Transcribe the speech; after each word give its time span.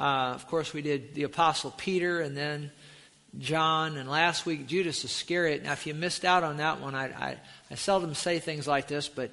Uh, 0.00 0.32
of 0.34 0.46
course, 0.46 0.72
we 0.72 0.80
did 0.80 1.14
the 1.14 1.24
Apostle 1.24 1.74
Peter 1.76 2.22
and 2.22 2.34
then 2.34 2.70
John, 3.38 3.98
and 3.98 4.08
last 4.08 4.46
week 4.46 4.66
Judas 4.66 5.04
Iscariot. 5.04 5.62
Now, 5.62 5.72
if 5.72 5.86
you 5.86 5.92
missed 5.92 6.24
out 6.24 6.42
on 6.42 6.56
that 6.56 6.80
one, 6.80 6.94
I, 6.94 7.08
I, 7.08 7.36
I 7.70 7.74
seldom 7.74 8.14
say 8.14 8.38
things 8.38 8.66
like 8.66 8.88
this, 8.88 9.10
but, 9.10 9.30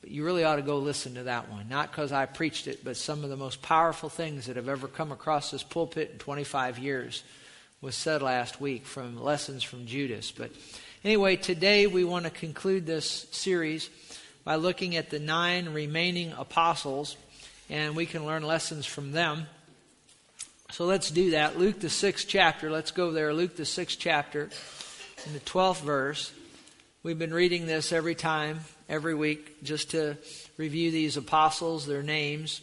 but 0.00 0.10
you 0.10 0.24
really 0.24 0.44
ought 0.44 0.56
to 0.56 0.62
go 0.62 0.78
listen 0.78 1.16
to 1.16 1.24
that 1.24 1.50
one. 1.50 1.68
Not 1.68 1.90
because 1.90 2.10
I 2.10 2.24
preached 2.24 2.68
it, 2.68 2.82
but 2.82 2.96
some 2.96 3.22
of 3.22 3.28
the 3.28 3.36
most 3.36 3.60
powerful 3.60 4.08
things 4.08 4.46
that 4.46 4.56
have 4.56 4.68
ever 4.68 4.88
come 4.88 5.12
across 5.12 5.50
this 5.50 5.62
pulpit 5.62 6.10
in 6.12 6.18
25 6.18 6.78
years 6.78 7.22
was 7.82 7.94
said 7.94 8.22
last 8.22 8.62
week 8.62 8.86
from 8.86 9.22
lessons 9.22 9.62
from 9.62 9.84
Judas. 9.84 10.32
But 10.32 10.52
anyway, 11.04 11.36
today 11.36 11.86
we 11.86 12.02
want 12.02 12.24
to 12.24 12.30
conclude 12.30 12.86
this 12.86 13.26
series 13.30 13.90
by 14.42 14.54
looking 14.54 14.96
at 14.96 15.10
the 15.10 15.20
nine 15.20 15.68
remaining 15.68 16.32
apostles, 16.32 17.18
and 17.70 17.94
we 17.94 18.06
can 18.06 18.24
learn 18.24 18.42
lessons 18.42 18.86
from 18.86 19.12
them. 19.12 19.46
So 20.70 20.84
let's 20.84 21.10
do 21.10 21.30
that. 21.30 21.58
Luke, 21.58 21.80
the 21.80 21.90
sixth 21.90 22.26
chapter. 22.28 22.70
Let's 22.70 22.90
go 22.90 23.10
there. 23.10 23.32
Luke, 23.32 23.56
the 23.56 23.64
sixth 23.64 23.98
chapter, 23.98 24.50
in 25.26 25.32
the 25.32 25.40
12th 25.40 25.80
verse. 25.82 26.32
We've 27.02 27.18
been 27.18 27.32
reading 27.32 27.66
this 27.66 27.92
every 27.92 28.14
time, 28.14 28.60
every 28.88 29.14
week, 29.14 29.62
just 29.62 29.92
to 29.92 30.18
review 30.56 30.90
these 30.90 31.16
apostles, 31.16 31.86
their 31.86 32.02
names. 32.02 32.60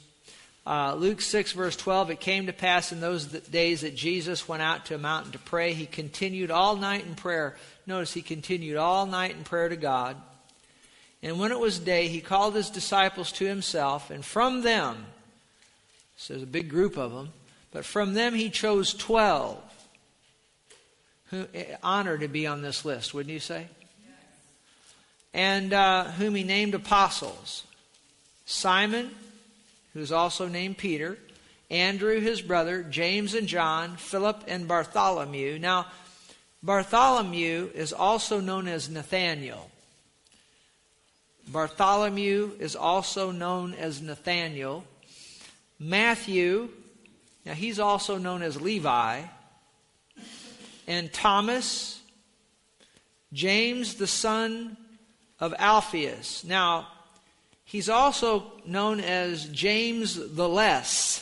Uh, 0.68 0.96
Luke 0.96 1.22
6, 1.22 1.52
verse 1.54 1.76
12 1.76 2.12
It 2.12 2.20
came 2.20 2.48
to 2.48 2.54
pass 2.54 2.92
in 2.92 3.00
those 3.00 3.26
days 3.26 3.82
that 3.82 3.96
Jesus 3.96 4.48
went 4.48 4.62
out 4.62 4.86
to 4.88 4.96
a 4.96 5.00
mountain 5.00 5.32
to 5.32 5.40
pray. 5.40 5.74
He 5.74 5.86
continued 5.86 6.52
all 6.52 6.76
night 6.76 7.06
in 7.06 7.16
prayer. 7.16 7.56
Notice 7.88 8.14
he 8.14 8.22
continued 8.22 8.78
all 8.78 9.06
night 9.06 9.32
in 9.32 9.44
prayer 9.44 9.70
to 9.70 9.76
God. 9.76 10.16
And 11.26 11.40
when 11.40 11.52
it 11.52 11.60
was 11.60 11.80
day, 11.80 12.08
he 12.08 12.22
called 12.22 12.54
his 12.54 12.70
disciples 12.70 13.32
to 13.34 13.46
himself, 13.46 14.12
and 14.12 14.24
from 14.24 14.62
them, 14.62 15.08
so 16.18 16.36
there's 16.36 16.44
a 16.44 16.46
big 16.46 16.70
group 16.70 16.98
of 16.98 17.14
them, 17.14 17.34
but 17.72 17.84
from 17.84 18.14
them 18.14 18.36
he 18.36 18.52
chose 18.52 18.94
12 18.94 19.60
who 21.32 21.48
eh, 21.56 21.78
honor 21.82 22.20
to 22.20 22.28
be 22.28 22.46
on 22.46 22.62
this 22.62 22.86
list, 22.86 23.16
wouldn't 23.16 23.34
you 23.34 23.40
say? 23.40 23.66
And 25.34 25.74
uh, 25.74 26.04
whom 26.04 26.36
he 26.36 26.44
named 26.44 26.76
apostles 26.76 27.64
Simon, 28.46 29.10
who's 29.96 30.12
also 30.12 30.48
named 30.48 30.78
Peter, 30.78 31.18
Andrew, 31.72 32.20
his 32.20 32.40
brother, 32.44 32.84
James 32.84 33.34
and 33.34 33.48
John, 33.48 33.98
Philip 33.98 34.44
and 34.48 34.68
Bartholomew. 34.68 35.58
Now, 35.58 35.88
Bartholomew 36.62 37.72
is 37.74 37.94
also 37.94 38.40
known 38.40 38.68
as 38.68 38.92
Nathaniel. 38.92 39.72
Bartholomew 41.48 42.52
is 42.60 42.76
also 42.76 43.32
known 43.32 43.74
as 43.74 44.02
Nathaniel. 44.02 44.84
Matthew, 45.80 46.70
now 47.46 47.54
he's 47.54 47.80
also 47.80 48.18
known 48.18 48.42
as 48.42 48.60
Levi. 48.60 49.22
And 50.88 51.12
Thomas, 51.12 52.02
James 53.34 53.96
the 53.96 54.08
son 54.08 54.78
of 55.40 55.54
Alphaeus. 55.58 56.44
Now, 56.44 56.88
He's 57.66 57.90
also 57.90 58.54
known 58.66 59.00
as 59.00 59.46
James 59.46 60.16
the 60.16 60.48
Less. 60.48 61.22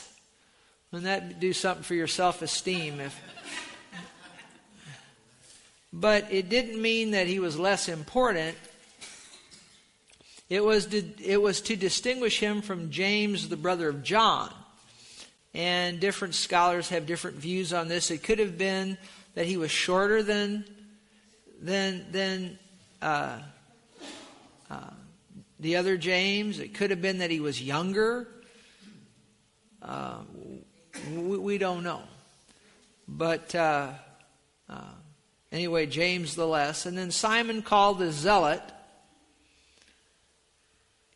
Wouldn't 0.92 1.06
that 1.06 1.40
do 1.40 1.54
something 1.54 1.84
for 1.84 1.96
your 1.96 2.08
self 2.08 2.42
esteem? 2.42 3.00
If... 3.00 3.20
But 5.96 6.28
it 6.32 6.50
didn't 6.50 6.82
mean 6.82 7.12
that 7.12 7.28
he 7.28 7.40
was 7.40 7.58
less 7.58 7.88
important. 7.88 8.58
It 10.50 10.64
was, 10.64 10.88
to, 10.88 11.04
it 11.24 11.42
was 11.42 11.62
to 11.62 11.76
distinguish 11.76 12.40
him 12.40 12.62
from 12.62 12.90
James, 12.90 13.50
the 13.50 13.58
brother 13.58 13.90
of 13.90 14.04
John. 14.04 14.54
And 15.54 16.00
different 16.00 16.36
scholars 16.36 16.90
have 16.90 17.06
different 17.06 17.38
views 17.38 17.74
on 17.74 17.88
this. 17.88 18.12
It 18.12 18.24
could 18.24 18.40
have 18.40 18.58
been 18.58 18.98
that 19.36 19.46
he 19.46 19.58
was 19.58 19.72
shorter 19.72 20.24
than, 20.24 20.66
than, 21.62 22.06
than 22.12 22.60
uh, 23.02 23.40
uh, 24.70 24.90
the 25.60 25.76
other 25.76 25.98
James. 25.98 26.60
It 26.60 26.74
could 26.74 26.90
have 26.90 27.02
been 27.02 27.20
that 27.20 27.32
he 27.32 27.40
was 27.40 27.62
younger. 27.62 28.28
Uh, 29.82 30.20
we, 31.12 31.38
we, 31.38 31.58
don't 31.58 31.84
know. 31.84 32.02
But 33.08 33.54
uh, 33.54 33.92
uh, 34.70 34.82
anyway, 35.52 35.86
James 35.86 36.36
the 36.36 36.48
less. 36.48 36.86
And 36.86 36.98
then 36.98 37.12
Simon 37.12 37.62
called 37.62 38.00
the 38.00 38.12
zealot. 38.12 38.62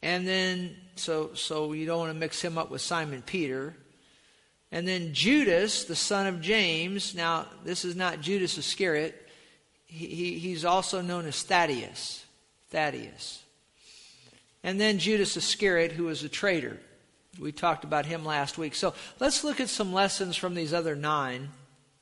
And 0.02 0.28
then, 0.28 0.76
so, 0.96 1.34
so 1.34 1.74
you 1.74 1.86
don't 1.86 2.00
want 2.00 2.12
to 2.14 2.20
mix 2.20 2.42
him 2.42 2.58
up 2.58 2.70
with 2.70 2.82
Simon 2.82 3.22
Peter. 3.22 3.76
And 4.72 4.88
then 4.88 5.14
Judas, 5.14 5.86
the 5.86 5.96
son 5.96 6.28
of 6.28 6.42
James. 6.42 7.16
Now, 7.16 7.48
this 7.64 7.86
is 7.86 7.96
not 7.96 8.22
Judas 8.22 8.58
Iscariot. 8.58 9.28
He, 9.86 10.08
he, 10.08 10.40
he's 10.40 10.66
also 10.66 11.02
known 11.02 11.26
as 11.26 11.42
Thaddeus. 11.42 12.26
Thaddeus. 12.70 13.44
And 14.64 14.80
then 14.80 15.00
Judas 15.00 15.38
Iscariot, 15.38 15.94
who 15.94 16.06
was 16.06 16.24
a 16.24 16.30
traitor. 16.30 16.80
We 17.40 17.52
talked 17.52 17.84
about 17.84 18.06
him 18.06 18.26
last 18.26 18.58
week. 18.58 18.76
So 18.76 18.94
let's 19.20 19.44
look 19.44 19.60
at 19.60 19.70
some 19.70 19.94
lessons 19.94 20.36
from 20.36 20.56
these 20.56 20.74
other 20.74 20.96
nine. 20.96 21.50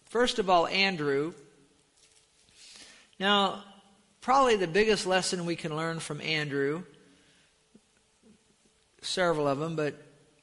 First 0.05 0.39
of 0.39 0.49
all, 0.49 0.65
Andrew. 0.67 1.33
Now, 3.19 3.63
probably 4.21 4.55
the 4.55 4.67
biggest 4.67 5.05
lesson 5.05 5.45
we 5.45 5.55
can 5.55 5.75
learn 5.75 5.99
from 5.99 6.21
Andrew, 6.21 6.83
several 9.05 9.47
of 9.47 9.59
them, 9.59 9.75
but 9.75 9.95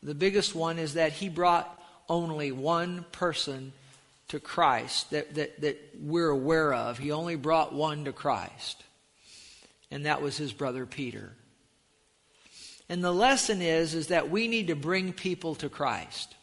the 0.02 0.14
biggest 0.14 0.54
one 0.54 0.78
is 0.78 0.94
that 0.94 1.12
he 1.12 1.28
brought 1.28 1.80
only 2.08 2.52
one 2.52 3.04
person 3.12 3.72
to 4.28 4.40
Christ 4.40 5.10
that, 5.10 5.34
that, 5.34 5.60
that 5.60 5.78
we're 6.00 6.30
aware 6.30 6.72
of. 6.72 6.98
He 6.98 7.12
only 7.12 7.36
brought 7.36 7.74
one 7.74 8.04
to 8.06 8.12
Christ, 8.12 8.82
and 9.90 10.06
that 10.06 10.22
was 10.22 10.36
his 10.36 10.52
brother 10.52 10.86
Peter. 10.86 11.32
And 12.88 13.02
the 13.02 13.12
lesson 13.12 13.62
is, 13.62 13.94
is 13.94 14.08
that 14.08 14.30
we 14.30 14.48
need 14.48 14.68
to 14.68 14.76
bring 14.76 15.12
people 15.12 15.54
to 15.56 15.68
Christ. 15.68 16.34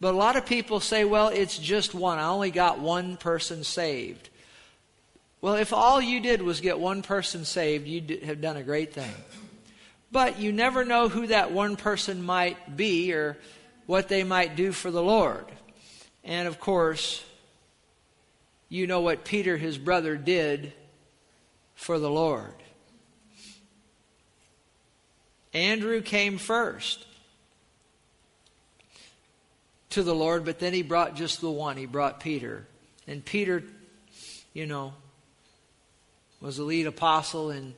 But 0.00 0.14
a 0.14 0.16
lot 0.16 0.36
of 0.36 0.46
people 0.46 0.80
say, 0.80 1.04
well, 1.04 1.28
it's 1.28 1.56
just 1.58 1.94
one. 1.94 2.18
I 2.18 2.26
only 2.26 2.50
got 2.50 2.80
one 2.80 3.16
person 3.16 3.62
saved. 3.62 4.30
Well, 5.40 5.54
if 5.54 5.72
all 5.72 6.00
you 6.00 6.20
did 6.20 6.42
was 6.42 6.60
get 6.60 6.78
one 6.78 7.02
person 7.02 7.44
saved, 7.44 7.86
you'd 7.86 8.22
have 8.24 8.40
done 8.40 8.56
a 8.56 8.62
great 8.62 8.92
thing. 8.92 9.12
But 10.12 10.38
you 10.38 10.52
never 10.52 10.84
know 10.84 11.08
who 11.08 11.28
that 11.28 11.52
one 11.52 11.76
person 11.76 12.22
might 12.22 12.76
be 12.76 13.14
or 13.14 13.38
what 13.86 14.08
they 14.08 14.24
might 14.24 14.54
do 14.54 14.70
for 14.70 14.90
the 14.90 15.02
Lord. 15.02 15.46
And 16.22 16.46
of 16.46 16.60
course, 16.60 17.24
you 18.68 18.86
know 18.86 19.00
what 19.00 19.24
Peter, 19.24 19.56
his 19.56 19.78
brother, 19.78 20.16
did 20.16 20.74
for 21.74 21.98
the 21.98 22.10
Lord. 22.10 22.54
Andrew 25.54 26.00
came 26.02 26.38
first 26.38 27.06
to 29.90 30.02
the 30.02 30.14
Lord, 30.14 30.44
but 30.44 30.58
then 30.58 30.72
he 30.72 30.82
brought 30.82 31.16
just 31.16 31.40
the 31.40 31.50
one. 31.50 31.76
He 31.76 31.86
brought 31.86 32.20
Peter. 32.20 32.66
And 33.06 33.24
Peter, 33.24 33.62
you 34.52 34.66
know, 34.66 34.94
was 36.40 36.56
the 36.56 36.64
lead 36.64 36.86
apostle 36.86 37.50
and 37.50 37.74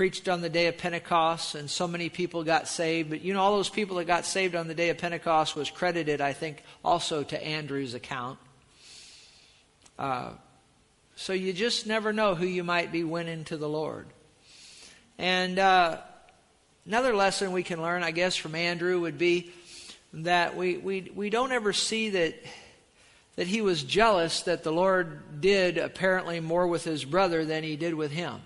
preached 0.00 0.30
on 0.30 0.40
the 0.40 0.48
day 0.48 0.66
of 0.66 0.78
Pentecost, 0.78 1.54
and 1.54 1.68
so 1.68 1.86
many 1.86 2.08
people 2.08 2.42
got 2.42 2.66
saved. 2.66 3.10
But 3.10 3.20
you 3.20 3.34
know, 3.34 3.40
all 3.40 3.56
those 3.56 3.68
people 3.68 3.98
that 3.98 4.06
got 4.06 4.24
saved 4.24 4.54
on 4.54 4.66
the 4.66 4.74
day 4.74 4.88
of 4.88 4.96
Pentecost 4.96 5.54
was 5.54 5.70
credited, 5.70 6.22
I 6.22 6.32
think, 6.32 6.62
also 6.82 7.22
to 7.22 7.46
Andrew's 7.46 7.92
account. 7.92 8.38
Uh, 9.98 10.30
so 11.16 11.34
you 11.34 11.52
just 11.52 11.86
never 11.86 12.14
know 12.14 12.34
who 12.34 12.46
you 12.46 12.64
might 12.64 12.90
be 12.90 13.04
winning 13.04 13.44
to 13.44 13.58
the 13.58 13.68
Lord. 13.68 14.06
And 15.18 15.58
uh, 15.58 15.98
Another 16.86 17.14
lesson 17.14 17.52
we 17.52 17.62
can 17.62 17.82
learn, 17.82 18.02
I 18.02 18.10
guess, 18.10 18.36
from 18.36 18.54
Andrew 18.54 19.00
would 19.00 19.18
be 19.18 19.52
that 20.14 20.56
we, 20.56 20.78
we, 20.78 21.12
we 21.14 21.28
don't 21.28 21.52
ever 21.52 21.74
see 21.74 22.08
that, 22.08 22.34
that 23.36 23.46
he 23.46 23.60
was 23.60 23.82
jealous 23.82 24.40
that 24.44 24.64
the 24.64 24.72
Lord 24.72 25.42
did 25.42 25.76
apparently 25.76 26.40
more 26.40 26.66
with 26.66 26.84
his 26.84 27.04
brother 27.04 27.44
than 27.44 27.64
he 27.64 27.76
did 27.76 27.92
with 27.92 28.12
him. 28.12 28.40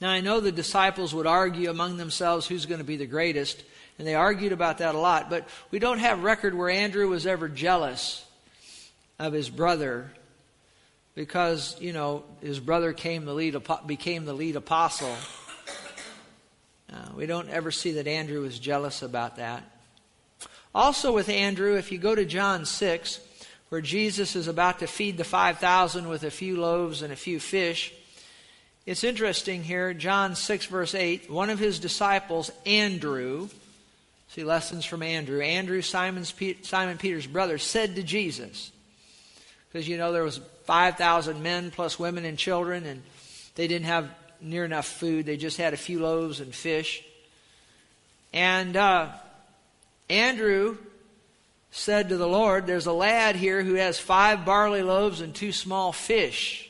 Now, 0.00 0.10
I 0.10 0.20
know 0.20 0.40
the 0.40 0.52
disciples 0.52 1.14
would 1.14 1.26
argue 1.26 1.70
among 1.70 1.96
themselves 1.96 2.46
who's 2.46 2.66
going 2.66 2.80
to 2.80 2.84
be 2.84 2.96
the 2.96 3.06
greatest, 3.06 3.62
and 3.98 4.06
they 4.06 4.14
argued 4.14 4.52
about 4.52 4.78
that 4.78 4.94
a 4.94 4.98
lot, 4.98 5.30
but 5.30 5.48
we 5.70 5.78
don't 5.78 5.98
have 5.98 6.22
record 6.22 6.54
where 6.54 6.68
Andrew 6.68 7.08
was 7.08 7.26
ever 7.26 7.48
jealous 7.48 8.24
of 9.18 9.32
his 9.32 9.48
brother 9.48 10.10
because, 11.14 11.80
you 11.80 11.94
know, 11.94 12.24
his 12.42 12.60
brother 12.60 12.92
came 12.92 13.24
the 13.24 13.32
lead, 13.32 13.56
became 13.86 14.26
the 14.26 14.34
lead 14.34 14.56
apostle. 14.56 15.16
Uh, 16.92 17.08
we 17.16 17.26
don't 17.26 17.48
ever 17.48 17.70
see 17.70 17.92
that 17.92 18.06
Andrew 18.06 18.42
was 18.42 18.58
jealous 18.58 19.02
about 19.02 19.36
that. 19.36 19.64
Also, 20.74 21.12
with 21.12 21.28
Andrew, 21.28 21.76
if 21.76 21.90
you 21.90 21.98
go 21.98 22.14
to 22.14 22.24
John 22.24 22.66
6, 22.66 23.20
where 23.70 23.80
Jesus 23.80 24.36
is 24.36 24.46
about 24.46 24.78
to 24.80 24.86
feed 24.86 25.16
the 25.16 25.24
5,000 25.24 26.06
with 26.06 26.22
a 26.22 26.30
few 26.30 26.60
loaves 26.60 27.02
and 27.02 27.12
a 27.12 27.16
few 27.16 27.40
fish, 27.40 27.92
it's 28.86 29.04
interesting 29.04 29.62
here, 29.62 29.92
John 29.92 30.34
6, 30.34 30.66
verse 30.66 30.94
8, 30.94 31.30
one 31.30 31.50
of 31.50 31.58
his 31.58 31.78
disciples, 31.78 32.50
Andrew, 32.64 33.48
See, 34.28 34.44
lessons 34.44 34.84
from 34.84 35.02
Andrew. 35.02 35.40
Andrew, 35.40 35.80
Simon's, 35.80 36.34
Simon 36.62 36.98
Peter's 36.98 37.26
brother, 37.26 37.58
said 37.58 37.96
to 37.96 38.02
Jesus, 38.02 38.70
because 39.68 39.88
you 39.88 39.96
know 39.96 40.12
there 40.12 40.24
was 40.24 40.40
5,000 40.64 41.42
men 41.42 41.70
plus 41.70 41.98
women 41.98 42.24
and 42.24 42.36
children, 42.36 42.84
and 42.84 43.02
they 43.54 43.68
didn't 43.68 43.86
have 43.86 44.10
near 44.40 44.64
enough 44.64 44.86
food. 44.86 45.24
They 45.24 45.36
just 45.36 45.56
had 45.56 45.72
a 45.72 45.78
few 45.78 46.00
loaves 46.00 46.40
and 46.40 46.54
fish. 46.54 47.02
And 48.32 48.76
uh, 48.76 49.08
Andrew 50.10 50.76
said 51.70 52.10
to 52.10 52.16
the 52.16 52.28
Lord, 52.28 52.66
There's 52.66 52.86
a 52.86 52.92
lad 52.92 53.36
here 53.36 53.62
who 53.62 53.74
has 53.74 53.98
five 53.98 54.44
barley 54.44 54.82
loaves 54.82 55.20
and 55.20 55.34
two 55.34 55.52
small 55.52 55.92
fish. 55.92 56.65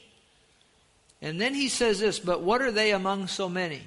And 1.22 1.40
then 1.40 1.54
he 1.54 1.68
says 1.68 1.98
this, 1.98 2.18
But 2.18 2.42
what 2.42 2.62
are 2.62 2.72
they 2.72 2.92
among 2.92 3.28
so 3.28 3.48
many? 3.48 3.82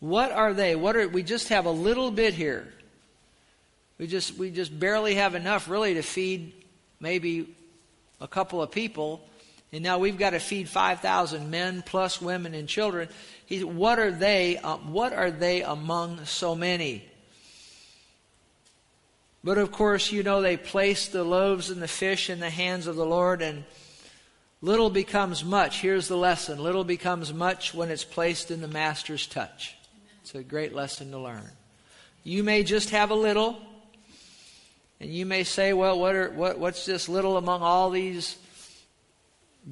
What 0.00 0.32
are 0.32 0.54
they? 0.54 0.76
What 0.76 0.96
are 0.96 1.08
we 1.08 1.22
just 1.22 1.48
have 1.48 1.66
a 1.66 1.70
little 1.70 2.10
bit 2.10 2.34
here. 2.34 2.72
We 3.98 4.06
just 4.06 4.36
we 4.36 4.50
just 4.50 4.78
barely 4.78 5.16
have 5.16 5.34
enough 5.34 5.68
really 5.68 5.94
to 5.94 6.02
feed 6.02 6.54
maybe 7.00 7.54
a 8.20 8.26
couple 8.26 8.62
of 8.62 8.70
people. 8.70 9.26
And 9.72 9.84
now 9.84 9.98
we've 9.98 10.18
got 10.18 10.30
to 10.30 10.40
feed 10.40 10.68
5,000 10.68 11.48
men 11.48 11.82
plus 11.86 12.20
women 12.20 12.54
and 12.54 12.68
children. 12.68 13.08
He, 13.46 13.62
what 13.62 14.00
are 14.00 14.10
they? 14.10 14.56
Uh, 14.56 14.78
what 14.78 15.12
are 15.12 15.30
they 15.30 15.62
among 15.62 16.24
so 16.24 16.56
many? 16.56 17.04
But 19.44 19.58
of 19.58 19.70
course, 19.70 20.10
you 20.10 20.22
know 20.22 20.42
they 20.42 20.56
placed 20.56 21.12
the 21.12 21.24
loaves 21.24 21.70
and 21.70 21.80
the 21.80 21.88
fish 21.88 22.28
in 22.30 22.40
the 22.40 22.50
hands 22.50 22.86
of 22.86 22.96
the 22.96 23.06
Lord, 23.06 23.42
and 23.42 23.64
little 24.62 24.90
becomes 24.90 25.44
much. 25.44 25.80
Here's 25.80 26.08
the 26.08 26.16
lesson: 26.16 26.58
little 26.58 26.84
becomes 26.84 27.32
much 27.32 27.74
when 27.74 27.90
it's 27.90 28.04
placed 28.04 28.50
in 28.50 28.60
the 28.60 28.68
Master's 28.68 29.26
touch. 29.26 29.76
It's 30.22 30.34
a 30.34 30.42
great 30.42 30.74
lesson 30.74 31.10
to 31.12 31.18
learn. 31.18 31.48
You 32.24 32.42
may 32.42 32.64
just 32.64 32.90
have 32.90 33.10
a 33.10 33.14
little, 33.14 33.58
and 35.00 35.10
you 35.10 35.26
may 35.26 35.44
say, 35.44 35.72
"Well, 35.72 35.98
what 35.98 36.14
are, 36.14 36.30
what, 36.30 36.58
what's 36.58 36.84
this 36.84 37.08
little 37.08 37.36
among 37.36 37.62
all 37.62 37.90
these 37.90 38.36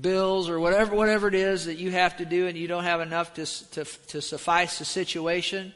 bills 0.00 0.48
or 0.48 0.60
whatever, 0.60 0.94
whatever 0.94 1.28
it 1.28 1.34
is 1.34 1.66
that 1.66 1.78
you 1.78 1.90
have 1.90 2.16
to 2.18 2.24
do, 2.24 2.46
and 2.46 2.56
you 2.56 2.68
don't 2.68 2.84
have 2.84 3.00
enough 3.00 3.34
to, 3.34 3.46
to, 3.70 3.84
to 4.08 4.20
suffice 4.20 4.78
the 4.78 4.84
situation. 4.84 5.74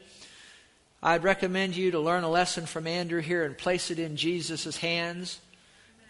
I'd 1.01 1.23
recommend 1.23 1.75
you 1.75 1.91
to 1.91 1.99
learn 1.99 2.23
a 2.23 2.29
lesson 2.29 2.65
from 2.65 2.87
Andrew 2.87 3.21
here 3.21 3.43
and 3.43 3.57
place 3.57 3.91
it 3.91 3.99
in 3.99 4.15
Jesus' 4.15 4.77
hands. 4.77 5.39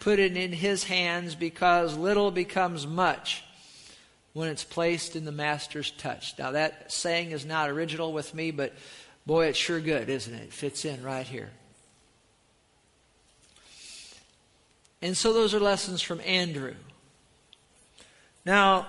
Put 0.00 0.18
it 0.18 0.36
in 0.36 0.52
his 0.52 0.84
hands 0.84 1.34
because 1.34 1.96
little 1.96 2.30
becomes 2.30 2.86
much 2.86 3.44
when 4.32 4.48
it's 4.48 4.64
placed 4.64 5.16
in 5.16 5.24
the 5.24 5.32
Master's 5.32 5.90
touch. 5.92 6.38
Now, 6.38 6.50
that 6.52 6.92
saying 6.92 7.30
is 7.30 7.46
not 7.46 7.70
original 7.70 8.12
with 8.12 8.34
me, 8.34 8.50
but 8.50 8.74
boy, 9.24 9.46
it's 9.46 9.58
sure 9.58 9.80
good, 9.80 10.08
isn't 10.08 10.34
it? 10.34 10.42
It 10.42 10.52
fits 10.52 10.84
in 10.84 11.02
right 11.02 11.26
here. 11.26 11.50
And 15.00 15.16
so, 15.16 15.32
those 15.32 15.54
are 15.54 15.60
lessons 15.60 16.02
from 16.02 16.20
Andrew. 16.22 16.74
Now, 18.44 18.86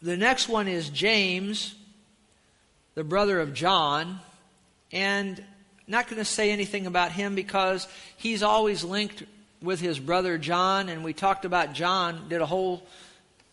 the 0.00 0.16
next 0.16 0.48
one 0.48 0.68
is 0.68 0.88
James, 0.88 1.74
the 2.94 3.04
brother 3.04 3.40
of 3.40 3.52
John. 3.52 4.20
And 4.92 5.42
not 5.86 6.08
going 6.08 6.18
to 6.18 6.24
say 6.24 6.50
anything 6.50 6.86
about 6.86 7.12
him 7.12 7.34
because 7.34 7.86
he's 8.16 8.42
always 8.42 8.84
linked 8.84 9.24
with 9.64 9.80
his 9.80 9.98
brother 9.98 10.38
John. 10.38 10.88
And 10.88 11.04
we 11.04 11.12
talked 11.12 11.44
about 11.44 11.72
John, 11.72 12.28
did 12.28 12.40
a 12.40 12.46
whole 12.46 12.86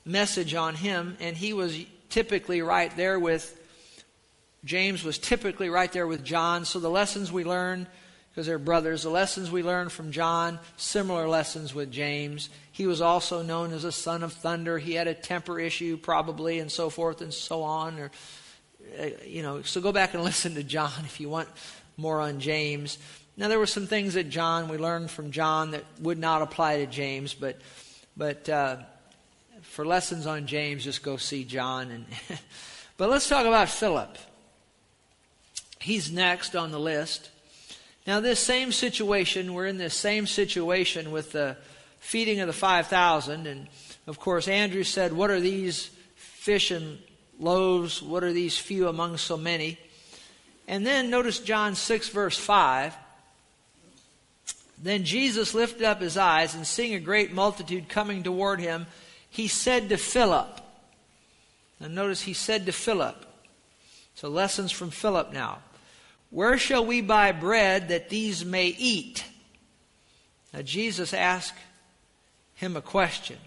message 0.06 0.54
on 0.54 0.76
him. 0.76 1.18
And 1.20 1.36
he 1.36 1.54
was 1.54 1.78
typically 2.10 2.62
right 2.62 2.96
there 2.96 3.20
with, 3.20 3.58
James 4.66 5.04
was 5.04 5.18
typically 5.18 5.70
right 5.70 5.92
there 5.92 6.08
with 6.08 6.24
John. 6.24 6.66
So 6.66 6.80
the 6.80 6.90
lessons 6.90 7.32
we 7.32 7.44
learn 7.44 7.88
because 8.32 8.48
they're 8.48 8.60
brothers. 8.60 9.04
The 9.04 9.10
lessons 9.10 9.52
we 9.52 9.62
learn 9.62 9.90
from 9.90 10.12
John, 10.12 10.60
similar 10.78 11.28
lessons 11.28 11.74
with 11.74 11.92
James. 11.92 12.50
He 12.72 12.88
was 12.88 13.02
also 13.02 13.42
known 13.42 13.74
as 13.74 13.84
a 13.84 13.92
son 13.92 14.24
of 14.24 14.32
thunder. 14.32 14.78
He 14.78 14.94
had 14.94 15.08
a 15.08 15.14
temper 15.14 15.60
issue, 15.60 15.98
probably, 15.98 16.60
and 16.60 16.72
so 16.72 16.90
forth 16.90 17.22
and 17.22 17.34
so 17.34 17.64
on. 17.64 18.00
Or, 18.00 18.12
uh, 19.00 19.08
you 19.26 19.42
know, 19.42 19.62
so 19.64 19.82
go 19.82 19.92
back 19.92 20.14
and 20.14 20.24
listen 20.24 20.56
to 20.56 20.64
John 20.64 21.04
if 21.04 21.20
you 21.20 21.28
want 21.28 21.50
more 21.98 22.22
on 22.22 22.40
James. 22.40 22.98
Now, 23.38 23.48
there 23.48 23.60
were 23.60 23.66
some 23.66 23.88
things 23.88 24.16
that 24.16 24.30
John 24.30 24.68
we 24.68 24.78
learned 24.78 25.10
from 25.10 25.32
John 25.32 25.72
that 25.72 25.86
would 26.00 26.20
not 26.20 26.42
apply 26.42 26.78
to 26.78 26.86
James, 26.86 27.34
but 27.34 27.60
but 28.18 28.48
uh, 28.50 28.78
for 29.62 29.86
lessons 29.86 30.28
on 30.28 30.48
James, 30.48 30.84
just 30.84 31.02
go 31.02 31.18
see 31.18 31.44
John. 31.44 31.92
And 31.92 32.06
but 32.98 33.10
let's 33.10 33.30
talk 33.30 33.46
about 33.46 33.70
Philip. 33.70 34.18
He's 35.80 36.12
next 36.12 36.56
on 36.56 36.72
the 36.72 36.80
list. 36.80 37.30
Now, 38.06 38.20
this 38.20 38.40
same 38.40 38.72
situation, 38.72 39.54
we're 39.54 39.68
in 39.68 39.78
this 39.78 39.94
same 39.94 40.28
situation 40.28 41.12
with 41.12 41.32
the 41.32 41.58
feeding 42.00 42.40
of 42.40 42.48
the 42.48 42.54
5,000. 42.54 43.48
And 43.48 43.68
of 44.08 44.20
course, 44.20 44.48
Andrew 44.48 44.84
said, 44.84 45.14
What 45.14 45.30
are 45.30 45.40
these 45.40 45.90
fish 46.16 46.72
and 46.72 47.00
loaves? 47.40 48.02
What 48.02 48.24
are 48.24 48.34
these 48.34 48.58
few 48.58 48.88
among 48.88 49.18
so 49.18 49.38
many? 49.38 49.78
And 50.68 50.86
then 50.86 51.10
notice 51.10 51.40
John 51.40 51.76
6, 51.76 52.10
verse 52.10 52.38
5. 52.38 52.96
Then 54.82 55.04
Jesus 55.04 55.54
lifted 55.54 55.84
up 55.84 56.02
his 56.02 56.18
eyes, 56.18 56.56
and 56.56 56.66
seeing 56.66 56.96
a 56.96 57.00
great 57.00 57.32
multitude 57.32 57.88
coming 57.88 58.24
toward 58.24 58.60
him, 58.60 58.88
he 59.30 59.48
said 59.48 59.90
to 59.90 59.98
Philip, 59.98 60.60
and 61.80 61.96
notice 61.96 62.22
he 62.22 62.34
said 62.34 62.66
to 62.66 62.72
Philip. 62.72 63.26
So, 64.16 64.28
lessons 64.28 64.72
from 64.72 64.90
Philip 64.90 65.32
now. 65.34 65.60
Where 66.32 66.58
shall 66.58 66.86
we 66.86 67.02
buy 67.02 67.32
bread 67.32 67.90
that 67.90 68.10
these 68.10 68.44
may 68.44 68.68
eat? 68.68 69.26
Now, 70.54 70.62
Jesus 70.62 71.14
asked 71.14 71.58
him 72.56 72.76
a 72.76 72.82
question. 72.82 73.38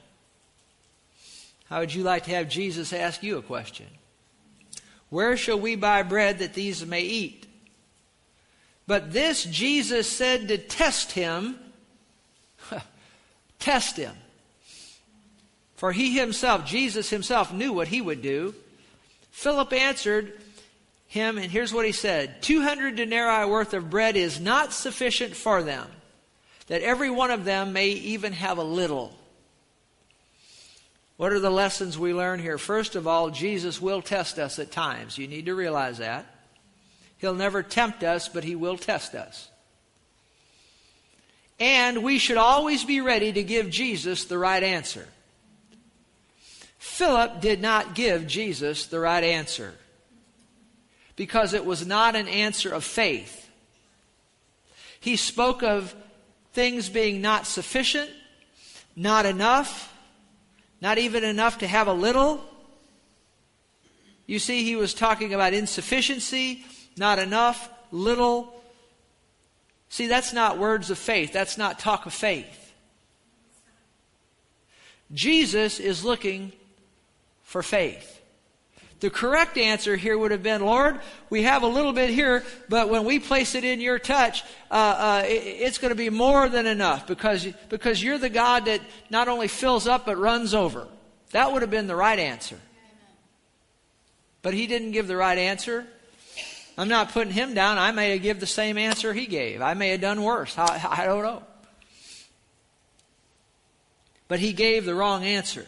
How 1.68 1.80
would 1.80 1.94
you 1.94 2.02
like 2.02 2.24
to 2.24 2.30
have 2.30 2.48
Jesus 2.48 2.92
ask 2.92 3.22
you 3.22 3.38
a 3.38 3.42
question? 3.42 3.86
Where 5.08 5.36
shall 5.36 5.58
we 5.58 5.76
buy 5.76 6.02
bread 6.02 6.38
that 6.38 6.54
these 6.54 6.84
may 6.84 7.02
eat? 7.02 7.43
But 8.86 9.12
this 9.12 9.44
Jesus 9.44 10.08
said 10.08 10.48
to 10.48 10.58
test 10.58 11.12
him. 11.12 11.58
test 13.58 13.96
him. 13.96 14.14
For 15.76 15.92
he 15.92 16.16
himself, 16.16 16.64
Jesus 16.64 17.10
himself, 17.10 17.52
knew 17.52 17.72
what 17.72 17.88
he 17.88 18.00
would 18.00 18.22
do. 18.22 18.54
Philip 19.30 19.72
answered, 19.72 20.32
him, 21.14 21.38
and 21.38 21.50
here's 21.50 21.72
what 21.72 21.86
he 21.86 21.92
said 21.92 22.42
200 22.42 22.96
denarii 22.96 23.48
worth 23.48 23.72
of 23.72 23.88
bread 23.88 24.16
is 24.16 24.40
not 24.40 24.72
sufficient 24.72 25.34
for 25.34 25.62
them, 25.62 25.88
that 26.66 26.82
every 26.82 27.08
one 27.08 27.30
of 27.30 27.44
them 27.44 27.72
may 27.72 27.88
even 27.88 28.32
have 28.32 28.58
a 28.58 28.64
little. 28.64 29.16
What 31.16 31.32
are 31.32 31.38
the 31.38 31.50
lessons 31.50 31.96
we 31.96 32.12
learn 32.12 32.40
here? 32.40 32.58
First 32.58 32.96
of 32.96 33.06
all, 33.06 33.30
Jesus 33.30 33.80
will 33.80 34.02
test 34.02 34.40
us 34.40 34.58
at 34.58 34.72
times. 34.72 35.16
You 35.16 35.28
need 35.28 35.46
to 35.46 35.54
realize 35.54 35.98
that. 35.98 36.26
He'll 37.18 37.34
never 37.34 37.62
tempt 37.62 38.02
us, 38.02 38.28
but 38.28 38.44
he 38.44 38.54
will 38.54 38.76
test 38.76 39.14
us. 39.14 39.48
And 41.58 42.02
we 42.02 42.18
should 42.18 42.36
always 42.36 42.84
be 42.84 43.00
ready 43.00 43.32
to 43.32 43.42
give 43.42 43.70
Jesus 43.70 44.24
the 44.24 44.38
right 44.38 44.62
answer. 44.62 45.06
Philip 46.78 47.40
did 47.40 47.60
not 47.62 47.94
give 47.94 48.26
Jesus 48.26 48.86
the 48.86 49.00
right 49.00 49.24
answer 49.24 49.74
because 51.16 51.54
it 51.54 51.64
was 51.64 51.86
not 51.86 52.16
an 52.16 52.28
answer 52.28 52.70
of 52.70 52.84
faith. 52.84 53.48
He 55.00 55.16
spoke 55.16 55.62
of 55.62 55.94
things 56.52 56.88
being 56.88 57.20
not 57.20 57.46
sufficient, 57.46 58.10
not 58.96 59.26
enough, 59.26 59.94
not 60.80 60.98
even 60.98 61.24
enough 61.24 61.58
to 61.58 61.66
have 61.66 61.88
a 61.88 61.92
little. 61.92 62.44
You 64.26 64.38
see, 64.38 64.64
he 64.64 64.76
was 64.76 64.94
talking 64.94 65.34
about 65.34 65.52
insufficiency, 65.52 66.64
not 66.96 67.18
enough, 67.18 67.68
little. 67.90 68.62
See, 69.88 70.06
that's 70.06 70.32
not 70.32 70.58
words 70.58 70.90
of 70.90 70.98
faith. 70.98 71.32
That's 71.32 71.58
not 71.58 71.78
talk 71.78 72.06
of 72.06 72.12
faith. 72.12 72.72
Jesus 75.12 75.80
is 75.80 76.04
looking 76.04 76.52
for 77.42 77.62
faith. 77.62 78.14
The 79.00 79.10
correct 79.10 79.58
answer 79.58 79.96
here 79.96 80.16
would 80.16 80.30
have 80.30 80.42
been, 80.42 80.64
Lord, 80.64 80.98
we 81.28 81.42
have 81.42 81.62
a 81.62 81.66
little 81.66 81.92
bit 81.92 82.10
here, 82.10 82.42
but 82.70 82.88
when 82.88 83.04
we 83.04 83.18
place 83.18 83.54
it 83.54 83.62
in 83.62 83.80
your 83.80 83.98
touch, 83.98 84.42
uh, 84.70 84.74
uh, 84.74 85.22
it, 85.26 85.42
it's 85.42 85.78
going 85.78 85.90
to 85.90 85.96
be 85.96 86.08
more 86.08 86.48
than 86.48 86.64
enough 86.66 87.06
because, 87.06 87.46
because 87.68 88.02
you're 88.02 88.18
the 88.18 88.30
God 88.30 88.64
that 88.64 88.80
not 89.10 89.28
only 89.28 89.46
fills 89.46 89.86
up 89.86 90.06
but 90.06 90.16
runs 90.16 90.54
over. 90.54 90.88
That 91.32 91.52
would 91.52 91.62
have 91.62 91.70
been 91.70 91.86
the 91.86 91.96
right 91.96 92.18
answer. 92.18 92.58
But 94.40 94.54
he 94.54 94.66
didn't 94.66 94.92
give 94.92 95.06
the 95.06 95.16
right 95.16 95.36
answer. 95.36 95.86
I'm 96.76 96.88
not 96.88 97.12
putting 97.12 97.32
him 97.32 97.54
down. 97.54 97.78
I 97.78 97.92
may 97.92 98.10
have 98.10 98.22
given 98.22 98.40
the 98.40 98.46
same 98.46 98.76
answer 98.78 99.12
he 99.12 99.26
gave. 99.26 99.62
I 99.62 99.74
may 99.74 99.90
have 99.90 100.00
done 100.00 100.22
worse. 100.22 100.58
I, 100.58 100.84
I 100.90 101.04
don't 101.04 101.22
know. 101.22 101.42
But 104.26 104.40
he 104.40 104.52
gave 104.52 104.84
the 104.84 104.94
wrong 104.94 105.24
answer. 105.24 105.66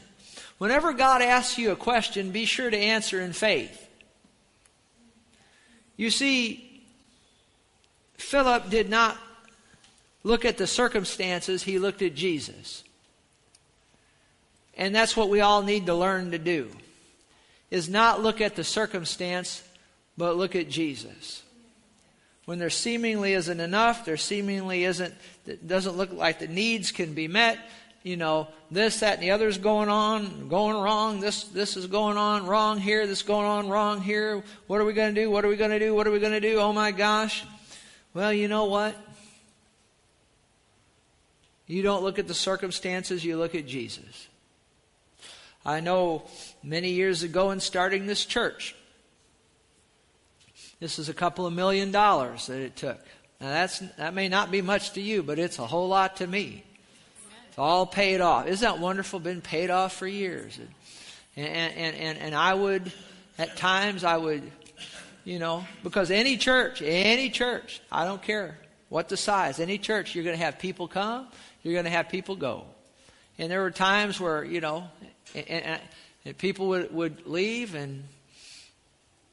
Whenever 0.58 0.92
God 0.92 1.22
asks 1.22 1.58
you 1.58 1.70
a 1.70 1.76
question, 1.76 2.30
be 2.30 2.44
sure 2.44 2.70
to 2.70 2.76
answer 2.76 3.20
in 3.20 3.32
faith. 3.32 3.86
You 5.96 6.10
see, 6.10 6.82
Philip 8.16 8.70
did 8.70 8.88
not 8.88 9.16
look 10.24 10.44
at 10.44 10.58
the 10.58 10.66
circumstances, 10.66 11.62
he 11.62 11.78
looked 11.78 12.02
at 12.02 12.14
Jesus. 12.14 12.82
And 14.76 14.94
that's 14.94 15.16
what 15.16 15.30
we 15.30 15.40
all 15.40 15.62
need 15.62 15.86
to 15.86 15.94
learn 15.94 16.32
to 16.32 16.38
do. 16.38 16.70
Is 17.70 17.88
not 17.88 18.22
look 18.22 18.40
at 18.40 18.56
the 18.56 18.64
circumstance, 18.64 19.62
but 20.16 20.36
look 20.36 20.56
at 20.56 20.68
Jesus. 20.68 21.42
When 22.44 22.58
there 22.58 22.70
seemingly 22.70 23.32
isn't 23.32 23.60
enough, 23.60 24.04
there 24.04 24.16
seemingly 24.16 24.84
isn't, 24.84 25.14
it 25.46 25.66
doesn't 25.66 25.96
look 25.96 26.12
like 26.12 26.38
the 26.38 26.46
needs 26.46 26.92
can 26.92 27.12
be 27.12 27.26
met, 27.26 27.58
you 28.04 28.16
know, 28.16 28.46
this, 28.70 29.00
that, 29.00 29.14
and 29.14 29.22
the 29.22 29.32
other's 29.32 29.58
going 29.58 29.88
on, 29.88 30.48
going 30.48 30.76
wrong, 30.76 31.18
this, 31.18 31.42
this 31.44 31.76
is 31.76 31.88
going 31.88 32.16
on 32.16 32.46
wrong 32.46 32.78
here, 32.78 33.04
this 33.04 33.22
going 33.22 33.46
on 33.46 33.68
wrong 33.68 34.00
here. 34.00 34.44
What 34.68 34.80
are 34.80 34.84
we 34.84 34.92
going 34.92 35.12
to 35.12 35.20
do? 35.20 35.28
What 35.28 35.44
are 35.44 35.48
we 35.48 35.56
going 35.56 35.72
to 35.72 35.80
do? 35.80 35.92
What 35.92 36.06
are 36.06 36.12
we 36.12 36.20
going 36.20 36.32
to 36.32 36.40
do? 36.40 36.58
Oh 36.58 36.72
my 36.72 36.92
gosh. 36.92 37.44
Well, 38.14 38.32
you 38.32 38.46
know 38.46 38.66
what? 38.66 38.96
You 41.66 41.82
don't 41.82 42.04
look 42.04 42.20
at 42.20 42.28
the 42.28 42.34
circumstances, 42.34 43.24
you 43.24 43.36
look 43.36 43.56
at 43.56 43.66
Jesus. 43.66 44.28
I 45.64 45.80
know 45.80 46.28
many 46.62 46.90
years 46.90 47.24
ago 47.24 47.50
in 47.50 47.58
starting 47.58 48.06
this 48.06 48.24
church, 48.24 48.76
this 50.80 50.98
is 50.98 51.08
a 51.08 51.14
couple 51.14 51.46
of 51.46 51.52
million 51.52 51.90
dollars 51.90 52.46
that 52.46 52.60
it 52.60 52.76
took. 52.76 53.00
Now 53.40 53.48
that's 53.48 53.80
that 53.98 54.14
may 54.14 54.28
not 54.28 54.50
be 54.50 54.62
much 54.62 54.92
to 54.92 55.00
you, 55.00 55.22
but 55.22 55.38
it's 55.38 55.58
a 55.58 55.66
whole 55.66 55.88
lot 55.88 56.16
to 56.16 56.26
me. 56.26 56.64
It's 57.48 57.58
all 57.58 57.86
paid 57.86 58.20
off. 58.20 58.46
Isn't 58.46 58.64
that 58.64 58.80
wonderful? 58.80 59.20
Been 59.20 59.40
paid 59.40 59.70
off 59.70 59.94
for 59.94 60.06
years. 60.06 60.58
And 61.36 61.46
and 61.46 61.96
and, 61.96 62.18
and 62.18 62.34
I 62.34 62.54
would 62.54 62.92
at 63.38 63.56
times 63.56 64.04
I 64.04 64.16
would 64.16 64.42
you 65.26 65.40
know, 65.40 65.66
because 65.82 66.12
any 66.12 66.36
church, 66.36 66.80
any 66.80 67.30
church, 67.30 67.82
I 67.90 68.04
don't 68.04 68.22
care 68.22 68.56
what 68.88 69.08
the 69.08 69.16
size, 69.16 69.58
any 69.58 69.76
church, 69.76 70.14
you're 70.14 70.22
going 70.22 70.38
to 70.38 70.42
have 70.42 70.60
people 70.60 70.86
come, 70.86 71.26
you're 71.64 71.74
going 71.74 71.84
to 71.84 71.90
have 71.90 72.08
people 72.08 72.36
go. 72.36 72.64
And 73.36 73.50
there 73.50 73.60
were 73.60 73.72
times 73.72 74.20
where, 74.20 74.44
you 74.44 74.60
know, 74.60 74.88
and, 75.34 75.48
and, 75.48 75.80
and 76.24 76.38
people 76.38 76.68
would, 76.68 76.94
would 76.94 77.26
leave, 77.26 77.74
and 77.74 78.04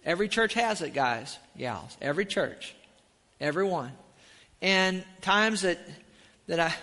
every 0.05 0.27
church 0.27 0.53
has 0.53 0.81
it, 0.81 0.93
guys, 0.93 1.37
gals. 1.57 1.97
Every 2.01 2.25
church. 2.25 2.75
Every 3.39 3.65
one. 3.65 3.91
And 4.61 5.03
times 5.21 5.61
that, 5.61 5.79
that 6.47 6.59
I, 6.59 6.73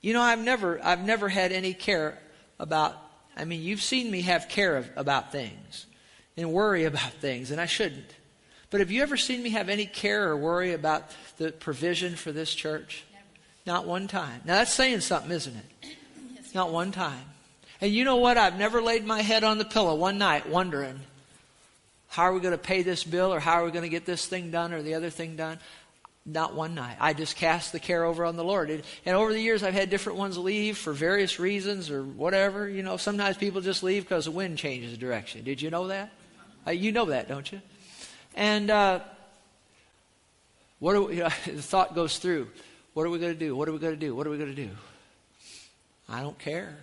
you 0.00 0.12
know, 0.12 0.20
I've 0.20 0.38
never, 0.38 0.78
I've 0.84 1.04
never 1.04 1.28
had 1.28 1.52
any 1.52 1.72
care 1.72 2.18
about, 2.58 2.96
I 3.36 3.44
mean, 3.44 3.62
you've 3.62 3.82
seen 3.82 4.10
me 4.10 4.22
have 4.22 4.48
care 4.48 4.76
of, 4.76 4.90
about 4.96 5.32
things 5.32 5.86
and 6.36 6.52
worry 6.52 6.84
about 6.84 7.12
things, 7.14 7.50
and 7.50 7.60
I 7.60 7.66
shouldn't. 7.66 8.14
But 8.70 8.80
have 8.80 8.90
you 8.90 9.02
ever 9.02 9.16
seen 9.16 9.42
me 9.42 9.50
have 9.50 9.68
any 9.68 9.86
care 9.86 10.28
or 10.28 10.36
worry 10.36 10.72
about 10.72 11.04
the 11.36 11.52
provision 11.52 12.16
for 12.16 12.32
this 12.32 12.52
church? 12.54 13.04
Not 13.66 13.86
one 13.86 14.08
time. 14.08 14.42
Now 14.44 14.56
that's 14.56 14.72
saying 14.72 15.00
something, 15.00 15.30
isn't 15.30 15.56
it? 15.56 15.96
Not 16.54 16.70
one 16.70 16.92
time. 16.92 17.24
And 17.80 17.92
you 17.92 18.04
know 18.04 18.16
what? 18.16 18.36
I've 18.36 18.58
never 18.58 18.82
laid 18.82 19.04
my 19.04 19.22
head 19.22 19.42
on 19.42 19.58
the 19.58 19.64
pillow 19.64 19.94
one 19.94 20.18
night 20.18 20.48
wondering, 20.48 21.00
how 22.14 22.22
are 22.22 22.32
we 22.32 22.38
going 22.38 22.52
to 22.52 22.58
pay 22.58 22.82
this 22.82 23.02
bill 23.02 23.34
or 23.34 23.40
how 23.40 23.54
are 23.54 23.64
we 23.64 23.72
going 23.72 23.82
to 23.82 23.88
get 23.88 24.06
this 24.06 24.24
thing 24.24 24.52
done 24.52 24.72
or 24.72 24.82
the 24.82 24.94
other 24.94 25.10
thing 25.10 25.34
done? 25.34 25.58
Not 26.24 26.54
one 26.54 26.76
night. 26.76 26.96
I 27.00 27.12
just 27.12 27.34
cast 27.34 27.72
the 27.72 27.80
care 27.80 28.04
over 28.04 28.24
on 28.24 28.36
the 28.36 28.44
Lord. 28.44 28.70
And, 28.70 28.84
and 29.04 29.16
over 29.16 29.32
the 29.32 29.40
years, 29.40 29.64
I've 29.64 29.74
had 29.74 29.90
different 29.90 30.16
ones 30.16 30.38
leave 30.38 30.78
for 30.78 30.92
various 30.92 31.40
reasons 31.40 31.90
or 31.90 32.04
whatever. 32.04 32.68
You 32.68 32.84
know, 32.84 32.98
sometimes 32.98 33.36
people 33.36 33.62
just 33.62 33.82
leave 33.82 34.04
because 34.04 34.26
the 34.26 34.30
wind 34.30 34.58
changes 34.58 34.96
direction. 34.96 35.42
Did 35.42 35.60
you 35.60 35.70
know 35.70 35.88
that? 35.88 36.12
Uh, 36.64 36.70
you 36.70 36.92
know 36.92 37.06
that, 37.06 37.26
don't 37.26 37.50
you? 37.50 37.60
And 38.36 38.70
uh, 38.70 39.00
what 40.78 41.08
we, 41.08 41.16
you 41.16 41.22
know, 41.24 41.30
the 41.46 41.62
thought 41.62 41.96
goes 41.96 42.18
through 42.18 42.46
what 42.92 43.04
are 43.06 43.10
we 43.10 43.18
going 43.18 43.32
to 43.32 43.38
do? 43.38 43.56
What 43.56 43.68
are 43.68 43.72
we 43.72 43.80
going 43.80 43.94
to 43.94 43.98
do? 43.98 44.14
What 44.14 44.24
are 44.28 44.30
we 44.30 44.38
going 44.38 44.54
to 44.54 44.62
do? 44.64 44.70
I 46.08 46.20
don't 46.20 46.38
care. 46.38 46.76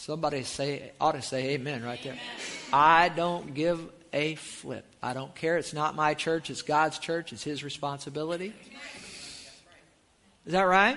Somebody 0.00 0.44
say 0.44 0.92
ought 0.98 1.12
to 1.12 1.20
say 1.20 1.50
amen 1.50 1.84
right 1.84 2.02
there. 2.02 2.16
I 2.72 3.10
don't 3.10 3.52
give 3.52 3.86
a 4.14 4.34
flip. 4.36 4.86
I 5.02 5.12
don't 5.12 5.34
care. 5.34 5.58
It's 5.58 5.74
not 5.74 5.94
my 5.94 6.14
church, 6.14 6.48
it's 6.48 6.62
God's 6.62 6.98
church, 6.98 7.34
it's 7.34 7.44
his 7.44 7.62
responsibility. 7.62 8.54
Is 10.46 10.52
that 10.54 10.62
right? 10.62 10.96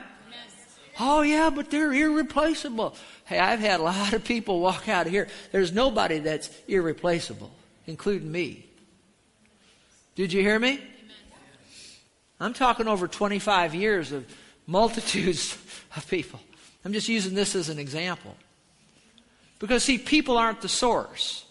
Oh 1.01 1.21
yeah, 1.21 1.49
but 1.49 1.69
they're 1.69 1.91
irreplaceable. 1.91 2.95
Hey, 3.25 3.39
I've 3.39 3.59
had 3.59 3.81
a 3.81 3.83
lot 3.83 4.13
of 4.13 4.23
people 4.23 4.61
walk 4.61 4.87
out 4.87 5.05
of 5.05 5.11
here. 5.11 5.27
There's 5.51 5.73
nobody 5.73 6.19
that's 6.19 6.49
irreplaceable, 6.69 7.51
including 7.85 8.31
me. 8.31 8.65
Did 10.15 10.31
you 10.31 10.41
hear 10.41 10.57
me? 10.57 10.79
I'm 12.39 12.53
talking 12.53 12.87
over 12.87 13.09
25 13.09 13.75
years 13.75 14.13
of 14.13 14.25
multitudes 14.65 15.57
of 15.97 16.07
people. 16.07 16.39
I'm 16.85 16.93
just 16.93 17.09
using 17.09 17.35
this 17.35 17.53
as 17.53 17.67
an 17.67 17.79
example. 17.79 18.37
Because, 19.63 19.85
see, 19.85 19.97
people 19.97 20.37
aren't 20.37 20.59
the 20.59 20.67
source, 20.67 21.45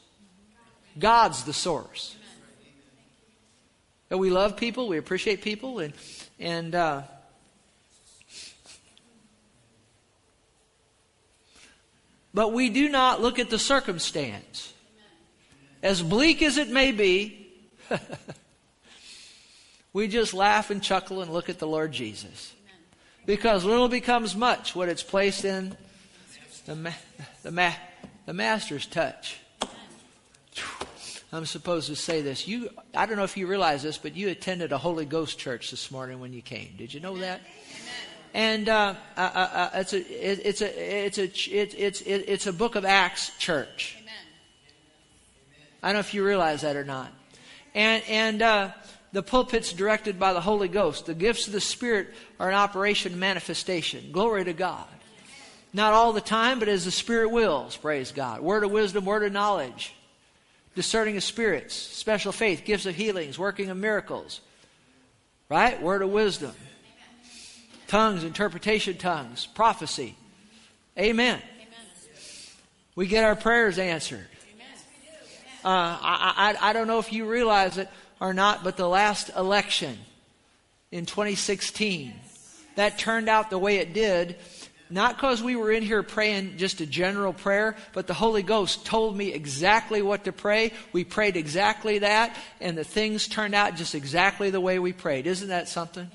God's 0.98 1.44
the 1.44 1.54
source. 1.54 2.14
And 4.10 4.20
we 4.20 4.28
love 4.28 4.58
people, 4.58 4.86
we 4.86 4.98
appreciate 4.98 5.40
people, 5.40 5.78
and, 5.78 5.94
and 6.38 6.74
uh, 6.74 7.02
but 12.34 12.52
we 12.52 12.68
do 12.68 12.90
not 12.90 13.22
look 13.22 13.38
at 13.38 13.48
the 13.48 13.58
circumstance. 13.58 14.74
As 15.82 16.02
bleak 16.02 16.42
as 16.42 16.58
it 16.58 16.68
may 16.68 16.92
be, 16.92 17.50
we 19.94 20.06
just 20.06 20.34
laugh 20.34 20.68
and 20.68 20.82
chuckle 20.82 21.22
and 21.22 21.32
look 21.32 21.48
at 21.48 21.58
the 21.58 21.66
Lord 21.66 21.92
Jesus. 21.92 22.52
Because 23.24 23.64
little 23.64 23.88
becomes 23.88 24.36
much 24.36 24.76
when 24.76 24.90
it's 24.90 25.02
placed 25.02 25.46
in 25.46 25.74
the, 26.66 26.76
ma- 26.76 26.90
the, 27.42 27.50
ma- 27.50 27.72
the 28.26 28.32
Master's 28.32 28.86
touch. 28.86 29.38
I'm 31.32 31.46
supposed 31.46 31.86
to 31.88 31.96
say 31.96 32.20
this. 32.20 32.46
You, 32.46 32.68
I 32.94 33.06
don't 33.06 33.16
know 33.16 33.24
if 33.24 33.36
you 33.36 33.46
realize 33.46 33.82
this, 33.82 33.96
but 33.96 34.14
you 34.14 34.28
attended 34.28 34.70
a 34.72 34.78
Holy 34.78 35.06
Ghost 35.06 35.38
church 35.38 35.70
this 35.70 35.90
morning 35.90 36.20
when 36.20 36.32
you 36.32 36.42
came. 36.42 36.74
Did 36.76 36.92
you 36.92 37.00
know 37.00 37.16
that? 37.18 37.40
And 38.34 38.68
uh, 38.68 38.94
uh, 39.16 39.20
uh, 39.20 39.48
uh 39.52 39.70
it's 39.74 39.92
a 39.92 39.98
it's 40.00 40.62
a 40.62 41.06
it's 41.06 41.18
a 41.18 41.24
it's 41.24 41.74
it's 41.74 42.00
it's 42.02 42.46
a 42.46 42.52
Book 42.52 42.76
of 42.76 42.84
Acts 42.84 43.36
church. 43.38 43.98
I 45.82 45.88
don't 45.88 45.94
know 45.94 46.00
if 46.00 46.14
you 46.14 46.24
realize 46.24 46.62
that 46.62 46.76
or 46.76 46.84
not. 46.84 47.12
And 47.74 48.02
and 48.08 48.40
uh, 48.40 48.70
the 49.12 49.22
pulpit's 49.22 49.72
directed 49.72 50.18
by 50.18 50.32
the 50.32 50.40
Holy 50.40 50.68
Ghost. 50.68 51.06
The 51.06 51.14
gifts 51.14 51.46
of 51.46 51.52
the 51.52 51.60
Spirit 51.60 52.08
are 52.38 52.48
an 52.48 52.54
operation 52.54 53.18
manifestation. 53.18 54.12
Glory 54.12 54.44
to 54.44 54.52
God. 54.52 54.86
Not 55.72 55.94
all 55.94 56.12
the 56.12 56.20
time, 56.20 56.58
but 56.58 56.68
as 56.68 56.84
the 56.84 56.90
Spirit 56.90 57.30
wills, 57.30 57.76
praise 57.76 58.12
God. 58.12 58.40
Word 58.40 58.64
of 58.64 58.70
wisdom, 58.70 59.04
word 59.04 59.22
of 59.22 59.32
knowledge, 59.32 59.94
discerning 60.74 61.16
of 61.16 61.22
spirits, 61.22 61.74
special 61.74 62.32
faith, 62.32 62.64
gifts 62.64 62.86
of 62.86 62.94
healings, 62.94 63.38
working 63.38 63.70
of 63.70 63.76
miracles. 63.76 64.40
Right? 65.48 65.80
Word 65.80 66.02
of 66.02 66.10
wisdom. 66.10 66.52
Tongues, 67.86 68.24
interpretation 68.24 68.96
tongues, 68.96 69.46
prophecy. 69.46 70.16
Amen. 70.98 71.40
We 72.94 73.06
get 73.06 73.24
our 73.24 73.36
prayers 73.36 73.78
answered. 73.78 74.26
Uh, 75.64 75.68
I, 75.68 76.56
I, 76.60 76.70
I 76.70 76.72
don't 76.72 76.86
know 76.86 76.98
if 76.98 77.12
you 77.12 77.26
realize 77.26 77.78
it, 77.78 77.88
or 78.20 78.34
not, 78.34 78.62
but 78.64 78.76
the 78.76 78.88
last 78.88 79.30
election 79.36 79.96
in 80.90 81.06
2016, 81.06 82.12
that 82.76 82.98
turned 82.98 83.28
out 83.28 83.50
the 83.50 83.58
way 83.58 83.76
it 83.76 83.92
did. 83.92 84.36
Not 84.92 85.16
because 85.16 85.42
we 85.42 85.56
were 85.56 85.72
in 85.72 85.82
here 85.82 86.02
praying 86.02 86.58
just 86.58 86.80
a 86.80 86.86
general 86.86 87.32
prayer, 87.32 87.76
but 87.92 88.06
the 88.06 88.14
Holy 88.14 88.42
Ghost 88.42 88.84
told 88.84 89.16
me 89.16 89.32
exactly 89.32 90.02
what 90.02 90.24
to 90.24 90.32
pray. 90.32 90.72
We 90.92 91.02
prayed 91.02 91.36
exactly 91.36 92.00
that, 92.00 92.36
and 92.60 92.76
the 92.76 92.84
things 92.84 93.26
turned 93.26 93.54
out 93.54 93.76
just 93.76 93.94
exactly 93.94 94.50
the 94.50 94.60
way 94.60 94.78
we 94.78 94.92
prayed. 94.92 95.26
Isn't 95.26 95.48
that 95.48 95.68
something? 95.68 96.10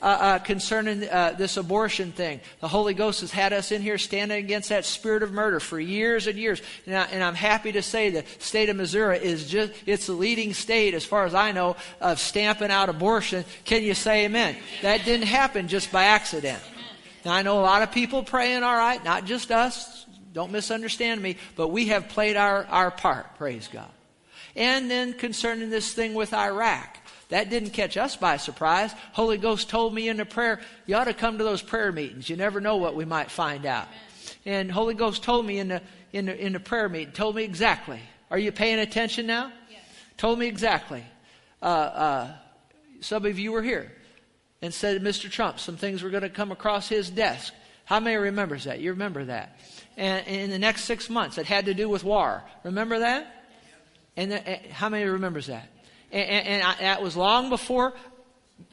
uh, 0.00 0.04
uh, 0.04 0.38
concerning 0.38 1.08
uh, 1.08 1.34
this 1.36 1.56
abortion 1.56 2.12
thing. 2.12 2.40
The 2.60 2.68
Holy 2.68 2.94
Ghost 2.94 3.20
has 3.22 3.30
had 3.30 3.52
us 3.52 3.72
in 3.72 3.82
here 3.82 3.98
standing 3.98 4.38
against 4.38 4.68
that 4.68 4.84
spirit 4.84 5.22
of 5.22 5.32
murder 5.32 5.60
for 5.60 5.78
years 5.78 6.26
and 6.26 6.38
years. 6.38 6.62
And, 6.86 6.96
I, 6.96 7.04
and 7.06 7.22
I'm 7.22 7.34
happy 7.34 7.72
to 7.72 7.82
say 7.82 8.10
the 8.10 8.24
state 8.38 8.68
of 8.68 8.76
Missouri 8.76 9.18
is 9.18 9.48
just, 9.48 9.72
it's 9.86 10.06
the 10.06 10.12
leading 10.12 10.54
state, 10.54 10.94
as 10.94 11.04
far 11.04 11.24
as 11.24 11.34
I 11.34 11.52
know, 11.52 11.76
of 12.00 12.18
stamping 12.18 12.70
out 12.70 12.88
abortion. 12.88 13.44
Can 13.64 13.82
you 13.82 13.94
say 13.94 14.24
amen? 14.24 14.56
That 14.82 15.04
didn't 15.04 15.26
happen 15.26 15.68
just 15.68 15.90
by 15.90 16.04
accident. 16.04 16.62
Now, 17.24 17.32
I 17.32 17.42
know 17.42 17.60
a 17.60 17.62
lot 17.62 17.82
of 17.82 17.92
people 17.92 18.22
praying, 18.22 18.62
all 18.62 18.76
right, 18.76 19.02
not 19.04 19.24
just 19.24 19.50
us. 19.50 20.06
Don't 20.32 20.52
misunderstand 20.52 21.20
me, 21.20 21.36
but 21.56 21.68
we 21.68 21.86
have 21.86 22.08
played 22.08 22.36
our, 22.36 22.64
our 22.66 22.90
part, 22.90 23.36
praise 23.36 23.68
God. 23.72 23.90
And 24.54 24.90
then 24.90 25.12
concerning 25.12 25.70
this 25.70 25.92
thing 25.92 26.14
with 26.14 26.34
Iraq. 26.34 26.98
That 27.30 27.50
didn't 27.50 27.70
catch 27.70 27.96
us 27.96 28.16
by 28.16 28.38
surprise. 28.38 28.92
Holy 29.12 29.36
Ghost 29.36 29.68
told 29.68 29.94
me 29.94 30.08
in 30.08 30.16
the 30.16 30.24
prayer, 30.24 30.60
you 30.86 30.96
ought 30.96 31.04
to 31.04 31.14
come 31.14 31.38
to 31.38 31.44
those 31.44 31.60
prayer 31.60 31.92
meetings. 31.92 32.28
You 32.28 32.36
never 32.36 32.60
know 32.60 32.76
what 32.76 32.94
we 32.94 33.04
might 33.04 33.30
find 33.30 33.66
out. 33.66 33.86
And 34.46 34.72
Holy 34.72 34.94
Ghost 34.94 35.22
told 35.22 35.44
me 35.44 35.58
in 35.58 35.68
the, 35.68 35.82
in 36.12 36.26
the, 36.26 36.46
in 36.46 36.54
the 36.54 36.60
prayer 36.60 36.88
meeting, 36.88 37.12
told 37.12 37.36
me 37.36 37.44
exactly 37.44 38.00
Are 38.30 38.38
you 38.38 38.50
paying 38.50 38.78
attention 38.78 39.26
now? 39.26 39.52
Yes. 39.70 39.80
Told 40.16 40.38
me 40.38 40.46
exactly. 40.46 41.04
Uh, 41.60 41.64
uh, 41.64 42.32
some 43.00 43.26
of 43.26 43.38
you 43.38 43.52
were 43.52 43.62
here 43.62 43.92
and 44.60 44.74
said, 44.74 45.02
Mr. 45.02 45.30
Trump, 45.30 45.60
some 45.60 45.76
things 45.76 46.02
were 46.02 46.10
going 46.10 46.22
to 46.22 46.28
come 46.28 46.50
across 46.52 46.88
his 46.88 47.10
desk. 47.10 47.54
How 47.84 48.00
many 48.00 48.16
remembers 48.16 48.64
that? 48.64 48.80
You 48.80 48.90
remember 48.90 49.24
that? 49.26 49.58
And, 49.96 50.26
in 50.26 50.50
the 50.50 50.58
next 50.58 50.84
six 50.84 51.08
months, 51.08 51.38
it 51.38 51.46
had 51.46 51.66
to 51.66 51.74
do 51.74 51.88
with 51.88 52.04
war. 52.04 52.42
Remember 52.64 52.98
that? 52.98 53.44
And 54.16 54.32
the, 54.32 54.52
uh, 54.52 54.58
how 54.72 54.88
many 54.88 55.04
remembers 55.04 55.46
that? 55.46 55.68
And, 56.10 56.28
and, 56.28 56.48
and 56.48 56.62
I, 56.62 56.74
that 56.80 57.02
was 57.02 57.16
long 57.16 57.50
before 57.50 57.94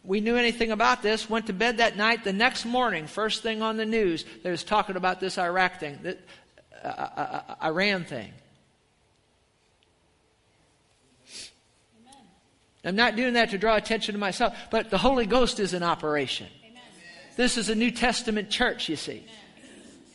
we 0.04 0.20
knew 0.20 0.36
anything 0.36 0.72
about 0.72 1.02
this. 1.02 1.30
Went 1.30 1.48
to 1.48 1.54
bed 1.54 1.78
that 1.78 1.98
night. 1.98 2.24
The 2.24 2.34
next 2.34 2.66
morning, 2.66 3.08
first 3.08 3.44
thing 3.44 3.62
on 3.62 3.78
the 3.78 3.86
news, 3.86 4.26
they 4.44 4.52
was 4.52 4.64
talking 4.64 4.96
about 4.96 5.20
this 5.20 5.38
Iraq 5.38 5.80
thing, 5.80 6.00
the 6.02 6.18
uh, 6.84 6.88
uh, 6.88 7.42
uh, 7.48 7.56
Iran 7.64 8.04
thing. 8.06 8.32
I'm 12.86 12.96
not 12.96 13.16
doing 13.16 13.34
that 13.34 13.50
to 13.50 13.58
draw 13.58 13.76
attention 13.76 14.14
to 14.14 14.20
myself, 14.20 14.56
but 14.70 14.90
the 14.90 14.98
Holy 14.98 15.26
Ghost 15.26 15.60
is 15.60 15.74
in 15.74 15.82
operation. 15.82 16.48
Amen. 16.64 16.82
This 17.36 17.58
is 17.58 17.70
a 17.70 17.76
New 17.76 17.92
Testament 17.92 18.50
church, 18.50 18.88
you 18.90 18.96
see, 18.96 19.26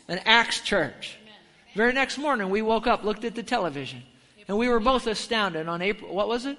Amen. 0.09 0.19
an 0.19 0.21
Acts 0.25 0.61
church. 0.61 1.19
Amen. 1.23 1.35
Very 1.75 1.93
next 1.93 2.17
morning, 2.17 2.49
we 2.49 2.63
woke 2.63 2.87
up, 2.87 3.03
looked 3.03 3.25
at 3.25 3.35
the 3.35 3.43
television, 3.43 4.03
and 4.47 4.57
we 4.57 4.69
were 4.69 4.81
both 4.81 5.07
astounded 5.09 5.69
on 5.69 5.83
April, 5.83 6.15
what 6.15 6.29
was 6.29 6.47
it? 6.47 6.59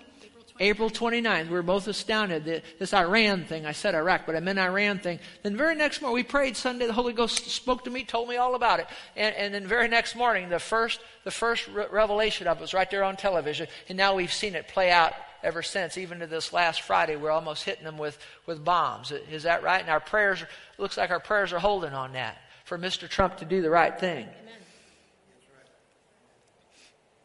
April 0.59 0.91
29th, 0.91 1.45
we 1.45 1.53
were 1.53 1.63
both 1.63 1.87
astounded 1.87 2.45
that 2.45 2.63
this 2.77 2.93
Iran 2.93 3.45
thing, 3.45 3.65
I 3.65 3.71
said 3.71 3.95
Iraq, 3.95 4.27
but 4.27 4.35
I 4.35 4.41
meant 4.41 4.59
Iran 4.59 4.99
thing. 4.99 5.19
Then 5.41 5.57
very 5.57 5.75
next 5.75 6.01
morning, 6.01 6.13
we 6.13 6.23
prayed 6.23 6.55
Sunday, 6.55 6.85
the 6.85 6.93
Holy 6.93 7.13
Ghost 7.13 7.49
spoke 7.49 7.85
to 7.85 7.89
me, 7.89 8.03
told 8.03 8.29
me 8.29 8.37
all 8.37 8.53
about 8.53 8.79
it. 8.79 8.87
And, 9.15 9.33
and 9.35 9.53
then 9.53 9.65
very 9.65 9.87
next 9.87 10.15
morning, 10.15 10.49
the 10.49 10.59
first, 10.59 10.99
the 11.23 11.31
first 11.31 11.67
re- 11.67 11.87
revelation 11.89 12.47
of 12.47 12.59
it 12.59 12.61
was 12.61 12.75
right 12.75 12.89
there 12.91 13.03
on 13.03 13.17
television. 13.17 13.67
And 13.89 13.97
now 13.97 14.13
we've 14.13 14.31
seen 14.31 14.53
it 14.53 14.67
play 14.67 14.91
out 14.91 15.13
ever 15.43 15.61
since, 15.61 15.97
even 15.97 16.19
to 16.19 16.27
this 16.27 16.53
last 16.53 16.81
Friday, 16.81 17.15
we're 17.15 17.31
almost 17.31 17.63
hitting 17.63 17.83
them 17.83 17.97
with, 17.97 18.17
with 18.45 18.63
bombs. 18.63 19.11
Is 19.11 19.43
that 19.43 19.63
right? 19.63 19.81
And 19.81 19.89
our 19.89 19.99
prayers, 19.99 20.43
looks 20.77 20.97
like 20.97 21.11
our 21.11 21.19
prayers 21.19 21.53
are 21.53 21.59
holding 21.59 21.93
on 21.93 22.13
that 22.13 22.37
for 22.65 22.77
Mr. 22.77 23.09
Trump 23.09 23.37
to 23.37 23.45
do 23.45 23.61
the 23.61 23.69
right 23.69 23.99
thing. 23.99 24.25
Amen. 24.25 24.53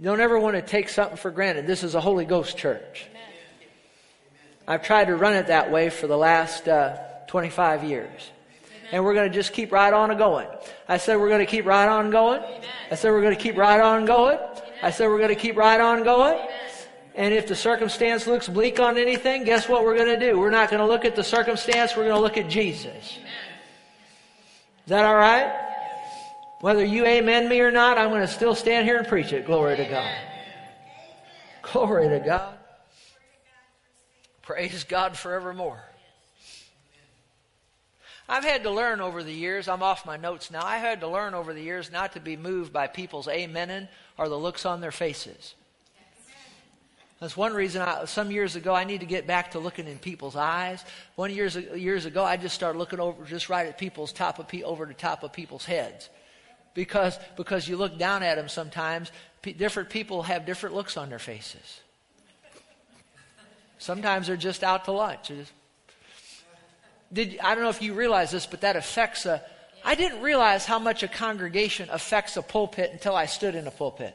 Don't 0.00 0.20
ever 0.20 0.38
want 0.38 0.56
to 0.56 0.62
take 0.62 0.88
something 0.88 1.16
for 1.16 1.30
granted. 1.30 1.66
This 1.66 1.82
is 1.82 1.94
a 1.94 2.00
Holy 2.00 2.24
Ghost 2.24 2.58
church. 2.58 3.06
Amen. 3.10 3.22
I've 4.68 4.82
tried 4.82 5.06
to 5.06 5.16
run 5.16 5.34
it 5.34 5.46
that 5.46 5.70
way 5.70 5.88
for 5.88 6.06
the 6.06 6.18
last 6.18 6.68
uh, 6.68 6.98
25 7.28 7.84
years. 7.84 8.30
And 8.92 9.04
we're 9.04 9.14
going 9.14 9.30
to 9.30 9.34
just 9.34 9.52
keep 9.52 9.72
right 9.72 9.92
on 9.92 10.16
going. 10.16 10.48
I 10.88 10.98
said 10.98 11.16
we're 11.16 11.28
going 11.28 11.44
to 11.44 11.50
keep 11.50 11.66
right 11.66 11.88
on 11.88 12.10
going. 12.10 12.42
I 12.90 12.94
said 12.94 13.10
we're 13.10 13.22
going 13.22 13.34
to 13.34 13.42
keep 13.42 13.56
right 13.56 13.80
on 13.80 14.04
going. 14.04 14.38
I 14.82 14.90
said 14.90 15.08
we're 15.08 15.18
going 15.18 15.34
to 15.34 15.40
keep 15.40 15.56
right 15.56 15.80
on 15.80 16.04
going. 16.04 16.38
And 17.16 17.32
if 17.32 17.46
the 17.46 17.56
circumstance 17.56 18.26
looks 18.26 18.46
bleak 18.46 18.78
on 18.78 18.98
anything, 18.98 19.44
guess 19.44 19.70
what 19.70 19.84
we're 19.84 19.96
going 19.96 20.20
to 20.20 20.30
do? 20.30 20.38
We're 20.38 20.50
not 20.50 20.68
going 20.70 20.80
to 20.80 20.86
look 20.86 21.06
at 21.06 21.16
the 21.16 21.24
circumstance, 21.24 21.96
we're 21.96 22.04
going 22.04 22.16
to 22.16 22.20
look 22.20 22.36
at 22.36 22.48
Jesus. 22.48 23.18
Is 24.84 24.88
that 24.88 25.06
all 25.06 25.16
right? 25.16 25.50
Whether 26.60 26.84
you 26.84 27.06
amen 27.06 27.48
me 27.48 27.60
or 27.60 27.70
not, 27.70 27.96
I'm 27.96 28.10
going 28.10 28.20
to 28.20 28.28
still 28.28 28.54
stand 28.54 28.86
here 28.86 28.98
and 28.98 29.08
preach 29.08 29.32
it. 29.32 29.46
Glory 29.46 29.76
to 29.76 29.84
God. 29.86 30.14
Glory 31.62 32.08
to 32.10 32.18
God. 32.24 32.54
Praise 34.42 34.84
God 34.84 35.16
forevermore. 35.16 35.82
I've 38.28 38.44
had 38.44 38.64
to 38.64 38.70
learn 38.70 39.00
over 39.00 39.22
the 39.22 39.32
years, 39.32 39.68
I'm 39.68 39.82
off 39.82 40.04
my 40.04 40.16
notes 40.18 40.50
now, 40.50 40.64
I 40.64 40.76
had 40.76 41.00
to 41.00 41.08
learn 41.08 41.32
over 41.32 41.54
the 41.54 41.62
years 41.62 41.90
not 41.90 42.12
to 42.12 42.20
be 42.20 42.36
moved 42.36 42.72
by 42.72 42.88
people's 42.88 43.26
amening 43.26 43.88
or 44.18 44.28
the 44.28 44.38
looks 44.38 44.66
on 44.66 44.80
their 44.80 44.92
faces. 44.92 45.54
That's 47.20 47.36
one 47.36 47.54
reason 47.54 47.80
I, 47.80 48.04
some 48.04 48.30
years 48.30 48.56
ago 48.56 48.74
I 48.74 48.84
need 48.84 49.00
to 49.00 49.06
get 49.06 49.26
back 49.26 49.52
to 49.52 49.58
looking 49.58 49.86
in 49.86 49.98
people's 49.98 50.36
eyes. 50.36 50.84
One 51.14 51.32
years 51.32 51.56
years 51.56 52.04
ago 52.04 52.22
I 52.22 52.36
just 52.36 52.54
started 52.54 52.78
looking 52.78 53.00
over 53.00 53.24
just 53.24 53.48
right 53.48 53.66
at 53.66 53.78
people's 53.78 54.12
top 54.12 54.38
of 54.38 54.46
over 54.62 54.84
the 54.84 54.94
top 54.94 55.22
of 55.22 55.32
people's 55.32 55.64
heads, 55.64 56.10
because 56.74 57.18
because 57.36 57.66
you 57.66 57.76
look 57.76 57.98
down 57.98 58.22
at 58.22 58.36
them 58.36 58.48
sometimes. 58.48 59.10
P- 59.40 59.54
different 59.54 59.88
people 59.88 60.24
have 60.24 60.44
different 60.44 60.74
looks 60.74 60.96
on 60.96 61.08
their 61.08 61.18
faces. 61.18 61.80
Sometimes 63.78 64.26
they're 64.26 64.36
just 64.36 64.62
out 64.62 64.84
to 64.84 64.92
lunch. 64.92 65.30
Did 67.12 67.38
I 67.42 67.54
don't 67.54 67.64
know 67.64 67.70
if 67.70 67.80
you 67.80 67.94
realize 67.94 68.30
this, 68.30 68.44
but 68.44 68.60
that 68.60 68.76
affects 68.76 69.24
a. 69.24 69.42
I 69.84 69.94
didn't 69.94 70.20
realize 70.20 70.66
how 70.66 70.78
much 70.78 71.02
a 71.02 71.08
congregation 71.08 71.88
affects 71.90 72.36
a 72.36 72.42
pulpit 72.42 72.90
until 72.92 73.14
I 73.14 73.26
stood 73.26 73.54
in 73.54 73.66
a 73.66 73.70
pulpit. 73.70 74.14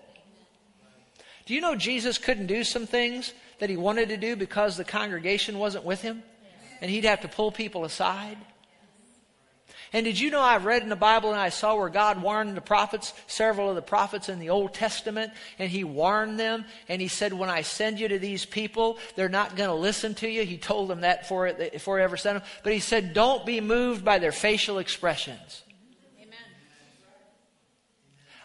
Do 1.46 1.54
you 1.54 1.62
know 1.62 1.76
Jesus 1.76 2.18
couldn't 2.18 2.48
do 2.48 2.64
some 2.64 2.86
things 2.86 3.34
that 3.60 3.70
he 3.70 3.78
wanted 3.78 4.10
to 4.10 4.18
do 4.18 4.36
because 4.36 4.78
the 4.78 4.84
congregation 4.84 5.58
wasn't 5.58 5.86
with 5.86 6.02
him? 6.02 6.24
And 6.82 6.90
he'd 6.90 7.06
have 7.06 7.22
to 7.22 7.28
pull 7.28 7.52
people 7.52 7.86
aside? 7.86 8.38
And 9.94 10.06
did 10.06 10.18
you 10.18 10.32
know 10.32 10.40
I've 10.40 10.64
read 10.64 10.84
in 10.84 10.90
the 10.90 10.96
Bible 10.96 11.32
and 11.32 11.40
I 11.40 11.50
saw 11.50 11.76
where 11.76 11.90
God 11.90 12.22
warned 12.22 12.56
the 12.56 12.62
prophets, 12.62 13.14
several 13.28 13.70
of 13.70 13.76
the 13.76 13.82
prophets 13.82 14.30
in 14.30 14.40
the 14.40 14.50
Old 14.50 14.74
Testament, 14.74 15.34
and 15.60 15.70
He 15.70 15.84
warned 15.84 16.40
them 16.40 16.64
and 16.88 17.02
He 17.02 17.10
said, 17.10 17.34
When 17.34 17.50
I 17.50 17.62
send 17.62 18.00
you 18.00 18.08
to 18.08 18.18
these 18.18 18.46
people, 18.46 19.00
they're 19.16 19.28
not 19.28 19.58
going 19.58 19.70
to 19.70 19.76
listen 19.76 20.14
to 20.16 20.30
you. 20.30 20.44
He 20.44 20.58
told 20.58 20.90
them 20.90 21.02
that 21.02 21.22
before, 21.22 21.52
before 21.54 21.98
He 21.98 22.04
ever 22.04 22.16
sent 22.16 22.40
them. 22.40 22.48
But 22.64 22.74
He 22.74 22.80
said, 22.80 23.14
Don't 23.14 23.46
be 23.46 23.60
moved 23.60 24.06
by 24.06 24.18
their 24.20 24.32
facial 24.32 24.80
expressions. 24.80 25.62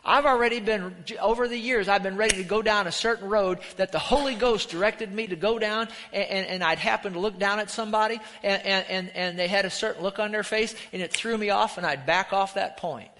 I've 0.08 0.24
already 0.24 0.60
been, 0.60 0.94
over 1.20 1.48
the 1.48 1.58
years, 1.58 1.88
I've 1.88 2.04
been 2.04 2.16
ready 2.16 2.36
to 2.36 2.44
go 2.44 2.62
down 2.62 2.86
a 2.86 2.92
certain 2.92 3.28
road 3.28 3.58
that 3.76 3.90
the 3.90 3.98
Holy 3.98 4.36
Ghost 4.36 4.70
directed 4.70 5.12
me 5.12 5.26
to 5.26 5.34
go 5.34 5.58
down, 5.58 5.88
and, 6.12 6.30
and, 6.30 6.46
and 6.46 6.64
I'd 6.64 6.78
happen 6.78 7.14
to 7.14 7.18
look 7.18 7.40
down 7.40 7.58
at 7.58 7.70
somebody, 7.70 8.20
and, 8.44 8.62
and, 8.62 9.10
and 9.10 9.38
they 9.38 9.48
had 9.48 9.64
a 9.64 9.70
certain 9.70 10.04
look 10.04 10.20
on 10.20 10.30
their 10.30 10.44
face, 10.44 10.76
and 10.92 11.02
it 11.02 11.12
threw 11.12 11.36
me 11.36 11.50
off, 11.50 11.76
and 11.76 11.84
I'd 11.84 12.06
back 12.06 12.32
off 12.32 12.54
that 12.54 12.76
point. 12.76 13.10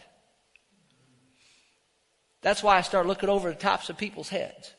That's 2.40 2.62
why 2.62 2.78
I 2.78 2.82
start 2.82 3.06
looking 3.06 3.28
over 3.28 3.48
the 3.48 3.56
tops 3.56 3.90
of 3.90 3.98
people's 3.98 4.28
heads. 4.28 4.72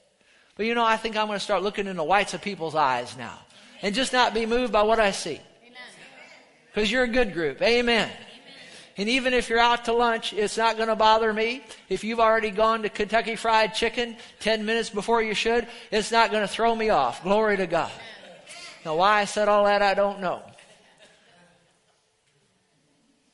But 0.56 0.65
you 0.65 0.76
know, 0.76 0.86
I 0.86 0.96
think 0.96 1.17
I'm 1.17 1.28
going 1.28 1.38
to 1.38 1.43
start 1.43 1.62
looking 1.62 1.88
in 1.88 1.98
the 1.98 2.04
whites 2.06 2.34
of 2.34 2.41
people's 2.41 2.76
eyes 2.76 3.17
now, 3.17 3.38
and 3.82 3.93
just 3.93 4.13
not 4.13 4.34
be 4.34 4.46
moved 4.46 4.72
by 4.72 4.84
what 4.84 5.02
I 5.02 5.12
see. 5.12 5.41
Because 6.74 6.89
you're 6.89 7.04
a 7.04 7.10
good 7.10 7.34
group. 7.34 7.62
Amen. 7.62 8.10
And 8.97 9.07
even 9.07 9.33
if 9.33 9.47
you're 9.47 9.60
out 9.60 9.86
to 9.86 9.93
lunch, 9.93 10.33
it's 10.33 10.57
not 10.57 10.75
going 10.75 10.89
to 10.89 10.95
bother 10.95 11.31
me. 11.31 11.63
If 11.88 12.03
you've 12.03 12.19
already 12.19 12.49
gone 12.49 12.81
to 12.81 12.89
Kentucky 12.89 13.36
Fried 13.36 13.75
Chicken 13.75 14.17
10 14.39 14.65
minutes 14.65 14.89
before 14.89 15.21
you 15.21 15.36
should, 15.36 15.67
it's 15.91 16.12
not 16.12 16.31
going 16.31 16.41
to 16.41 16.47
throw 16.47 16.75
me 16.75 16.89
off. 16.89 17.21
Glory 17.21 17.57
to 17.57 17.67
God. 17.67 17.91
Now, 18.83 18.95
why 18.95 19.19
I 19.19 19.25
said 19.25 19.47
all 19.47 19.65
that, 19.65 19.83
I 19.83 19.93
don't 19.93 20.19
know. 20.19 20.41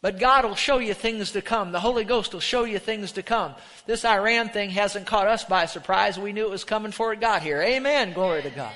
But 0.02 0.20
God 0.20 0.44
will 0.44 0.56
show 0.56 0.80
you 0.80 0.94
things 0.94 1.32
to 1.32 1.42
come. 1.42 1.72
The 1.72 1.80
Holy 1.80 2.04
Ghost 2.04 2.34
will 2.34 2.42
show 2.42 2.66
you 2.66 2.78
things 2.78 3.14
to 3.14 3.24
come. 3.24 3.56
This 3.86 4.04
Iran 4.04 4.50
thing 4.50 4.70
hasn't 4.70 5.08
caught 5.08 5.28
us 5.28 5.46
by 5.46 5.66
surprise. 5.66 6.20
We 6.20 6.34
knew 6.34 6.44
it 6.44 6.52
was 6.52 6.66
coming 6.66 6.90
before 6.90 7.14
it 7.14 7.22
got 7.22 7.42
here. 7.42 7.62
Amen. 7.62 8.12
Glory 8.12 8.42
to 8.42 8.50
God. 8.50 8.74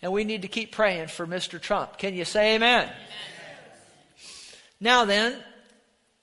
And 0.00 0.12
we 0.12 0.24
need 0.24 0.40
to 0.42 0.48
keep 0.48 0.72
praying 0.72 1.08
for 1.08 1.26
Mr. 1.26 1.60
Trump. 1.60 1.98
Can 1.98 2.14
you 2.14 2.24
say 2.24 2.54
amen? 2.54 2.84
amen. 2.84 2.94
Now 4.80 5.04
then, 5.04 5.36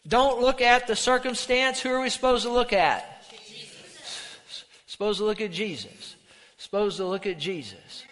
don't 0.07 0.39
look 0.41 0.61
at 0.61 0.87
the 0.87 0.95
circumstance. 0.95 1.81
Who 1.81 1.89
are 1.89 2.01
we 2.01 2.09
supposed 2.09 2.45
to 2.45 2.51
look 2.51 2.71
at? 2.71 3.23
Jesus. 3.29 4.65
Supposed 4.85 5.19
to 5.19 5.25
look 5.25 5.41
at 5.41 5.51
Jesus. 5.51 6.15
Supposed 6.57 6.97
to 6.97 7.05
look 7.05 7.25
at 7.25 7.37
Jesus. 7.37 8.03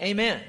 Amen. 0.00 0.40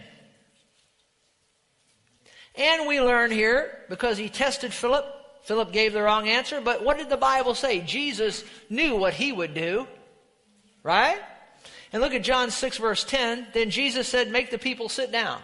And 2.56 2.88
we 2.88 3.00
learn 3.00 3.30
here, 3.30 3.86
because 3.88 4.18
he 4.18 4.30
tested 4.30 4.74
Philip, 4.74 5.06
Philip 5.44 5.72
gave 5.72 5.94
the 5.94 6.02
wrong 6.02 6.28
answer, 6.28 6.60
but 6.60 6.84
what 6.84 6.98
did 6.98 7.10
the 7.10 7.18
Bible 7.18 7.54
say? 7.54 7.82
Jesus 7.82 8.44
knew 8.70 8.96
what 8.96 9.14
he 9.14 9.32
would 9.32 9.54
do. 9.54 9.88
Right? 10.82 11.20
And 11.94 12.02
look 12.02 12.14
at 12.14 12.24
John 12.24 12.50
6, 12.50 12.78
verse 12.78 13.04
10. 13.04 13.48
Then 13.54 13.70
Jesus 13.70 14.08
said, 14.08 14.32
Make 14.32 14.52
the 14.52 14.58
people 14.58 14.90
sit 14.90 15.12
down. 15.12 15.40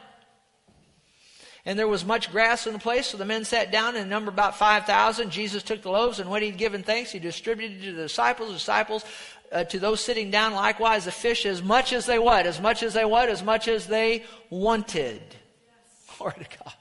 And 1.65 1.79
there 1.79 1.87
was 1.87 2.03
much 2.03 2.29
grass 2.29 2.67
in 2.67 2.73
the 2.73 2.79
place, 2.79 3.07
so 3.07 3.17
the 3.17 3.25
men 3.25 3.45
sat 3.45 3.71
down 3.71 3.95
and 3.95 4.09
numbered 4.09 4.33
about 4.33 4.57
5,000. 4.57 5.29
Jesus 5.29 5.63
took 5.63 5.81
the 5.81 5.91
loaves, 5.91 6.19
and 6.19 6.29
when 6.29 6.41
he'd 6.41 6.57
given 6.57 6.83
thanks, 6.83 7.11
he 7.11 7.19
distributed 7.19 7.81
to 7.83 7.93
the 7.93 8.03
disciples, 8.03 8.51
disciples 8.51 9.05
uh, 9.51 9.63
to 9.65 9.79
those 9.79 10.01
sitting 10.01 10.29
down, 10.29 10.53
likewise 10.53 11.05
the 11.05 11.11
fish, 11.11 11.45
as 11.45 11.63
much 11.63 11.93
as 11.93 12.05
they 12.05 12.19
what? 12.19 12.45
As 12.45 12.59
much 12.59 12.83
as 12.83 12.93
they 12.93 13.05
what? 13.05 13.29
As 13.29 13.43
much 13.43 13.69
as 13.69 13.87
they 13.87 14.25
wanted. 14.49 15.21
Glory 16.17 16.33
to 16.33 16.57
God. 16.57 16.73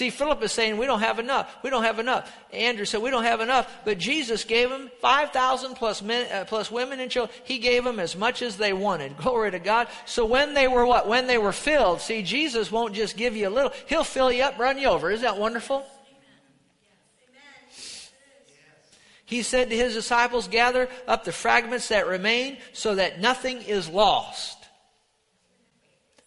See, 0.00 0.08
Philip 0.08 0.42
is 0.42 0.50
saying, 0.50 0.78
we 0.78 0.86
don't 0.86 1.00
have 1.00 1.18
enough. 1.18 1.58
We 1.62 1.68
don't 1.68 1.82
have 1.82 1.98
enough. 1.98 2.34
Andrew 2.54 2.86
said, 2.86 3.02
we 3.02 3.10
don't 3.10 3.24
have 3.24 3.42
enough. 3.42 3.70
But 3.84 3.98
Jesus 3.98 4.44
gave 4.44 4.70
them 4.70 4.90
5,000 5.02 5.74
plus, 5.74 6.00
men, 6.00 6.26
uh, 6.32 6.46
plus 6.46 6.70
women 6.70 7.00
and 7.00 7.10
children. 7.10 7.36
He 7.44 7.58
gave 7.58 7.84
them 7.84 8.00
as 8.00 8.16
much 8.16 8.40
as 8.40 8.56
they 8.56 8.72
wanted. 8.72 9.14
Glory 9.18 9.50
to 9.50 9.58
God. 9.58 9.88
So 10.06 10.24
when 10.24 10.54
they 10.54 10.68
were 10.68 10.86
what? 10.86 11.06
When 11.06 11.26
they 11.26 11.36
were 11.36 11.52
filled. 11.52 12.00
See, 12.00 12.22
Jesus 12.22 12.72
won't 12.72 12.94
just 12.94 13.14
give 13.14 13.36
you 13.36 13.46
a 13.46 13.50
little. 13.50 13.72
He'll 13.88 14.02
fill 14.02 14.32
you 14.32 14.42
up, 14.42 14.58
run 14.58 14.78
you 14.78 14.88
over. 14.88 15.10
Isn't 15.10 15.22
that 15.22 15.36
wonderful? 15.36 15.84
He 19.26 19.42
said 19.42 19.68
to 19.68 19.76
his 19.76 19.92
disciples, 19.92 20.48
Gather 20.48 20.88
up 21.06 21.24
the 21.24 21.32
fragments 21.32 21.88
that 21.88 22.06
remain 22.06 22.56
so 22.72 22.94
that 22.94 23.20
nothing 23.20 23.60
is 23.60 23.86
lost. 23.86 24.56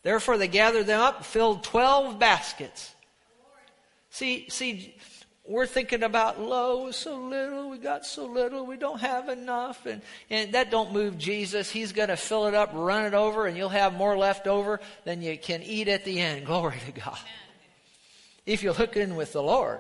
Therefore, 0.04 0.38
they 0.38 0.48
gathered 0.48 0.86
them 0.86 1.02
up, 1.02 1.26
filled 1.26 1.64
12 1.64 2.20
baskets. 2.20 2.93
See, 4.14 4.48
see, 4.50 4.94
we're 5.44 5.66
thinking 5.66 6.04
about 6.04 6.40
low 6.40 6.92
so 6.92 7.18
little 7.18 7.72
we 7.72 7.80
got 7.80 8.06
so 8.06 8.28
little 8.28 8.64
we 8.64 8.78
don't 8.78 9.02
have 9.02 9.28
enough 9.28 9.88
and, 9.88 10.04
and 10.30 10.54
that 10.54 10.70
don't 10.70 10.94
move 10.94 11.18
jesus. 11.18 11.72
He's 11.72 11.94
going 11.94 12.10
to 12.10 12.16
fill 12.16 12.46
it 12.46 12.54
up 12.54 12.70
run 12.74 13.06
it 13.06 13.16
over 13.16 13.48
and 13.48 13.58
you'll 13.58 13.70
have 13.70 13.96
more 13.96 14.16
left 14.16 14.46
over 14.46 14.80
than 15.04 15.24
you 15.24 15.36
can 15.36 15.64
eat 15.64 15.88
at 15.88 16.06
the 16.06 16.22
end. 16.22 16.46
Glory 16.46 16.78
to 16.86 16.92
god. 16.92 17.18
If 18.46 18.62
you 18.62 18.72
look 18.74 18.96
in 18.98 19.16
with 19.16 19.34
the 19.34 19.42
lord. 19.42 19.80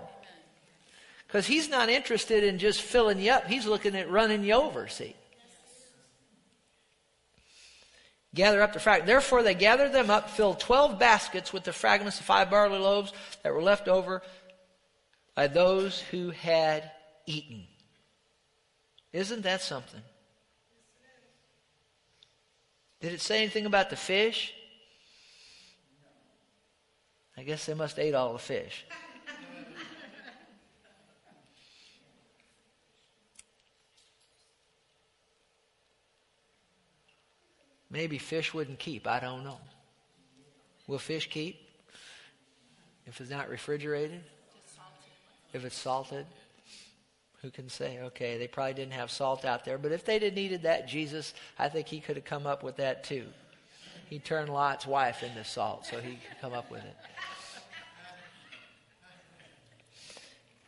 Because 1.27 1.45
he's 1.45 1.69
not 1.69 1.89
interested 1.89 2.43
in 2.43 2.57
just 2.57 2.81
filling 2.81 3.19
you 3.19 3.33
up. 3.33 3.45
He's 3.45 3.67
looking 3.67 3.95
at 3.95 4.09
running 4.09 4.43
you 4.43 4.53
over 4.53 4.87
see 4.87 5.15
gather 8.35 8.61
up 8.61 8.73
the 8.73 8.79
fragments. 8.79 9.07
Therefore, 9.07 9.43
they 9.43 9.53
gathered 9.53 9.93
them 9.93 10.09
up, 10.09 10.29
filled 10.29 10.59
12 10.59 10.99
baskets 10.99 11.53
with 11.53 11.63
the 11.63 11.73
fragments 11.73 12.19
of 12.19 12.25
five 12.25 12.49
barley 12.49 12.79
loaves 12.79 13.13
that 13.43 13.53
were 13.53 13.61
left 13.61 13.87
over 13.87 14.21
by 15.35 15.47
those 15.47 15.99
who 15.99 16.31
had 16.31 16.91
eaten. 17.25 17.65
Isn't 19.11 19.43
that 19.43 19.61
something? 19.61 20.01
Did 22.99 23.13
it 23.13 23.21
say 23.21 23.39
anything 23.39 23.65
about 23.65 23.89
the 23.89 23.95
fish? 23.95 24.53
I 27.35 27.43
guess 27.43 27.65
they 27.65 27.73
must 27.73 27.97
have 27.97 28.05
ate 28.05 28.13
all 28.13 28.33
the 28.33 28.39
fish. 28.39 28.85
Maybe 37.93 38.17
fish 38.17 38.53
wouldn't 38.53 38.79
keep. 38.79 39.07
I 39.07 39.21
don't 39.21 39.45
know. 39.45 39.59
Will 40.87 40.99
fish 40.99 41.29
keep 41.29 41.55
if 43.05 43.21
it's 43.21 43.29
not 43.29 43.49
refrigerated? 43.49 44.21
if 45.53 45.63
it's 45.63 45.77
salted. 45.77 46.25
Who 47.43 47.51
can 47.51 47.69
say? 47.69 47.99
Okay, 48.01 48.37
they 48.37 48.47
probably 48.47 48.73
didn't 48.73 48.93
have 48.93 49.11
salt 49.11 49.45
out 49.45 49.65
there, 49.65 49.77
but 49.77 49.91
if 49.91 50.03
they'd 50.03 50.23
have 50.23 50.33
needed 50.33 50.63
that, 50.63 50.87
Jesus, 50.87 51.33
I 51.59 51.69
think 51.69 51.87
he 51.87 51.99
could 51.99 52.15
have 52.15 52.25
come 52.25 52.47
up 52.47 52.63
with 52.63 52.77
that 52.77 53.03
too. 53.03 53.25
He 54.09 54.19
turned 54.19 54.49
Lot's 54.49 54.87
wife 54.87 55.23
into 55.23 55.43
salt, 55.43 55.85
so 55.85 55.99
he 55.99 56.13
could 56.13 56.41
come 56.41 56.53
up 56.53 56.71
with 56.71 56.83
it. 56.83 56.95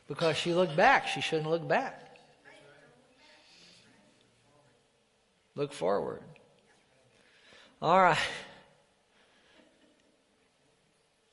Because 0.07 0.37
she 0.37 0.53
looked 0.53 0.75
back. 0.75 1.07
She 1.07 1.21
shouldn't 1.21 1.49
look 1.49 1.67
back. 1.67 2.19
Look 5.55 5.73
forward. 5.73 6.21
All 7.85 8.01
right. 8.01 8.17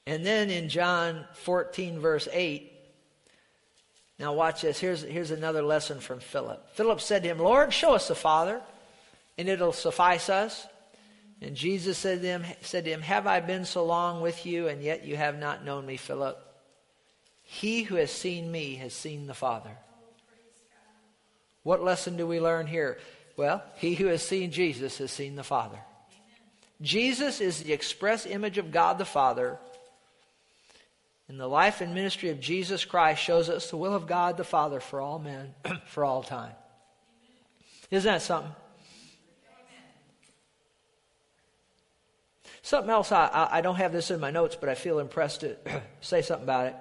And 0.06 0.26
then 0.26 0.50
in 0.50 0.68
John 0.68 1.24
14, 1.32 1.98
verse 1.98 2.28
8, 2.30 2.70
now, 4.18 4.34
watch 4.34 4.60
this. 4.60 4.78
Here's, 4.78 5.00
here's 5.00 5.30
another 5.30 5.62
lesson 5.62 5.98
from 5.98 6.20
Philip. 6.20 6.74
Philip 6.74 7.00
said 7.00 7.22
to 7.22 7.30
him, 7.30 7.38
Lord, 7.38 7.72
show 7.72 7.94
us 7.94 8.08
the 8.08 8.14
Father, 8.14 8.60
and 9.38 9.48
it'll 9.48 9.72
suffice 9.72 10.28
us. 10.28 10.66
And 11.40 11.56
Jesus 11.56 11.96
said 11.96 12.20
to, 12.20 12.26
him, 12.26 12.44
said 12.60 12.84
to 12.84 12.90
him, 12.90 13.00
Have 13.00 13.26
I 13.26 13.40
been 13.40 13.64
so 13.64 13.86
long 13.86 14.20
with 14.20 14.44
you, 14.44 14.68
and 14.68 14.82
yet 14.82 15.06
you 15.06 15.16
have 15.16 15.38
not 15.38 15.64
known 15.64 15.86
me, 15.86 15.96
Philip? 15.96 16.38
He 17.44 17.82
who 17.82 17.94
has 17.94 18.10
seen 18.10 18.52
me 18.52 18.74
has 18.74 18.92
seen 18.92 19.26
the 19.26 19.32
Father. 19.32 19.78
What 21.62 21.82
lesson 21.82 22.18
do 22.18 22.26
we 22.26 22.40
learn 22.40 22.66
here? 22.66 22.98
Well, 23.38 23.64
he 23.76 23.94
who 23.94 24.08
has 24.08 24.22
seen 24.22 24.52
Jesus 24.52 24.98
has 24.98 25.10
seen 25.10 25.34
the 25.34 25.42
Father. 25.42 25.78
Jesus 26.82 27.40
is 27.40 27.62
the 27.62 27.72
express 27.72 28.26
image 28.26 28.58
of 28.58 28.72
God 28.72 28.98
the 28.98 29.04
Father 29.04 29.58
and 31.28 31.38
the 31.38 31.46
life 31.46 31.80
and 31.80 31.94
ministry 31.94 32.28
of 32.30 32.40
Jesus 32.40 32.84
Christ 32.84 33.22
shows 33.22 33.48
us 33.48 33.70
the 33.70 33.76
will 33.76 33.94
of 33.94 34.06
God 34.06 34.36
the 34.36 34.44
Father 34.44 34.80
for 34.80 35.00
all 35.00 35.18
men, 35.18 35.54
for 35.86 36.04
all 36.04 36.22
time. 36.22 36.52
Isn't 37.90 38.12
that 38.12 38.22
something? 38.22 38.52
Something 42.62 42.90
else, 42.90 43.10
I, 43.12 43.48
I 43.50 43.60
don't 43.60 43.76
have 43.76 43.92
this 43.92 44.10
in 44.10 44.20
my 44.20 44.30
notes, 44.30 44.56
but 44.58 44.68
I 44.68 44.74
feel 44.74 44.98
impressed 44.98 45.40
to 45.40 45.56
say 46.00 46.22
something 46.22 46.44
about 46.44 46.66
it. 46.66 46.76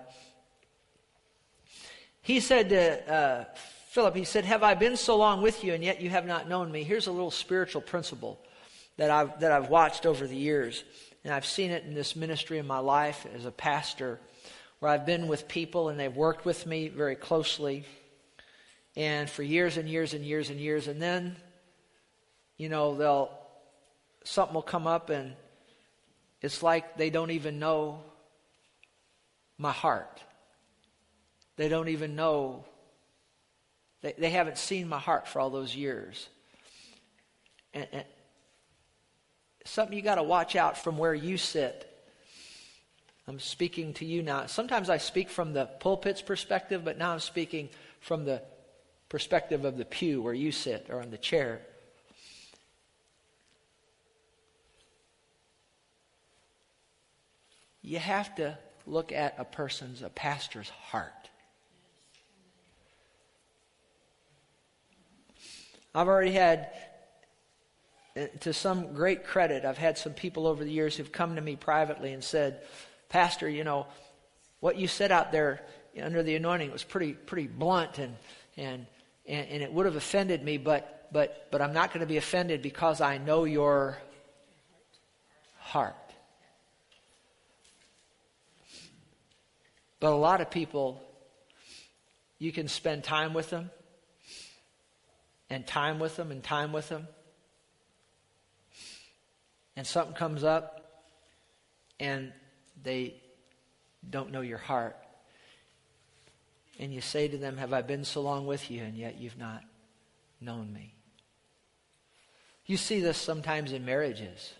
He 2.22 2.40
said 2.40 2.70
to 2.70 3.14
uh, 3.14 3.46
Philip, 3.90 4.16
he 4.16 4.24
said, 4.24 4.46
Have 4.46 4.64
I 4.64 4.74
been 4.74 4.96
so 4.96 5.18
long 5.18 5.42
with 5.42 5.64
you 5.64 5.74
and 5.74 5.84
yet 5.84 6.02
you 6.02 6.10
have 6.10 6.26
not 6.26 6.48
known 6.48 6.72
me? 6.72 6.84
Here's 6.84 7.08
a 7.08 7.12
little 7.12 7.32
spiritual 7.32 7.82
principle 7.82 8.40
that 9.02 9.10
I've, 9.10 9.40
that 9.40 9.52
I've 9.52 9.68
watched 9.68 10.06
over 10.06 10.28
the 10.28 10.38
years. 10.38 10.84
And 11.24 11.34
I've 11.34 11.48
seen 11.48 11.72
it 11.72 11.86
in 11.86 11.96
this 11.96 12.16
ministry 12.16 12.60
in 12.60 12.68
my 12.68 12.78
life 12.78 13.26
as 13.34 13.46
a 13.46 13.52
pastor 13.52 14.20
where 14.78 14.92
I've 14.92 15.08
been 15.08 15.28
with 15.28 15.48
people 15.48 15.90
and 15.90 16.00
they've 16.00 16.16
worked 16.16 16.46
with 16.46 16.68
me 16.68 16.88
very 16.88 17.16
closely. 17.16 17.84
And 18.96 19.28
for 19.28 19.42
years 19.42 19.78
and 19.78 19.90
years 19.90 20.14
and 20.14 20.24
years 20.24 20.52
and 20.52 20.60
years 20.60 20.88
and 20.88 21.02
then 21.02 21.36
you 22.58 22.70
know 22.70 22.96
they'll 22.96 23.32
something 24.24 24.54
will 24.54 24.62
come 24.62 24.86
up 24.86 25.10
and 25.10 25.34
it's 26.44 26.62
like 26.62 26.96
they 26.96 27.10
don't 27.10 27.32
even 27.32 27.58
know 27.58 28.04
my 29.58 29.72
heart. 29.72 30.22
They 31.56 31.70
don't 31.70 31.88
even 31.88 32.16
know 32.16 32.66
they, 34.04 34.14
they 34.16 34.30
haven't 34.30 34.60
seen 34.60 34.88
my 34.88 35.00
heart 35.00 35.28
for 35.28 35.40
all 35.40 35.50
those 35.50 35.76
years. 35.76 36.30
And, 37.74 37.88
and 37.92 38.06
something 39.66 39.96
you 39.96 40.02
got 40.02 40.16
to 40.16 40.24
watch 40.24 40.56
out 40.56 40.78
from 40.78 40.98
where 40.98 41.14
you 41.14 41.38
sit 41.38 41.92
I'm 43.28 43.40
speaking 43.40 43.94
to 43.94 44.06
you 44.06 44.24
now. 44.24 44.48
Sometimes 44.48 44.90
I 44.90 44.98
speak 44.98 45.30
from 45.30 45.54
the 45.54 45.66
pulpit's 45.66 46.22
perspective, 46.22 46.84
but 46.84 46.98
now 46.98 47.12
I'm 47.12 47.20
speaking 47.20 47.70
from 48.00 48.26
the 48.26 48.42
perspective 49.10 49.64
of 49.64 49.78
the 49.78 49.86
pew 49.86 50.22
where 50.22 50.34
you 50.34 50.52
sit 50.52 50.88
or 50.90 51.02
on 51.02 51.12
the 51.12 51.18
chair. 51.18 51.62
You 57.82 58.00
have 58.00 58.36
to 58.36 58.58
look 58.86 59.12
at 59.12 59.36
a 59.38 59.46
person's, 59.46 60.02
a 60.02 60.10
pastor's 60.10 60.70
heart. 60.70 61.30
I've 65.94 66.08
already 66.08 66.32
had, 66.32 66.72
Uh, 68.16 68.26
to 68.42 68.54
some 68.54 68.94
great 68.94 69.24
credit, 69.24 69.64
I've 69.64 69.78
had 69.78 69.98
some 69.98 70.14
people 70.14 70.46
over 70.46 70.64
the 70.64 70.72
years 70.72 70.98
who've 70.98 71.12
come 71.12 71.36
to 71.36 71.42
me 71.42 71.56
privately 71.56 72.12
and 72.12 72.24
said, 72.24 72.62
Pastor, 73.08 73.48
you 73.50 73.64
know, 73.64 73.88
what 74.60 74.76
you 74.76 74.88
said 74.88 75.12
out 75.12 75.32
there 75.32 75.62
under 76.02 76.22
the 76.24 76.36
anointing 76.36 76.72
was 76.72 76.84
pretty 76.84 77.14
pretty 77.14 77.48
blunt 77.48 78.00
and 78.00 78.16
and 78.58 78.86
and, 79.26 79.48
and 79.50 79.64
it 79.64 79.72
would 79.72 79.86
have 79.86 79.96
offended 79.96 80.44
me, 80.44 80.58
but 80.58 81.08
but 81.12 81.48
but 81.52 81.62
I'm 81.62 81.74
not 81.74 81.90
going 81.90 82.02
to 82.02 82.06
be 82.06 82.18
offended 82.18 82.62
because 82.62 83.02
I 83.02 83.18
know 83.18 83.46
your 83.46 83.98
heart. 85.60 85.96
But 90.02 90.12
a 90.12 90.16
lot 90.16 90.42
of 90.42 90.50
people, 90.50 91.02
you 92.40 92.52
can 92.52 92.68
spend 92.68 93.04
time 93.04 93.34
with 93.34 93.50
them, 93.52 93.70
and 95.50 95.66
time 95.66 96.00
with 96.00 96.16
them, 96.16 96.32
and 96.32 96.44
time 96.44 96.74
with 96.74 96.90
them, 96.90 97.08
and 99.76 99.86
something 99.86 100.16
comes 100.16 100.44
up, 100.44 101.06
and 102.00 102.32
they 102.84 103.16
don't 104.10 104.32
know 104.32 104.42
your 104.42 104.58
heart. 104.58 104.98
And 106.80 106.94
you 106.94 107.02
say 107.02 107.28
to 107.28 107.38
them, 107.38 107.58
Have 107.58 107.74
I 107.74 107.82
been 107.82 108.04
so 108.04 108.22
long 108.22 108.46
with 108.46 108.72
you, 108.72 108.84
and 108.84 108.96
yet 108.98 109.20
you've 109.20 109.38
not 109.38 109.62
known 110.40 110.74
me? 110.74 110.94
You 112.66 112.78
see 112.78 113.00
this 113.00 113.18
sometimes 113.18 113.72
in 113.72 113.86
marriages 113.86 114.54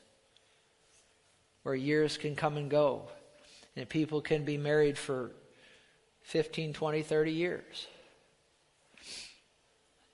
where 1.64 1.76
years 1.76 2.18
can 2.18 2.36
come 2.36 2.58
and 2.58 2.70
go, 2.70 3.08
and 3.76 3.88
people 3.88 4.22
can 4.22 4.44
be 4.44 4.58
married 4.58 4.98
for 4.98 5.32
15, 6.24 6.74
20, 6.74 7.02
30 7.02 7.32
years. 7.32 7.88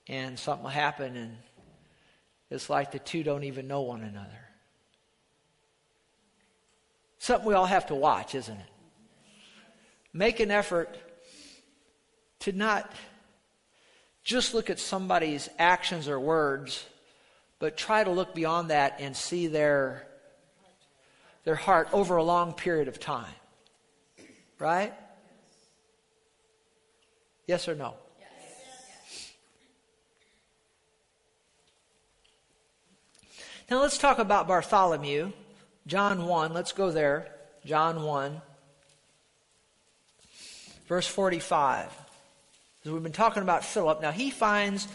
And 0.07 0.37
something 0.39 0.63
will 0.63 0.69
happen, 0.69 1.15
and 1.17 1.37
it's 2.49 2.69
like 2.69 2.91
the 2.91 2.99
two 2.99 3.23
don't 3.23 3.43
even 3.43 3.67
know 3.67 3.81
one 3.81 4.03
another. 4.03 4.46
Something 7.19 7.47
we 7.47 7.53
all 7.53 7.65
have 7.65 7.87
to 7.87 7.95
watch, 7.95 8.35
isn't 8.35 8.57
it? 8.57 8.65
Make 10.13 10.39
an 10.39 10.51
effort 10.51 10.97
to 12.39 12.51
not 12.51 12.91
just 14.23 14.53
look 14.53 14.69
at 14.69 14.79
somebody's 14.79 15.49
actions 15.57 16.07
or 16.07 16.19
words, 16.19 16.85
but 17.59 17.77
try 17.77 18.03
to 18.03 18.11
look 18.11 18.35
beyond 18.35 18.69
that 18.69 18.97
and 18.99 19.15
see 19.15 19.47
their, 19.47 20.07
their 21.43 21.55
heart 21.55 21.89
over 21.91 22.17
a 22.17 22.23
long 22.23 22.53
period 22.53 22.87
of 22.87 22.99
time. 22.99 23.33
Right? 24.59 24.93
Yes 27.47 27.67
or 27.67 27.75
no? 27.75 27.95
Now 33.69 33.81
let's 33.81 33.97
talk 33.97 34.17
about 34.19 34.47
Bartholomew. 34.47 35.31
John 35.87 36.25
1, 36.25 36.53
let's 36.53 36.73
go 36.73 36.91
there. 36.91 37.29
John 37.65 38.03
1, 38.03 38.41
verse 40.87 41.07
45. 41.07 41.89
So 42.83 42.93
we've 42.93 43.01
been 43.01 43.13
talking 43.13 43.41
about 43.41 43.63
Philip. 43.63 44.01
Now 44.01 44.11
he 44.11 44.29
finds 44.29 44.87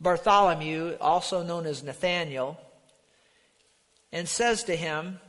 Bartholomew, 0.00 0.96
also 1.00 1.44
known 1.44 1.64
as 1.64 1.84
Nathaniel, 1.84 2.60
and 4.10 4.28
says 4.28 4.64
to 4.64 4.74
him, 4.74 5.20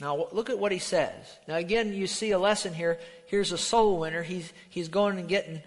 now 0.00 0.26
look 0.32 0.50
at 0.50 0.58
what 0.58 0.72
he 0.72 0.80
says. 0.80 1.12
Now 1.46 1.54
again, 1.54 1.92
you 1.92 2.08
see 2.08 2.32
a 2.32 2.38
lesson 2.38 2.74
here. 2.74 2.98
Here's 3.26 3.52
a 3.52 3.58
soul 3.58 4.00
winner. 4.00 4.24
He's, 4.24 4.52
he's 4.70 4.88
going 4.88 5.18
and 5.18 5.28
getting 5.28 5.62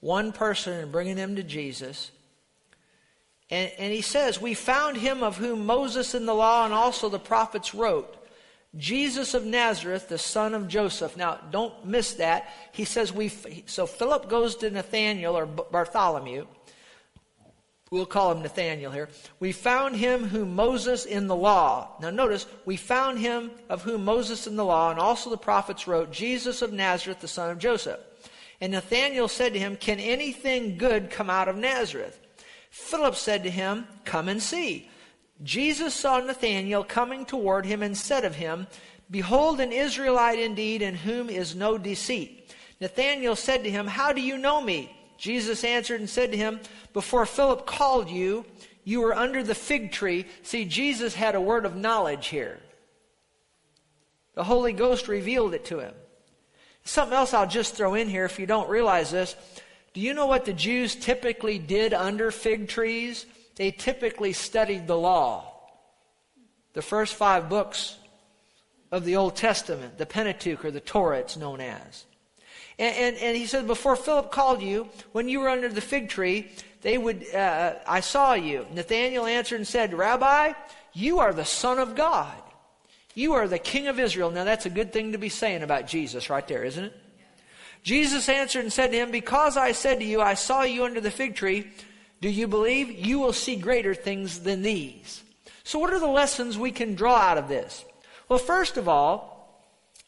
one 0.00 0.32
person 0.32 0.74
and 0.74 0.92
bringing 0.92 1.16
him 1.16 1.36
to 1.36 1.42
Jesus. 1.42 2.10
And, 3.50 3.70
and 3.78 3.92
he 3.92 4.02
says, 4.02 4.40
We 4.40 4.54
found 4.54 4.96
him 4.96 5.22
of 5.22 5.36
whom 5.36 5.66
Moses 5.66 6.14
in 6.14 6.26
the 6.26 6.34
law 6.34 6.64
and 6.64 6.72
also 6.72 7.08
the 7.08 7.18
prophets 7.18 7.74
wrote. 7.74 8.16
Jesus 8.76 9.34
of 9.34 9.44
Nazareth, 9.44 10.08
the 10.08 10.18
son 10.18 10.54
of 10.54 10.68
Joseph. 10.68 11.16
Now, 11.16 11.40
don't 11.50 11.86
miss 11.86 12.14
that. 12.14 12.48
He 12.72 12.84
says 12.84 13.12
we. 13.12 13.32
So 13.66 13.86
Philip 13.86 14.28
goes 14.28 14.56
to 14.56 14.70
Nathaniel 14.70 15.36
or 15.36 15.46
Bartholomew. 15.46 16.46
We'll 17.90 18.06
call 18.06 18.30
him 18.30 18.42
Nathaniel 18.42 18.92
here. 18.92 19.08
We 19.40 19.50
found 19.50 19.96
him 19.96 20.28
whom 20.28 20.54
Moses 20.54 21.04
in 21.04 21.26
the 21.26 21.34
law. 21.34 21.96
Now 22.00 22.10
notice, 22.10 22.46
we 22.64 22.76
found 22.76 23.18
him 23.18 23.50
of 23.68 23.82
whom 23.82 24.04
Moses 24.04 24.46
in 24.46 24.54
the 24.54 24.64
law 24.64 24.92
and 24.92 25.00
also 25.00 25.28
the 25.28 25.36
prophets 25.36 25.88
wrote, 25.88 26.12
Jesus 26.12 26.62
of 26.62 26.72
Nazareth, 26.72 27.20
the 27.20 27.26
son 27.26 27.50
of 27.50 27.58
Joseph. 27.58 27.98
And 28.60 28.72
Nathanael 28.72 29.26
said 29.26 29.54
to 29.54 29.58
him, 29.58 29.74
Can 29.74 29.98
anything 29.98 30.78
good 30.78 31.10
come 31.10 31.28
out 31.28 31.48
of 31.48 31.56
Nazareth? 31.56 32.20
Philip 32.70 33.16
said 33.16 33.42
to 33.42 33.50
him, 33.50 33.86
Come 34.04 34.28
and 34.28 34.42
see. 34.42 34.88
Jesus 35.42 35.94
saw 35.94 36.20
Nathanael 36.20 36.84
coming 36.84 37.24
toward 37.24 37.66
him 37.66 37.82
and 37.82 37.96
said 37.96 38.24
of 38.24 38.36
him, 38.36 38.66
Behold, 39.10 39.60
an 39.60 39.72
Israelite 39.72 40.38
indeed, 40.38 40.82
in 40.82 40.94
whom 40.94 41.28
is 41.28 41.54
no 41.54 41.76
deceit. 41.76 42.54
Nathanael 42.80 43.36
said 43.36 43.64
to 43.64 43.70
him, 43.70 43.86
How 43.86 44.12
do 44.12 44.20
you 44.20 44.38
know 44.38 44.60
me? 44.60 44.96
Jesus 45.18 45.64
answered 45.64 46.00
and 46.00 46.08
said 46.08 46.30
to 46.30 46.38
him, 46.38 46.60
Before 46.92 47.26
Philip 47.26 47.66
called 47.66 48.08
you, 48.08 48.44
you 48.84 49.00
were 49.00 49.14
under 49.14 49.42
the 49.42 49.54
fig 49.54 49.92
tree. 49.92 50.26
See, 50.42 50.64
Jesus 50.64 51.14
had 51.14 51.34
a 51.34 51.40
word 51.40 51.66
of 51.66 51.76
knowledge 51.76 52.28
here. 52.28 52.58
The 54.34 54.44
Holy 54.44 54.72
Ghost 54.72 55.08
revealed 55.08 55.54
it 55.54 55.66
to 55.66 55.80
him. 55.80 55.94
Something 56.84 57.16
else 57.16 57.34
I'll 57.34 57.46
just 57.46 57.74
throw 57.74 57.94
in 57.94 58.08
here 58.08 58.24
if 58.24 58.38
you 58.38 58.46
don't 58.46 58.70
realize 58.70 59.10
this. 59.10 59.36
Do 59.92 60.00
you 60.00 60.14
know 60.14 60.26
what 60.26 60.44
the 60.44 60.52
Jews 60.52 60.94
typically 60.94 61.58
did 61.58 61.92
under 61.92 62.30
fig 62.30 62.68
trees? 62.68 63.26
They 63.56 63.70
typically 63.70 64.32
studied 64.32 64.86
the 64.86 64.96
law. 64.96 65.52
The 66.72 66.82
first 66.82 67.14
five 67.14 67.48
books 67.48 67.96
of 68.92 69.04
the 69.04 69.16
Old 69.16 69.36
Testament, 69.36 69.98
the 69.98 70.06
Pentateuch 70.06 70.64
or 70.64 70.70
the 70.70 70.80
Torah, 70.80 71.18
it's 71.18 71.36
known 71.36 71.60
as. 71.60 72.04
And, 72.78 72.96
and, 72.96 73.16
and 73.16 73.36
he 73.36 73.46
said, 73.46 73.66
Before 73.66 73.96
Philip 73.96 74.30
called 74.30 74.62
you, 74.62 74.88
when 75.12 75.28
you 75.28 75.40
were 75.40 75.48
under 75.48 75.68
the 75.68 75.80
fig 75.80 76.08
tree, 76.08 76.50
they 76.82 76.96
would, 76.96 77.26
uh, 77.34 77.74
I 77.86 78.00
saw 78.00 78.34
you. 78.34 78.66
Nathanael 78.72 79.26
answered 79.26 79.56
and 79.56 79.66
said, 79.66 79.92
Rabbi, 79.92 80.52
you 80.92 81.18
are 81.18 81.32
the 81.32 81.44
Son 81.44 81.78
of 81.78 81.94
God. 81.94 82.34
You 83.14 83.34
are 83.34 83.48
the 83.48 83.58
King 83.58 83.88
of 83.88 83.98
Israel. 83.98 84.30
Now 84.30 84.44
that's 84.44 84.66
a 84.66 84.70
good 84.70 84.92
thing 84.92 85.12
to 85.12 85.18
be 85.18 85.28
saying 85.28 85.62
about 85.62 85.86
Jesus 85.86 86.30
right 86.30 86.46
there, 86.46 86.64
isn't 86.64 86.84
it? 86.84 86.96
Jesus 87.82 88.28
answered 88.28 88.60
and 88.60 88.72
said 88.72 88.90
to 88.90 88.96
him, 88.96 89.10
Because 89.10 89.56
I 89.56 89.72
said 89.72 90.00
to 90.00 90.04
you, 90.04 90.20
I 90.20 90.34
saw 90.34 90.62
you 90.62 90.84
under 90.84 91.00
the 91.00 91.10
fig 91.10 91.34
tree, 91.34 91.70
do 92.20 92.28
you 92.28 92.46
believe? 92.46 92.90
You 92.90 93.18
will 93.18 93.32
see 93.32 93.56
greater 93.56 93.94
things 93.94 94.40
than 94.40 94.62
these. 94.62 95.22
So, 95.64 95.78
what 95.78 95.92
are 95.92 95.98
the 95.98 96.06
lessons 96.06 96.58
we 96.58 96.70
can 96.70 96.94
draw 96.94 97.16
out 97.16 97.38
of 97.38 97.48
this? 97.48 97.84
Well, 98.28 98.38
first 98.38 98.76
of 98.76 98.88
all, 98.88 99.64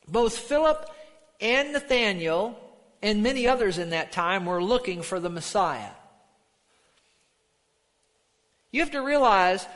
both 0.07 0.37
Philip 0.37 0.91
and 1.41 1.73
Nathaniel 1.73 2.59
and 3.03 3.23
many 3.23 3.49
others 3.49 3.79
in 3.79 3.91
that 3.91 4.13
time 4.13 4.45
were 4.45 4.63
looking 4.63 5.03
for 5.03 5.19
the 5.19 5.31
Messiah. 5.31 5.91
You 8.71 8.81
have 8.81 8.93
to 8.93 9.03
realize, 9.03 9.67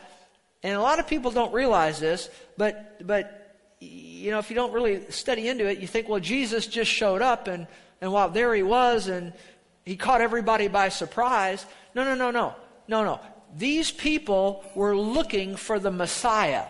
and 0.62 0.76
a 0.76 0.80
lot 0.80 0.98
of 0.98 1.08
people 1.08 1.30
don't 1.30 1.52
realize 1.52 1.98
this, 1.98 2.30
but, 2.56 3.06
but 3.06 3.58
you 3.80 4.30
know, 4.30 4.38
if 4.38 4.48
you 4.50 4.56
don't 4.56 4.72
really 4.72 5.10
study 5.10 5.48
into 5.48 5.66
it, 5.66 5.78
you 5.78 5.86
think, 5.86 6.08
well, 6.08 6.20
Jesus 6.20 6.66
just 6.66 6.90
showed 6.90 7.22
up 7.22 7.48
and, 7.48 7.66
and 8.00 8.12
while 8.12 8.28
there 8.28 8.54
he 8.54 8.62
was 8.62 9.08
and 9.08 9.32
he 9.84 9.96
caught 9.96 10.20
everybody 10.20 10.68
by 10.68 10.88
surprise. 10.88 11.64
No, 11.94 12.04
no, 12.04 12.14
no, 12.14 12.30
no. 12.30 12.54
No, 12.88 13.04
no. 13.04 13.20
These 13.56 13.90
people 13.90 14.64
were 14.74 14.96
looking 14.96 15.56
for 15.56 15.78
the 15.78 15.90
Messiah. 15.90 16.66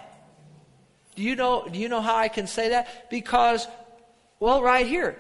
Do 1.15 1.23
you 1.23 1.35
know, 1.35 1.67
do 1.71 1.79
you 1.79 1.89
know 1.89 2.01
how 2.01 2.17
I 2.17 2.29
can 2.29 2.47
say 2.47 2.71
that? 2.71 3.11
Because 3.11 3.67
well, 4.39 4.63
right 4.63 4.87
here. 4.87 5.19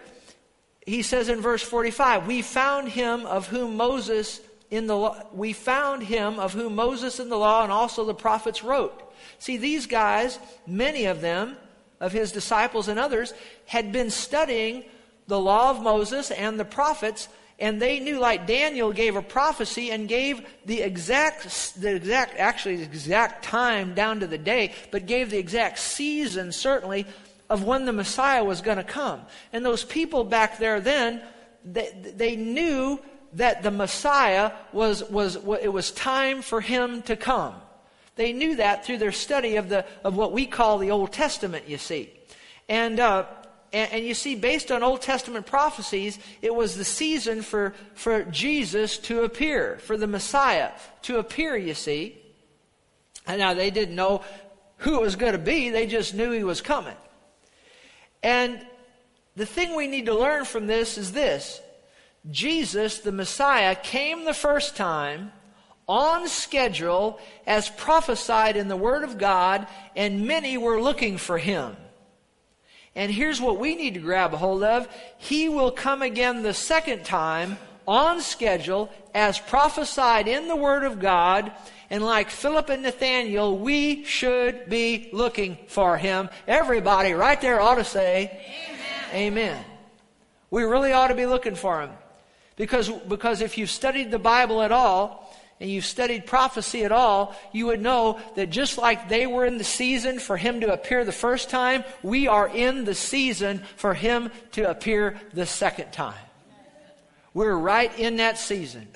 He 0.85 1.03
says 1.03 1.29
in 1.29 1.41
verse 1.41 1.63
45, 1.63 2.27
we 2.27 2.43
found 2.43 2.89
him 2.89 3.27
of 3.27 3.49
whom 3.49 3.77
Moses 3.77 4.41
in 4.71 4.87
the 4.87 4.97
law, 4.97 5.23
we 5.33 5.53
found 5.53 6.03
him 6.03 6.39
of 6.39 6.53
whom 6.53 6.75
Moses 6.75 7.19
in 7.19 7.29
the 7.29 7.39
law 7.39 7.63
and 7.63 7.73
also 7.73 8.05
the 8.05 8.15
prophets 8.15 8.63
wrote. 8.63 9.03
See, 9.39 9.57
these 9.57 9.87
guys, 9.87 10.39
many 10.67 11.07
of 11.07 11.21
them, 11.21 11.57
of 11.99 12.13
his 12.13 12.31
disciples 12.31 12.89
and 12.89 12.99
others, 12.99 13.33
had 13.65 13.91
been 13.91 14.11
studying 14.11 14.85
the 15.27 15.41
law 15.41 15.71
of 15.71 15.83
Moses 15.83 16.31
and 16.31 16.59
the 16.59 16.65
prophets, 16.65 17.29
and 17.59 17.81
they 17.81 18.01
knew, 18.01 18.19
like 18.19 18.47
Daniel 18.47 18.93
gave 18.93 19.17
a 19.17 19.23
prophecy 19.23 19.91
and 19.91 20.09
gave 20.09 20.47
the 20.67 20.83
exact, 20.83 21.81
the 21.81 21.97
exact, 21.97 22.39
actually 22.39 22.77
the 22.77 22.85
exact 22.85 23.45
time 23.45 23.95
down 23.95 24.21
to 24.21 24.27
the 24.27 24.39
day, 24.39 24.75
but 24.91 25.07
gave 25.07 25.31
the 25.31 25.39
exact 25.39 25.79
season, 25.79 26.53
certainly, 26.53 27.07
of 27.49 27.65
when 27.65 27.87
the 27.87 27.93
Messiah 27.93 28.45
was 28.45 28.61
going 28.61 28.77
to 28.77 28.85
come. 28.85 29.23
And 29.53 29.65
those 29.65 29.85
people 29.85 30.25
back 30.25 30.59
there 30.59 30.81
then, 30.81 31.23
they, 31.65 32.13
they 32.15 32.37
knew 32.37 33.01
that 33.33 33.63
the 33.63 33.71
Messiah 33.71 34.53
was, 34.73 35.03
was, 35.05 35.37
it 35.37 35.73
was 35.73 35.91
time 35.91 36.43
for 36.43 36.61
him 36.61 37.03
to 37.03 37.17
come. 37.17 37.55
They 38.17 38.33
knew 38.33 38.57
that 38.57 38.85
through 38.85 38.99
their 38.99 39.13
study 39.13 39.57
of, 39.57 39.69
the, 39.69 39.85
of 40.05 40.17
what 40.17 40.33
we 40.33 40.47
call 40.47 40.79
the 40.79 40.91
Old 40.91 41.13
Testament, 41.13 41.69
you 41.69 41.79
see. 41.79 42.11
And, 42.69 42.99
uh, 42.99 43.27
and, 43.73 43.93
and, 43.93 44.05
you 44.05 44.15
see, 44.15 44.37
based 44.37 44.71
on 44.71 44.83
Old 44.83 45.03
Testament 45.03 45.47
prophecies, 45.47 46.19
it 46.41 46.55
was 46.55 46.77
the 46.77 46.85
season 46.85 47.43
for, 47.43 47.75
for 47.95 48.23
Jesus 48.25 48.99
to 48.99 49.23
appear, 49.23 49.79
for 49.79 49.97
the 49.97 50.07
Messiah 50.07 50.71
to 51.03 51.19
appear, 51.19 51.57
you 51.57 51.75
see. 51.75 52.17
And 53.27 53.39
now 53.39 53.55
they 53.55 53.71
didn't 53.71 53.97
know 53.97 54.23
who 54.79 54.97
it 54.97 55.01
was 55.01 55.17
going 55.17 55.33
to 55.33 55.39
be, 55.39 55.71
they 55.71 55.87
just 55.87 56.15
knew 56.15 56.31
he 56.31 56.45
was 56.45 56.61
coming. 56.61 56.97
And 58.23 58.65
the 59.35 59.47
thing 59.47 59.77
we 59.77 59.87
need 59.87 60.07
to 60.07 60.15
learn 60.15 60.45
from 60.45 60.67
this 60.67 60.99
is 60.99 61.13
this 61.13 61.61
Jesus, 62.31 62.99
the 63.01 63.13
Messiah, 63.13 63.75
came 63.75 64.25
the 64.25 64.35
first 64.35 64.77
time 64.77 65.33
on 65.89 66.29
schedule 66.29 67.21
as 67.47 67.69
prophesied 67.69 68.57
in 68.57 68.69
the 68.69 68.77
Word 68.77 69.05
of 69.05 69.19
God, 69.19 69.67
and 69.95 70.27
many 70.27 70.59
were 70.59 70.81
looking 70.81 71.19
for 71.19 71.39
him. 71.39 71.77
And 72.97 73.13
here's 73.13 73.41
what 73.41 73.61
we 73.61 73.77
need 73.77 73.95
to 73.95 74.01
grab 74.01 74.35
a 74.35 74.37
hold 74.37 74.65
of 74.65 74.89
He 75.19 75.49
will 75.49 75.71
come 75.71 76.03
again 76.03 76.43
the 76.43 76.55
second 76.55 77.05
time 77.05 77.59
on 77.87 78.21
schedule 78.21 78.91
as 79.15 79.39
prophesied 79.39 80.27
in 80.27 80.49
the 80.49 80.57
Word 80.57 80.83
of 80.83 80.99
God 80.99 81.53
and 81.91 82.05
like 82.05 82.31
Philip 82.31 82.69
and 82.69 82.83
Nathaniel, 82.83 83.57
we 83.57 84.05
should 84.05 84.69
be 84.69 85.09
looking 85.13 85.57
for 85.69 85.97
him. 85.97 86.29
Everybody 86.49 87.13
right 87.13 87.41
there 87.41 87.61
ought 87.61 87.77
to 87.77 87.85
say, 87.85 88.43
Amen. 89.15 89.33
Amen. 89.33 89.65
We 90.51 90.65
really 90.65 90.93
ought 90.93 91.09
to 91.09 91.15
be 91.15 91.27
looking 91.27 91.55
for 91.55 91.83
him. 91.83 91.91
Because, 92.57 92.89
because 92.89 93.41
if 93.41 93.59
you've 93.59 93.71
studied 93.71 94.11
the 94.11 94.19
Bible 94.19 94.63
at 94.63 94.73
all, 94.73 95.26
and 95.61 95.71
you've 95.71 95.87
studied 95.87 96.27
prophecy 96.27 96.85
at 96.85 96.93
all, 96.93 97.35
you 97.53 97.67
would 97.67 97.81
know 97.81 98.21
that 98.35 98.51
just 98.51 98.77
like 98.77 99.09
they 99.09 99.27
were 99.27 99.47
in 99.47 99.59
the 99.59 99.65
season 99.65 100.19
for 100.19 100.37
him 100.37 100.61
to 100.61 100.73
appear 100.73 101.05
the 101.05 101.13
first 101.13 101.49
time, 101.49 101.85
we 102.03 102.29
are 102.29 102.49
in 102.49 102.85
the 102.85 102.95
season 102.95 103.63
for 103.77 103.95
him 103.95 104.31
to 104.53 104.69
appear 104.69 105.19
the 105.33 105.47
second 105.47 105.93
time. 105.93 106.15
We're 107.33 107.57
right 107.57 107.97
in 107.99 108.17
that 108.17 108.39
season. 108.39 108.89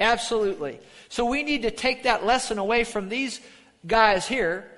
Absolutely. 0.00 0.80
So 1.08 1.24
we 1.24 1.42
need 1.42 1.62
to 1.62 1.70
take 1.70 2.04
that 2.04 2.24
lesson 2.24 2.58
away 2.58 2.84
from 2.84 3.08
these 3.08 3.40
guys 3.86 4.26
here 4.26 4.70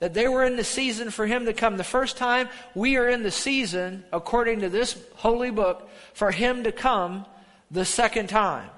that 0.00 0.14
they 0.14 0.28
were 0.28 0.44
in 0.44 0.56
the 0.56 0.64
season 0.64 1.10
for 1.10 1.26
him 1.26 1.46
to 1.46 1.52
come 1.52 1.76
the 1.76 1.84
first 1.84 2.16
time. 2.16 2.48
We 2.74 2.96
are 2.96 3.08
in 3.08 3.22
the 3.22 3.30
season, 3.30 4.04
according 4.12 4.60
to 4.60 4.68
this 4.68 4.98
holy 5.16 5.50
book, 5.50 5.88
for 6.14 6.30
him 6.30 6.64
to 6.64 6.72
come 6.72 7.26
the 7.70 7.84
second 7.84 8.28
time. 8.28 8.68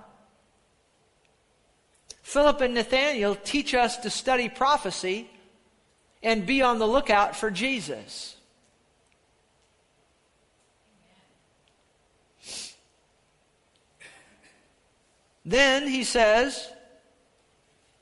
Philip 2.26 2.60
and 2.60 2.74
Nathaniel 2.74 3.36
teach 3.36 3.72
us 3.72 3.98
to 3.98 4.10
study 4.10 4.48
prophecy 4.48 5.30
and 6.24 6.44
be 6.44 6.60
on 6.60 6.80
the 6.80 6.86
lookout 6.86 7.36
for 7.36 7.52
Jesus. 7.52 8.34
Then 15.44 15.86
he 15.86 16.02
says, 16.02 16.68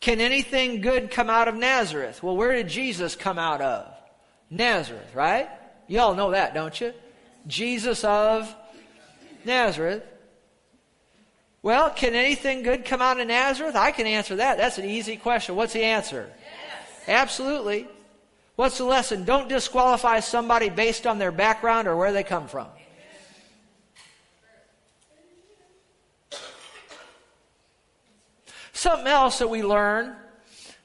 Can 0.00 0.20
anything 0.20 0.80
good 0.80 1.10
come 1.10 1.28
out 1.28 1.46
of 1.46 1.54
Nazareth? 1.54 2.22
Well, 2.22 2.34
where 2.34 2.52
did 2.52 2.68
Jesus 2.68 3.14
come 3.14 3.38
out 3.38 3.60
of? 3.60 3.94
Nazareth, 4.48 5.14
right? 5.14 5.50
You 5.86 6.00
all 6.00 6.14
know 6.14 6.30
that, 6.30 6.54
don't 6.54 6.80
you? 6.80 6.94
Jesus 7.46 8.02
of 8.04 8.52
Nazareth. 9.44 10.02
Well, 11.64 11.88
can 11.88 12.14
anything 12.14 12.62
good 12.62 12.84
come 12.84 13.00
out 13.00 13.18
of 13.18 13.26
Nazareth? 13.26 13.74
I 13.74 13.90
can 13.90 14.06
answer 14.06 14.36
that. 14.36 14.58
That's 14.58 14.76
an 14.76 14.84
easy 14.84 15.16
question. 15.16 15.56
What's 15.56 15.72
the 15.72 15.82
answer? 15.82 16.30
Yes. 16.38 17.08
Absolutely. 17.08 17.88
What's 18.56 18.76
the 18.76 18.84
lesson? 18.84 19.24
Don't 19.24 19.48
disqualify 19.48 20.20
somebody 20.20 20.68
based 20.68 21.06
on 21.06 21.18
their 21.18 21.32
background 21.32 21.88
or 21.88 21.96
where 21.96 22.12
they 22.12 22.22
come 22.22 22.48
from. 22.48 22.66
Something 28.74 29.06
else 29.06 29.38
that 29.38 29.48
we 29.48 29.62
learn 29.62 30.14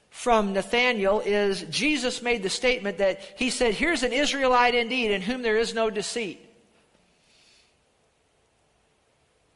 from 0.08 0.54
Nathanael 0.54 1.20
is 1.20 1.60
Jesus 1.64 2.22
made 2.22 2.42
the 2.42 2.48
statement 2.48 2.96
that 2.98 3.20
he 3.36 3.50
said, 3.50 3.74
Here's 3.74 4.02
an 4.02 4.14
Israelite 4.14 4.74
indeed 4.74 5.10
in 5.10 5.20
whom 5.20 5.42
there 5.42 5.58
is 5.58 5.74
no 5.74 5.90
deceit. 5.90 6.49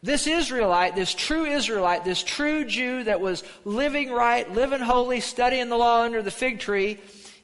This 0.04 0.26
Israelite, 0.26 0.94
this 0.94 1.14
true 1.14 1.46
Israelite, 1.46 2.04
this 2.04 2.22
true 2.22 2.66
Jew 2.66 3.04
that 3.04 3.22
was 3.22 3.42
living 3.64 4.12
right, 4.12 4.52
living 4.52 4.80
holy, 4.80 5.20
studying 5.20 5.70
the 5.70 5.78
law 5.78 6.02
under 6.02 6.20
the 6.20 6.30
fig 6.30 6.60
tree, 6.60 6.98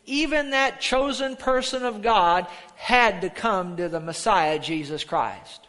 even 0.04 0.50
that 0.50 0.78
chosen 0.78 1.36
person 1.36 1.86
of 1.86 2.02
God 2.02 2.46
had 2.76 3.22
to 3.22 3.30
come 3.30 3.78
to 3.78 3.88
the 3.88 3.98
Messiah, 3.98 4.58
Jesus 4.58 5.04
Christ. 5.04 5.68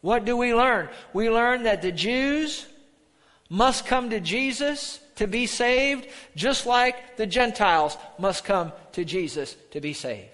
What 0.00 0.24
do 0.24 0.34
we 0.34 0.54
learn? 0.54 0.88
We 1.12 1.28
learn 1.28 1.64
that 1.64 1.82
the 1.82 1.92
Jews 1.92 2.64
must 3.50 3.84
come 3.84 4.08
to 4.08 4.20
Jesus 4.20 4.98
to 5.16 5.26
be 5.26 5.44
saved, 5.44 6.06
just 6.34 6.64
like 6.64 7.18
the 7.18 7.26
Gentiles 7.26 7.98
must 8.18 8.44
come 8.44 8.72
to 8.92 9.04
Jesus 9.04 9.58
to 9.72 9.82
be 9.82 9.92
saved. 9.92 10.30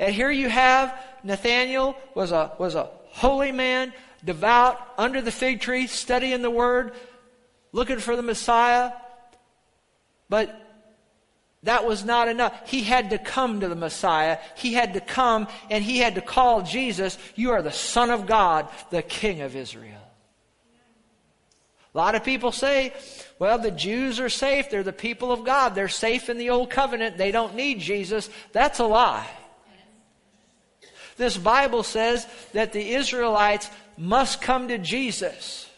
And 0.00 0.12
here 0.12 0.30
you 0.32 0.48
have 0.48 0.98
Nathaniel 1.22 1.96
was 2.14 2.32
a, 2.32 2.52
was 2.58 2.74
a 2.74 2.88
holy 3.08 3.52
man, 3.52 3.92
devout, 4.24 4.78
under 4.98 5.20
the 5.20 5.32
fig 5.32 5.60
tree, 5.60 5.86
studying 5.86 6.42
the 6.42 6.50
word, 6.50 6.92
looking 7.72 7.98
for 7.98 8.16
the 8.16 8.22
Messiah. 8.22 8.92
But 10.28 10.54
that 11.62 11.86
was 11.86 12.04
not 12.04 12.28
enough. 12.28 12.68
He 12.68 12.82
had 12.82 13.10
to 13.10 13.18
come 13.18 13.60
to 13.60 13.68
the 13.68 13.74
Messiah. 13.74 14.38
He 14.56 14.72
had 14.72 14.94
to 14.94 15.00
come 15.00 15.48
and 15.68 15.84
he 15.84 15.98
had 15.98 16.14
to 16.14 16.20
call 16.20 16.62
Jesus, 16.62 17.18
You 17.34 17.50
are 17.52 17.62
the 17.62 17.72
Son 17.72 18.10
of 18.10 18.26
God, 18.26 18.68
the 18.90 19.02
King 19.02 19.42
of 19.42 19.56
Israel. 19.56 20.00
A 21.94 21.98
lot 21.98 22.14
of 22.14 22.24
people 22.24 22.52
say, 22.52 22.92
well, 23.40 23.58
the 23.58 23.72
Jews 23.72 24.20
are 24.20 24.28
safe. 24.28 24.70
They're 24.70 24.84
the 24.84 24.92
people 24.92 25.32
of 25.32 25.44
God. 25.44 25.74
They're 25.74 25.88
safe 25.88 26.28
in 26.28 26.38
the 26.38 26.50
old 26.50 26.70
covenant. 26.70 27.18
They 27.18 27.32
don't 27.32 27.56
need 27.56 27.80
Jesus. 27.80 28.30
That's 28.52 28.78
a 28.78 28.84
lie. 28.84 29.26
This 31.20 31.36
Bible 31.36 31.82
says 31.82 32.26
that 32.54 32.72
the 32.72 32.94
Israelites 32.94 33.68
must 33.98 34.40
come 34.40 34.68
to 34.68 34.78
Jesus. 34.78 35.68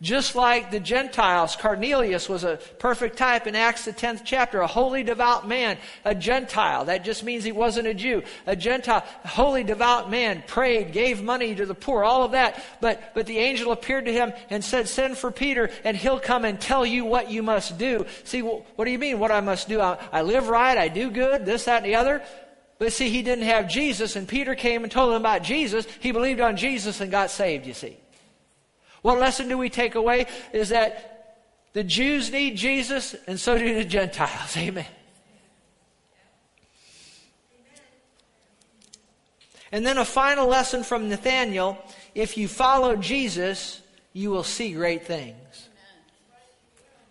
Just 0.00 0.36
like 0.36 0.70
the 0.70 0.78
Gentiles, 0.78 1.56
Cornelius 1.56 2.28
was 2.28 2.44
a 2.44 2.58
perfect 2.78 3.16
type 3.16 3.48
in 3.48 3.56
Acts 3.56 3.84
the 3.84 3.92
10th 3.92 4.20
chapter, 4.24 4.60
a 4.60 4.68
holy 4.68 5.02
devout 5.02 5.48
man, 5.48 5.76
a 6.04 6.14
Gentile. 6.14 6.84
That 6.84 7.04
just 7.04 7.24
means 7.24 7.42
he 7.42 7.50
wasn't 7.50 7.88
a 7.88 7.94
Jew. 7.94 8.22
A 8.46 8.54
Gentile, 8.54 9.04
a 9.24 9.28
holy 9.28 9.64
devout 9.64 10.08
man, 10.08 10.44
prayed, 10.46 10.92
gave 10.92 11.20
money 11.20 11.52
to 11.52 11.66
the 11.66 11.74
poor, 11.74 12.04
all 12.04 12.22
of 12.22 12.30
that. 12.30 12.62
But, 12.80 13.12
but 13.12 13.26
the 13.26 13.38
angel 13.38 13.72
appeared 13.72 14.04
to 14.04 14.12
him 14.12 14.32
and 14.50 14.62
said, 14.62 14.88
send 14.88 15.18
for 15.18 15.32
Peter 15.32 15.68
and 15.82 15.96
he'll 15.96 16.20
come 16.20 16.44
and 16.44 16.60
tell 16.60 16.86
you 16.86 17.04
what 17.04 17.28
you 17.28 17.42
must 17.42 17.76
do. 17.76 18.06
See, 18.22 18.40
what 18.40 18.84
do 18.84 18.92
you 18.92 19.00
mean 19.00 19.18
what 19.18 19.32
I 19.32 19.40
must 19.40 19.68
do? 19.68 19.80
I, 19.80 19.98
I 20.12 20.22
live 20.22 20.48
right, 20.48 20.78
I 20.78 20.86
do 20.86 21.10
good, 21.10 21.44
this, 21.44 21.64
that, 21.64 21.78
and 21.78 21.86
the 21.86 21.96
other. 21.96 22.22
But 22.78 22.92
see, 22.92 23.08
he 23.08 23.22
didn't 23.22 23.44
have 23.44 23.68
Jesus, 23.68 24.16
and 24.16 24.26
Peter 24.26 24.54
came 24.54 24.82
and 24.82 24.92
told 24.92 25.10
him 25.10 25.20
about 25.20 25.42
Jesus. 25.42 25.86
He 26.00 26.12
believed 26.12 26.40
on 26.40 26.56
Jesus 26.56 27.00
and 27.00 27.10
got 27.10 27.30
saved, 27.30 27.66
you 27.66 27.74
see. 27.74 27.96
What 29.02 29.18
lesson 29.18 29.48
do 29.48 29.56
we 29.56 29.68
take 29.68 29.94
away? 29.94 30.26
Is 30.52 30.70
that 30.70 31.42
the 31.72 31.84
Jews 31.84 32.32
need 32.32 32.56
Jesus, 32.56 33.14
and 33.26 33.38
so 33.38 33.56
do 33.58 33.74
the 33.74 33.84
Gentiles. 33.84 34.56
Amen. 34.56 34.86
And 39.70 39.84
then 39.84 39.98
a 39.98 40.04
final 40.04 40.46
lesson 40.46 40.84
from 40.84 41.08
Nathaniel 41.08 41.78
if 42.14 42.36
you 42.36 42.46
follow 42.46 42.96
Jesus, 42.96 43.82
you 44.12 44.30
will 44.30 44.44
see 44.44 44.72
great 44.72 45.04
things. 45.04 45.68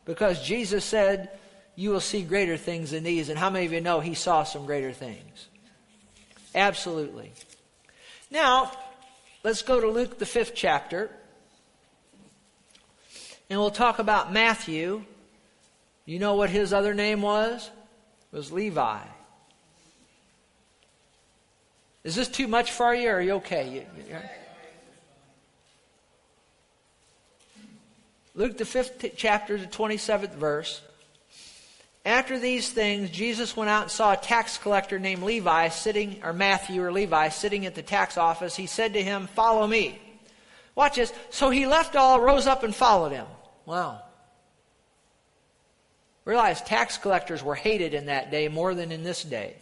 Because 0.06 0.42
Jesus 0.42 0.86
said, 0.86 1.30
You 1.76 1.90
will 1.90 2.00
see 2.00 2.24
greater 2.24 2.56
things 2.58 2.92
than 2.92 3.04
these. 3.04 3.30
And 3.30 3.38
how 3.38 3.50
many 3.50 3.66
of 3.66 3.74
you 3.74 3.82
know 3.82 4.00
he 4.00 4.14
saw 4.14 4.44
some 4.44 4.66
greater 4.66 4.94
things? 4.94 5.50
Absolutely. 6.56 7.32
Now, 8.30 8.72
let's 9.44 9.62
go 9.62 9.80
to 9.80 9.88
Luke, 9.88 10.20
the 10.20 10.26
fifth 10.26 10.54
chapter. 10.56 11.10
And 13.50 13.60
we'll 13.60 13.72
talk 13.72 14.00
about 14.00 14.32
Matthew. 14.32 15.04
You 16.06 16.20
know 16.20 16.36
what 16.36 16.50
his 16.50 16.74
other 16.74 16.94
name 16.94 17.22
was? 17.22 17.70
It 18.32 18.36
was 18.36 18.52
Levi. 18.52 19.00
Is 22.04 22.16
this 22.16 22.28
too 22.28 22.48
much 22.48 22.72
for 22.72 22.94
you, 22.94 23.10
or 23.10 23.16
are 23.16 23.22
you 23.22 23.32
okay? 23.34 23.70
You, 23.70 23.86
you, 24.10 24.18
Luke, 28.36 28.58
the 28.58 28.66
fifth 28.66 29.06
chapter, 29.16 29.58
the 29.58 29.68
27th 29.68 30.34
verse. 30.34 30.82
After 32.06 32.38
these 32.38 32.70
things, 32.70 33.10
Jesus 33.10 33.56
went 33.56 33.70
out 33.70 33.84
and 33.84 33.92
saw 33.92 34.12
a 34.12 34.18
tax 34.18 34.58
collector 34.58 35.00
named 35.00 35.24
Levi 35.24 35.70
sitting, 35.70 36.20
or 36.24 36.34
Matthew 36.34 36.82
or 36.84 36.92
Levi, 36.92 37.30
sitting 37.30 37.66
at 37.66 37.76
the 37.76 37.82
tax 37.82 38.18
office. 38.18 38.56
He 38.56 38.66
said 38.66 38.94
to 38.94 39.04
him, 39.04 39.28
Follow 39.28 39.66
me. 39.66 40.02
Watch 40.76 40.96
this. 40.96 41.14
So 41.30 41.50
he 41.50 41.66
left 41.66 41.96
all, 41.96 42.20
rose 42.20 42.46
up, 42.46 42.64
and 42.64 42.76
followed 42.76 43.14
him. 43.14 43.28
Wow. 43.66 44.02
Realize 46.26 46.62
tax 46.62 46.98
collectors 46.98 47.44
were 47.44 47.56
hated 47.56 47.94
in 47.94 48.08
that 48.08 48.32
day 48.32 48.50
more 48.50 48.74
than 48.76 48.92
in 48.92 49.04
this 49.04 49.24
day. 49.24 49.56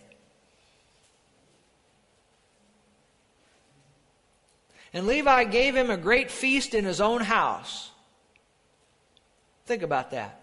And 4.94 5.06
Levi 5.08 5.46
gave 5.46 5.76
him 5.76 5.90
a 5.90 5.98
great 5.98 6.32
feast 6.32 6.74
in 6.74 6.86
his 6.86 7.02
own 7.02 7.22
house. 7.22 7.92
Think 9.66 9.84
about 9.84 10.12
that. 10.12 10.41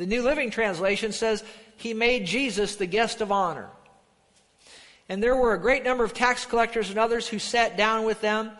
The 0.00 0.06
New 0.06 0.22
Living 0.22 0.50
Translation 0.50 1.12
says 1.12 1.44
he 1.76 1.92
made 1.92 2.24
Jesus 2.24 2.76
the 2.76 2.86
guest 2.86 3.20
of 3.20 3.30
honor. 3.30 3.68
And 5.10 5.22
there 5.22 5.36
were 5.36 5.52
a 5.52 5.60
great 5.60 5.84
number 5.84 6.04
of 6.04 6.14
tax 6.14 6.46
collectors 6.46 6.88
and 6.88 6.98
others 6.98 7.28
who 7.28 7.38
sat 7.38 7.76
down 7.76 8.06
with 8.06 8.22
them 8.22 8.50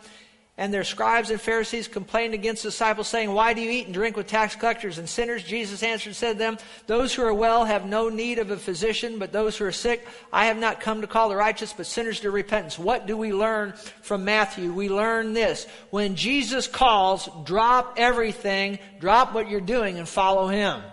and 0.55 0.71
their 0.71 0.83
scribes 0.83 1.31
and 1.31 1.41
Pharisees 1.41 1.87
complained 1.87 2.35
against 2.35 2.61
the 2.61 2.69
disciples, 2.69 3.07
saying, 3.07 3.31
Why 3.31 3.53
do 3.55 3.61
you 3.61 3.71
eat 3.71 3.85
and 3.85 3.93
drink 3.95 4.15
with 4.15 4.27
tax 4.27 4.55
collectors 4.55 4.99
and 4.99 5.09
sinners? 5.09 5.43
Jesus 5.43 5.81
answered 5.81 6.09
and 6.09 6.15
said 6.15 6.33
to 6.33 6.37
them, 6.37 6.57
Those 6.85 7.11
who 7.11 7.23
are 7.23 7.33
well 7.33 7.65
have 7.65 7.87
no 7.87 8.09
need 8.09 8.37
of 8.37 8.51
a 8.51 8.57
physician, 8.57 9.17
but 9.17 9.31
those 9.31 9.57
who 9.57 9.65
are 9.65 9.71
sick, 9.71 10.05
I 10.31 10.45
have 10.45 10.57
not 10.57 10.79
come 10.79 11.01
to 11.01 11.07
call 11.07 11.29
the 11.29 11.35
righteous, 11.35 11.73
but 11.73 11.87
sinners 11.87 12.19
to 12.19 12.29
repentance. 12.29 12.77
What 12.77 13.07
do 13.07 13.17
we 13.17 13.33
learn 13.33 13.73
from 14.03 14.25
Matthew? 14.25 14.71
We 14.71 14.89
learn 14.89 15.33
this. 15.33 15.65
When 15.89 16.13
Jesus 16.13 16.67
calls, 16.67 17.27
drop 17.45 17.95
everything, 17.97 18.77
drop 18.99 19.33
what 19.33 19.49
you're 19.49 19.59
doing, 19.59 19.97
and 19.97 20.07
follow 20.07 20.47
him. 20.47 20.83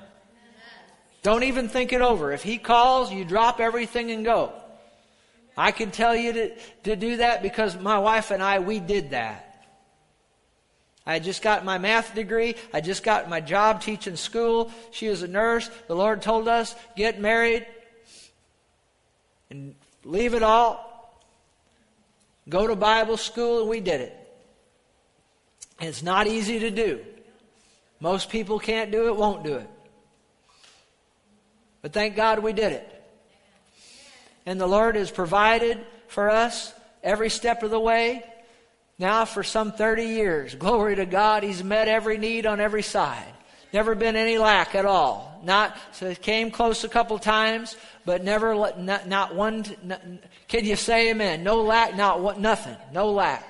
Don't 1.22 1.42
even 1.42 1.68
think 1.68 1.92
it 1.92 2.00
over. 2.00 2.32
If 2.32 2.42
he 2.42 2.58
calls, 2.58 3.12
you 3.12 3.24
drop 3.24 3.60
everything 3.60 4.10
and 4.10 4.24
go. 4.24 4.52
I 5.56 5.72
can 5.72 5.90
tell 5.90 6.14
you 6.14 6.32
to, 6.32 6.54
to 6.84 6.96
do 6.96 7.16
that 7.16 7.42
because 7.42 7.76
my 7.78 7.98
wife 7.98 8.30
and 8.30 8.42
I, 8.42 8.60
we 8.60 8.78
did 8.78 9.10
that. 9.10 9.44
I 11.04 11.18
just 11.18 11.42
got 11.42 11.64
my 11.64 11.78
math 11.78 12.14
degree. 12.14 12.54
I 12.72 12.80
just 12.80 13.02
got 13.02 13.28
my 13.28 13.40
job 13.40 13.80
teaching 13.80 14.14
school. 14.14 14.70
She 14.90 15.08
was 15.08 15.22
a 15.22 15.28
nurse. 15.28 15.68
The 15.88 15.96
Lord 15.96 16.22
told 16.22 16.46
us, 16.48 16.76
get 16.96 17.18
married 17.18 17.66
and 19.50 19.74
leave 20.04 20.34
it 20.34 20.42
all. 20.42 20.84
Go 22.48 22.66
to 22.66 22.76
Bible 22.76 23.16
school, 23.16 23.60
and 23.60 23.68
we 23.68 23.80
did 23.80 24.00
it. 24.00 24.14
It's 25.80 26.02
not 26.02 26.26
easy 26.26 26.60
to 26.60 26.70
do. 26.70 27.04
Most 28.00 28.30
people 28.30 28.58
can't 28.58 28.90
do 28.90 29.08
it, 29.08 29.16
won't 29.16 29.44
do 29.44 29.54
it. 29.54 29.68
But 31.82 31.92
thank 31.92 32.16
God 32.16 32.40
we 32.40 32.52
did 32.52 32.72
it. 32.72 32.94
And 34.46 34.60
the 34.60 34.66
Lord 34.66 34.96
has 34.96 35.10
provided 35.10 35.78
for 36.08 36.30
us 36.30 36.72
every 37.02 37.30
step 37.30 37.62
of 37.62 37.70
the 37.70 37.80
way 37.80 38.24
now 38.98 39.24
for 39.24 39.42
some 39.42 39.72
30 39.72 40.04
years. 40.04 40.54
Glory 40.54 40.96
to 40.96 41.06
God, 41.06 41.42
He's 41.42 41.62
met 41.62 41.88
every 41.88 42.18
need 42.18 42.46
on 42.46 42.60
every 42.60 42.82
side. 42.82 43.32
Never 43.72 43.94
been 43.94 44.16
any 44.16 44.38
lack 44.38 44.74
at 44.74 44.86
all. 44.86 45.40
Not 45.44 45.76
so 45.92 46.06
it 46.06 46.22
came 46.22 46.50
close 46.50 46.84
a 46.84 46.88
couple 46.88 47.18
times, 47.18 47.76
but 48.04 48.24
never 48.24 48.54
not, 48.78 49.06
not 49.06 49.34
one. 49.34 49.64
Not, 49.84 50.02
can 50.48 50.64
you 50.64 50.74
say 50.74 51.10
Amen? 51.10 51.44
No 51.44 51.62
lack, 51.62 51.94
not 51.94 52.20
what, 52.20 52.40
nothing, 52.40 52.76
no 52.92 53.12
lack. 53.12 53.44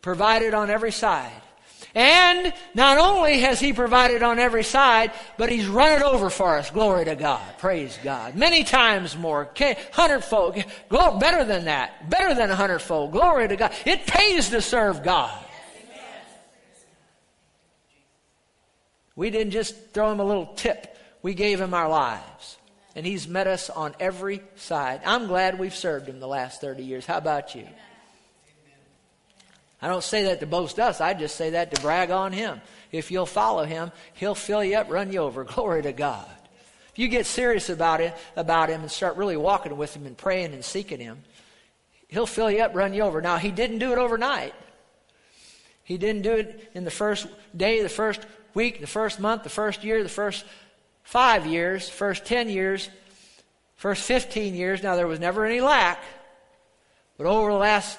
provided 0.00 0.54
on 0.54 0.70
every 0.70 0.92
side. 0.92 1.30
And 1.94 2.52
not 2.74 2.98
only 2.98 3.40
has 3.40 3.60
He 3.60 3.72
provided 3.72 4.22
on 4.22 4.40
every 4.40 4.64
side, 4.64 5.12
but 5.38 5.48
He's 5.48 5.66
run 5.66 5.92
it 5.92 6.02
over 6.02 6.28
for 6.28 6.56
us. 6.56 6.70
Glory 6.70 7.04
to 7.04 7.14
God. 7.14 7.42
Praise 7.58 7.98
God. 8.02 8.34
Many 8.34 8.64
times 8.64 9.16
more. 9.16 9.48
Hundredfold. 9.92 10.56
Better 10.90 11.44
than 11.44 11.66
that. 11.66 12.10
Better 12.10 12.34
than 12.34 12.50
a 12.50 12.56
hundredfold. 12.56 13.12
Glory 13.12 13.46
to 13.46 13.56
God. 13.56 13.72
It 13.86 14.06
pays 14.06 14.50
to 14.50 14.60
serve 14.60 15.04
God. 15.04 15.38
We 19.16 19.30
didn't 19.30 19.52
just 19.52 19.92
throw 19.92 20.10
Him 20.10 20.18
a 20.18 20.24
little 20.24 20.46
tip. 20.46 20.98
We 21.22 21.34
gave 21.34 21.60
Him 21.60 21.74
our 21.74 21.88
lives. 21.88 22.58
And 22.96 23.06
He's 23.06 23.28
met 23.28 23.46
us 23.46 23.70
on 23.70 23.94
every 24.00 24.42
side. 24.56 25.00
I'm 25.04 25.28
glad 25.28 25.60
we've 25.60 25.74
served 25.74 26.08
Him 26.08 26.18
the 26.18 26.26
last 26.26 26.60
30 26.60 26.82
years. 26.82 27.06
How 27.06 27.18
about 27.18 27.54
you? 27.54 27.68
I 29.82 29.88
don't 29.88 30.04
say 30.04 30.24
that 30.24 30.40
to 30.40 30.46
boast 30.46 30.78
us. 30.78 31.00
I 31.00 31.14
just 31.14 31.36
say 31.36 31.50
that 31.50 31.74
to 31.74 31.82
brag 31.82 32.10
on 32.10 32.32
him. 32.32 32.60
If 32.90 33.10
you'll 33.10 33.26
follow 33.26 33.64
him, 33.64 33.92
he'll 34.14 34.34
fill 34.34 34.64
you 34.64 34.76
up, 34.76 34.90
run 34.90 35.12
you 35.12 35.20
over. 35.20 35.44
Glory 35.44 35.82
to 35.82 35.92
God. 35.92 36.28
If 36.92 36.98
you 36.98 37.08
get 37.08 37.26
serious 37.26 37.70
about 37.70 38.00
it, 38.00 38.14
about 38.36 38.68
him 38.68 38.82
and 38.82 38.90
start 38.90 39.16
really 39.16 39.36
walking 39.36 39.76
with 39.76 39.96
him 39.96 40.06
and 40.06 40.16
praying 40.16 40.54
and 40.54 40.64
seeking 40.64 41.00
him, 41.00 41.24
he'll 42.08 42.26
fill 42.26 42.50
you 42.50 42.62
up, 42.62 42.74
run 42.74 42.94
you 42.94 43.02
over. 43.02 43.20
Now, 43.20 43.36
he 43.36 43.50
didn't 43.50 43.78
do 43.78 43.92
it 43.92 43.98
overnight. 43.98 44.54
He 45.82 45.98
didn't 45.98 46.22
do 46.22 46.32
it 46.34 46.70
in 46.72 46.84
the 46.84 46.90
first 46.90 47.26
day, 47.54 47.82
the 47.82 47.88
first 47.88 48.24
week, 48.54 48.80
the 48.80 48.86
first 48.86 49.18
month, 49.18 49.42
the 49.42 49.50
first 49.50 49.84
year, 49.84 50.02
the 50.02 50.08
first 50.08 50.44
five 51.02 51.46
years, 51.46 51.88
first 51.88 52.24
10 52.24 52.48
years, 52.48 52.88
first 53.76 54.02
15 54.04 54.54
years. 54.54 54.82
Now, 54.82 54.96
there 54.96 55.06
was 55.06 55.20
never 55.20 55.44
any 55.44 55.60
lack. 55.60 56.02
But 57.18 57.26
over 57.26 57.50
the 57.50 57.58
last 57.58 57.98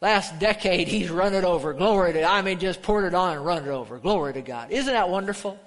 Last 0.00 0.38
decade, 0.38 0.88
he's 0.88 1.10
run 1.10 1.34
it 1.34 1.44
over. 1.44 1.72
Glory 1.72 2.12
to 2.12 2.24
I 2.24 2.42
mean, 2.42 2.58
just 2.58 2.82
poured 2.82 3.04
it 3.04 3.14
on 3.14 3.36
and 3.36 3.44
run 3.44 3.64
it 3.64 3.68
over. 3.68 3.98
Glory 3.98 4.34
to 4.34 4.42
God. 4.42 4.70
Isn't 4.70 4.92
that 4.92 5.08
wonderful? 5.08 5.58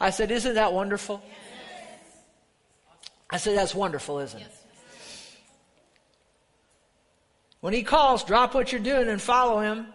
I 0.00 0.10
said, 0.10 0.30
Isn't 0.30 0.54
that 0.54 0.72
wonderful? 0.72 1.22
I 3.30 3.36
said, 3.36 3.56
That's 3.56 3.74
wonderful, 3.74 4.18
isn't 4.18 4.40
it? 4.40 4.52
When 7.60 7.72
he 7.72 7.82
calls, 7.82 8.24
drop 8.24 8.54
what 8.54 8.72
you're 8.72 8.80
doing 8.80 9.08
and 9.08 9.20
follow 9.20 9.60
him. 9.60 9.86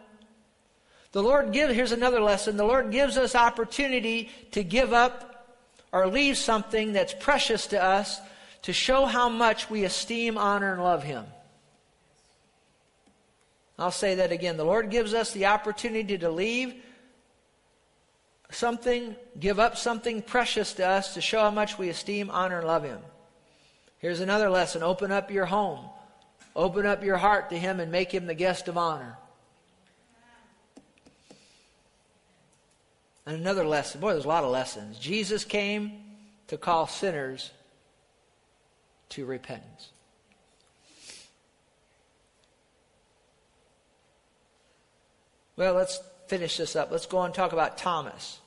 The 1.14 1.24
Lord 1.24 1.54
gives, 1.54 1.74
here's 1.74 1.92
another 1.92 2.20
lesson. 2.20 2.58
The 2.58 2.66
Lord 2.66 2.92
gives 2.92 3.18
us 3.18 3.36
opportunity 3.36 4.30
to 4.52 4.64
give 4.64 4.92
up 4.92 5.48
or 5.92 6.08
leave 6.08 6.38
something 6.38 6.94
that's 6.94 7.14
precious 7.20 7.68
to 7.68 7.82
us 7.82 8.20
to 8.64 8.74
show 8.74 9.06
how 9.06 9.30
much 9.30 9.70
we 9.70 9.84
esteem, 9.84 10.38
honor, 10.38 10.74
and 10.74 10.84
love 10.84 11.04
him. 11.04 11.26
I'll 13.78 13.92
say 13.92 14.16
that 14.16 14.32
again. 14.32 14.58
The 14.58 14.66
Lord 14.66 14.90
gives 14.90 15.14
us 15.14 15.32
the 15.32 15.48
opportunity 15.48 16.18
to 16.18 16.30
leave 16.30 16.76
something, 18.52 19.16
give 19.40 19.60
up 19.60 19.78
something 19.78 20.22
precious 20.22 20.74
to 20.74 20.88
us 20.88 21.16
to 21.16 21.22
show 21.22 21.40
how 21.40 21.52
much 21.52 21.78
we 21.78 21.90
esteem, 21.90 22.30
honor, 22.30 22.60
and 22.60 22.68
love 22.68 22.84
Him. 22.84 23.00
Here's 23.98 24.20
another 24.20 24.50
lesson 24.50 24.84
open 24.84 25.12
up 25.12 25.32
your 25.32 25.46
home, 25.46 25.80
open 26.56 26.86
up 26.86 27.04
your 27.04 27.18
heart 27.18 27.50
to 27.50 27.58
Him, 27.58 27.80
and 27.80 27.92
make 27.92 28.12
Him 28.12 28.28
the 28.28 28.36
guest 28.36 28.68
of 28.68 28.78
honor. 28.78 29.18
And 33.26 33.38
another 33.38 33.66
lesson 33.66 34.02
boy, 34.02 34.14
there's 34.14 34.26
a 34.26 34.30
lot 34.30 34.44
of 34.44 34.52
lessons. 34.52 35.00
Jesus 35.00 35.46
came 35.46 36.04
to 36.48 36.58
call 36.58 36.88
sinners 36.88 37.52
to 39.10 39.26
repentance. 39.26 39.93
Well, 45.56 45.74
let's 45.76 46.02
finish 46.28 46.58
this 46.58 46.76
up. 46.76 46.92
Let's 46.92 47.06
go 47.06 47.20
on 47.20 47.26
and 47.28 47.34
talk 47.34 47.54
about 47.54 47.78
Thomas. 47.78 48.40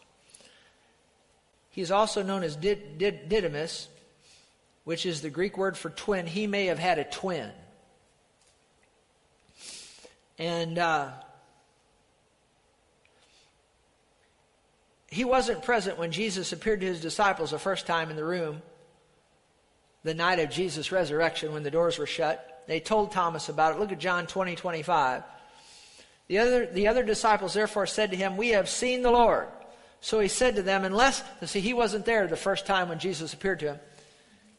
He's 1.71 1.91
also 1.91 2.23
known 2.23 2.43
as 2.43 2.57
Did- 2.57 2.99
Did- 2.99 3.29
Didymus, 3.29 3.89
which 4.85 5.05
is 5.05 5.21
the 5.21 5.31
Greek 5.31 5.59
word 5.59 5.77
for 5.77 5.91
twin. 5.91 6.27
He 6.27 6.47
may 6.47 6.67
have 6.67 6.79
had 6.79 6.99
a 6.99 7.05
twin. 7.05 7.51
And 10.39 10.79
uh, 10.79 11.11
he 15.09 15.25
wasn't 15.25 15.63
present 15.63 15.99
when 15.99 16.13
Jesus 16.13 16.53
appeared 16.53 16.81
to 16.81 16.87
his 16.87 17.01
disciples 17.01 17.51
the 17.51 17.59
first 17.59 17.87
time 17.87 18.11
in 18.11 18.17
the 18.17 18.25
room 18.25 18.63
the 20.03 20.15
night 20.15 20.39
of 20.39 20.51
Jesus' 20.51 20.93
resurrection 20.93 21.53
when 21.53 21.65
the 21.65 21.71
doors 21.71 21.99
were 21.99 22.07
shut. 22.07 22.63
They 22.69 22.81
told 22.81 23.11
Thomas 23.11 23.49
about 23.49 23.75
it. 23.75 23.81
Look 23.81 23.93
at 23.93 23.99
John 23.99 24.27
20, 24.27 24.55
25. 24.55 25.23
The 26.29 26.39
other, 26.39 26.67
the 26.67 26.89
other 26.89 27.03
disciples 27.03 27.55
therefore 27.55 27.87
said 27.87 28.11
to 28.11 28.17
him, 28.17 28.37
We 28.37 28.49
have 28.51 28.69
seen 28.69 29.03
the 29.03 29.11
Lord. 29.11 29.49
So 30.01 30.21
he 30.21 30.29
said 30.29 30.57
to 30.57 30.63
them, 30.63 30.85
Unless, 30.85 31.23
see, 31.45 31.61
he 31.61 31.75
wasn't 31.75 32.05
there 32.05 32.27
the 32.27 32.37
first 32.37 32.67
time 32.67 32.89
when 32.89 32.99
Jesus 32.99 33.33
appeared 33.33 33.61
to 33.61 33.75
him. 33.75 33.81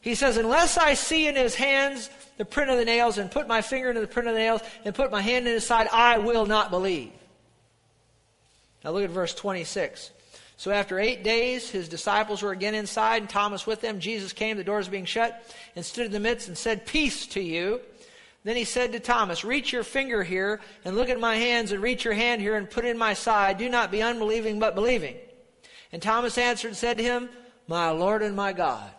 He 0.00 0.14
says, 0.14 0.36
Unless 0.36 0.78
I 0.78 0.94
see 0.94 1.26
in 1.26 1.36
his 1.36 1.54
hands 1.54 2.10
the 2.36 2.44
print 2.44 2.70
of 2.70 2.78
the 2.78 2.84
nails, 2.84 3.18
and 3.18 3.30
put 3.30 3.48
my 3.48 3.62
finger 3.62 3.88
into 3.88 4.00
the 4.00 4.06
print 4.06 4.28
of 4.28 4.34
the 4.34 4.40
nails, 4.40 4.62
and 4.84 4.94
put 4.94 5.10
my 5.10 5.20
hand 5.20 5.46
in 5.46 5.54
his 5.54 5.66
side, 5.66 5.88
I 5.92 6.18
will 6.18 6.46
not 6.46 6.70
believe. 6.70 7.12
Now 8.84 8.92
look 8.92 9.04
at 9.04 9.10
verse 9.10 9.34
26. 9.34 10.12
So 10.56 10.70
after 10.70 10.98
eight 10.98 11.22
days, 11.22 11.70
his 11.70 11.88
disciples 11.88 12.42
were 12.42 12.52
again 12.52 12.74
inside, 12.74 13.22
and 13.22 13.30
Thomas 13.30 13.66
with 13.66 13.80
them. 13.80 14.00
Jesus 14.00 14.32
came, 14.32 14.56
the 14.56 14.64
doors 14.64 14.88
being 14.88 15.04
shut, 15.04 15.44
and 15.76 15.84
stood 15.84 16.06
in 16.06 16.12
the 16.12 16.20
midst 16.20 16.48
and 16.48 16.58
said, 16.58 16.86
Peace 16.86 17.26
to 17.28 17.40
you. 17.40 17.80
Then 18.48 18.56
he 18.56 18.64
said 18.64 18.92
to 18.92 18.98
Thomas, 18.98 19.44
Reach 19.44 19.74
your 19.74 19.82
finger 19.82 20.22
here 20.22 20.62
and 20.82 20.96
look 20.96 21.10
at 21.10 21.20
my 21.20 21.36
hands, 21.36 21.70
and 21.70 21.82
reach 21.82 22.06
your 22.06 22.14
hand 22.14 22.40
here 22.40 22.56
and 22.56 22.70
put 22.70 22.86
it 22.86 22.88
in 22.88 22.96
my 22.96 23.12
side. 23.12 23.58
Do 23.58 23.68
not 23.68 23.90
be 23.90 24.00
unbelieving, 24.00 24.58
but 24.58 24.74
believing. 24.74 25.16
And 25.92 26.00
Thomas 26.00 26.38
answered 26.38 26.68
and 26.68 26.76
said 26.78 26.96
to 26.96 27.04
him, 27.04 27.28
My 27.66 27.90
Lord 27.90 28.22
and 28.22 28.34
my 28.34 28.54
God. 28.54 28.90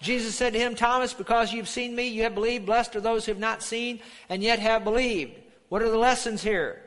Jesus 0.00 0.34
said 0.34 0.54
to 0.54 0.58
him, 0.58 0.74
Thomas, 0.74 1.12
because 1.12 1.52
you've 1.52 1.68
seen 1.68 1.94
me, 1.94 2.08
you 2.08 2.22
have 2.22 2.34
believed. 2.34 2.64
Blessed 2.64 2.96
are 2.96 3.02
those 3.02 3.26
who 3.26 3.32
have 3.32 3.38
not 3.38 3.62
seen 3.62 4.00
and 4.30 4.42
yet 4.42 4.58
have 4.58 4.82
believed. 4.82 5.34
What 5.68 5.82
are 5.82 5.90
the 5.90 5.98
lessons 5.98 6.42
here? 6.42 6.82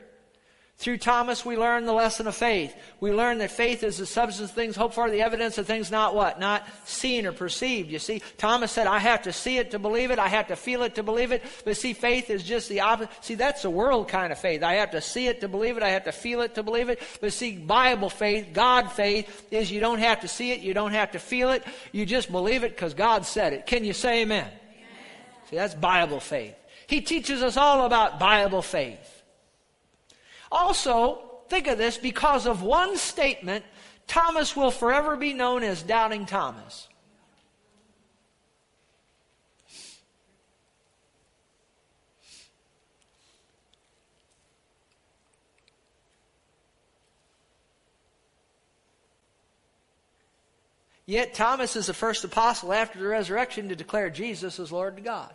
Through 0.76 0.98
Thomas, 0.98 1.44
we 1.46 1.56
learn 1.56 1.86
the 1.86 1.92
lesson 1.92 2.26
of 2.26 2.34
faith. 2.34 2.74
We 2.98 3.12
learn 3.12 3.38
that 3.38 3.52
faith 3.52 3.84
is 3.84 3.98
the 3.98 4.06
substance 4.06 4.50
of 4.50 4.56
things 4.56 4.74
hoped 4.74 4.96
for, 4.96 5.08
the 5.08 5.22
evidence 5.22 5.56
of 5.56 5.66
things 5.66 5.88
not 5.90 6.16
what? 6.16 6.40
Not 6.40 6.66
seen 6.84 7.26
or 7.26 7.32
perceived. 7.32 7.90
You 7.90 8.00
see, 8.00 8.22
Thomas 8.38 8.72
said, 8.72 8.88
I 8.88 8.98
have 8.98 9.22
to 9.22 9.32
see 9.32 9.58
it 9.58 9.70
to 9.70 9.78
believe 9.78 10.10
it. 10.10 10.18
I 10.18 10.26
have 10.26 10.48
to 10.48 10.56
feel 10.56 10.82
it 10.82 10.96
to 10.96 11.04
believe 11.04 11.30
it. 11.30 11.42
But 11.64 11.76
see, 11.76 11.92
faith 11.92 12.28
is 12.28 12.42
just 12.42 12.68
the 12.68 12.80
opposite. 12.80 13.12
See, 13.24 13.36
that's 13.36 13.62
the 13.62 13.70
world 13.70 14.08
kind 14.08 14.32
of 14.32 14.38
faith. 14.38 14.64
I 14.64 14.74
have 14.74 14.90
to 14.90 15.00
see 15.00 15.28
it 15.28 15.40
to 15.42 15.48
believe 15.48 15.76
it. 15.76 15.84
I 15.84 15.90
have 15.90 16.04
to 16.04 16.12
feel 16.12 16.40
it 16.40 16.56
to 16.56 16.64
believe 16.64 16.88
it. 16.88 17.00
But 17.20 17.32
see, 17.32 17.56
Bible 17.56 18.10
faith, 18.10 18.48
God 18.52 18.90
faith, 18.90 19.46
is 19.52 19.70
you 19.70 19.78
don't 19.78 20.00
have 20.00 20.22
to 20.22 20.28
see 20.28 20.50
it. 20.50 20.60
You 20.60 20.74
don't 20.74 20.92
have 20.92 21.12
to 21.12 21.20
feel 21.20 21.50
it. 21.50 21.62
You 21.92 22.04
just 22.04 22.32
believe 22.32 22.64
it 22.64 22.72
because 22.72 22.94
God 22.94 23.24
said 23.26 23.52
it. 23.52 23.64
Can 23.64 23.84
you 23.84 23.92
say 23.92 24.22
amen? 24.22 24.46
amen? 24.46 24.52
See, 25.48 25.56
that's 25.56 25.74
Bible 25.74 26.18
faith. 26.18 26.56
He 26.88 27.00
teaches 27.00 27.44
us 27.44 27.56
all 27.56 27.86
about 27.86 28.18
Bible 28.18 28.60
faith. 28.60 29.13
Also, 30.54 31.18
think 31.48 31.66
of 31.66 31.78
this 31.78 31.98
because 31.98 32.46
of 32.46 32.62
one 32.62 32.96
statement, 32.96 33.64
Thomas 34.06 34.54
will 34.54 34.70
forever 34.70 35.16
be 35.16 35.34
known 35.34 35.64
as 35.64 35.82
Doubting 35.82 36.26
Thomas. 36.26 36.86
Yet 51.04 51.34
Thomas 51.34 51.74
is 51.74 51.88
the 51.88 51.94
first 51.94 52.22
apostle 52.22 52.72
after 52.72 53.00
the 53.00 53.06
resurrection 53.06 53.68
to 53.70 53.76
declare 53.76 54.08
Jesus 54.08 54.60
as 54.60 54.70
Lord 54.70 54.94
to 54.96 55.02
God. 55.02 55.34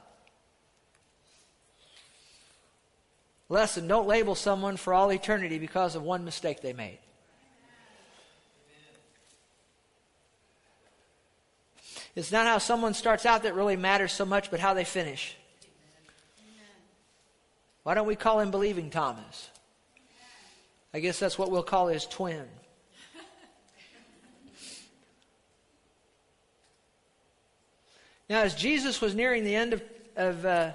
Lesson 3.50 3.88
don't 3.88 4.08
label 4.08 4.36
someone 4.36 4.78
for 4.78 4.93
all 4.93 5.12
eternity 5.12 5.58
because 5.58 5.95
of 5.95 6.04
one 6.04 6.24
mistake 6.24 6.62
they 6.62 6.74
made. 6.74 7.00
It's 12.16 12.32
not 12.32 12.45
how 12.45 12.60
someone 12.60 12.93
starts 12.93 13.26
out 13.26 13.43
that 13.43 13.56
really 13.56 13.76
matters 13.76 14.12
so 14.12 14.26
much, 14.26 14.52
but 14.52 14.60
how 14.60 14.74
they 14.74 14.84
finish. 14.84 15.36
Why 17.84 17.95
don't 17.95 18.08
we 18.08 18.16
call 18.16 18.39
him 18.39 18.52
Believing 18.52 18.89
Thomas? 18.89 19.50
I 20.93 21.00
guess 21.00 21.18
that's 21.18 21.38
what 21.38 21.50
we'll 21.50 21.64
call 21.64 21.88
his 21.88 22.06
twin. 22.06 22.45
Now, 28.30 28.41
as 28.41 28.54
Jesus 28.54 29.02
was 29.02 29.16
nearing 29.16 29.43
the 29.43 29.56
end 29.56 29.74
of, 29.74 29.84
of 30.16 30.45
uh, 30.45 30.72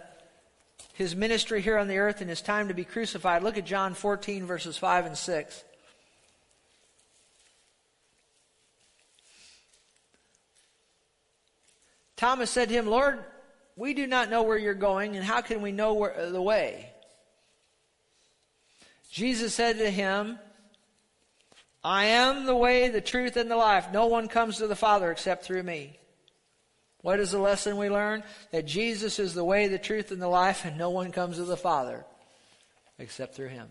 his 0.94 1.14
ministry 1.16 1.60
here 1.60 1.76
on 1.76 1.88
the 1.88 1.98
earth 1.98 2.20
and 2.20 2.30
his 2.30 2.40
time 2.40 2.68
to 2.68 2.74
be 2.74 2.84
crucified. 2.84 3.42
Look 3.42 3.58
at 3.58 3.66
John 3.66 3.94
14, 3.94 4.46
verses 4.46 4.78
5 4.78 5.06
and 5.06 5.18
6. 5.18 5.64
Thomas 12.16 12.48
said 12.50 12.68
to 12.68 12.74
him, 12.74 12.86
Lord, 12.86 13.24
we 13.76 13.92
do 13.92 14.06
not 14.06 14.30
know 14.30 14.44
where 14.44 14.56
you're 14.56 14.72
going, 14.72 15.16
and 15.16 15.24
how 15.24 15.40
can 15.40 15.62
we 15.62 15.72
know 15.72 15.94
where, 15.94 16.30
the 16.30 16.40
way? 16.40 16.90
Jesus 19.10 19.52
said 19.52 19.78
to 19.78 19.90
him, 19.90 20.38
I 21.82 22.06
am 22.06 22.46
the 22.46 22.54
way, 22.54 22.88
the 22.88 23.00
truth, 23.00 23.36
and 23.36 23.50
the 23.50 23.56
life. 23.56 23.88
No 23.92 24.06
one 24.06 24.28
comes 24.28 24.58
to 24.58 24.68
the 24.68 24.76
Father 24.76 25.10
except 25.10 25.44
through 25.44 25.64
me. 25.64 25.98
What 27.04 27.20
is 27.20 27.32
the 27.32 27.38
lesson 27.38 27.76
we 27.76 27.90
learn? 27.90 28.22
That 28.50 28.64
Jesus 28.64 29.18
is 29.18 29.34
the 29.34 29.44
way, 29.44 29.68
the 29.68 29.76
truth, 29.76 30.10
and 30.10 30.22
the 30.22 30.26
life, 30.26 30.64
and 30.64 30.78
no 30.78 30.88
one 30.88 31.12
comes 31.12 31.36
to 31.36 31.44
the 31.44 31.54
Father 31.54 32.06
except 32.98 33.34
through 33.34 33.48
him. 33.48 33.68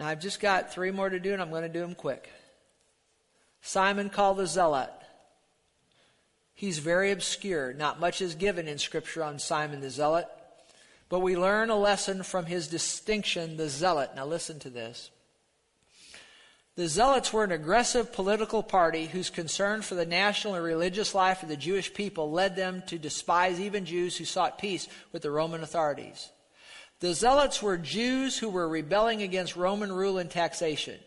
Now, 0.00 0.08
I've 0.08 0.18
just 0.18 0.40
got 0.40 0.72
three 0.72 0.90
more 0.90 1.08
to 1.08 1.20
do, 1.20 1.32
and 1.32 1.40
I'm 1.40 1.50
going 1.50 1.62
to 1.62 1.68
do 1.68 1.82
them 1.82 1.94
quick. 1.94 2.28
Simon 3.60 4.10
called 4.10 4.38
the 4.38 4.46
Zealot. 4.48 4.90
He's 6.52 6.80
very 6.80 7.12
obscure. 7.12 7.72
Not 7.72 8.00
much 8.00 8.20
is 8.20 8.34
given 8.34 8.66
in 8.66 8.78
Scripture 8.78 9.22
on 9.22 9.38
Simon 9.38 9.80
the 9.80 9.90
Zealot. 9.90 10.26
But 11.10 11.20
we 11.20 11.36
learn 11.36 11.70
a 11.70 11.78
lesson 11.78 12.24
from 12.24 12.46
his 12.46 12.66
distinction, 12.66 13.56
the 13.56 13.68
Zealot. 13.68 14.16
Now, 14.16 14.26
listen 14.26 14.58
to 14.58 14.70
this. 14.70 15.11
The 16.74 16.88
Zealots 16.88 17.32
were 17.34 17.44
an 17.44 17.52
aggressive 17.52 18.12
political 18.12 18.62
party 18.62 19.04
whose 19.06 19.28
concern 19.28 19.82
for 19.82 19.94
the 19.94 20.06
national 20.06 20.54
and 20.54 20.64
religious 20.64 21.14
life 21.14 21.42
of 21.42 21.50
the 21.50 21.56
Jewish 21.56 21.92
people 21.92 22.30
led 22.30 22.56
them 22.56 22.82
to 22.86 22.98
despise 22.98 23.60
even 23.60 23.84
Jews 23.84 24.16
who 24.16 24.24
sought 24.24 24.58
peace 24.58 24.88
with 25.12 25.20
the 25.20 25.30
Roman 25.30 25.62
authorities. 25.62 26.30
The 27.00 27.12
Zealots 27.12 27.62
were 27.62 27.76
Jews 27.76 28.38
who 28.38 28.48
were 28.48 28.68
rebelling 28.68 29.20
against 29.20 29.54
Roman 29.54 29.92
rule 29.92 30.16
and 30.16 30.30
taxation. 30.30 30.98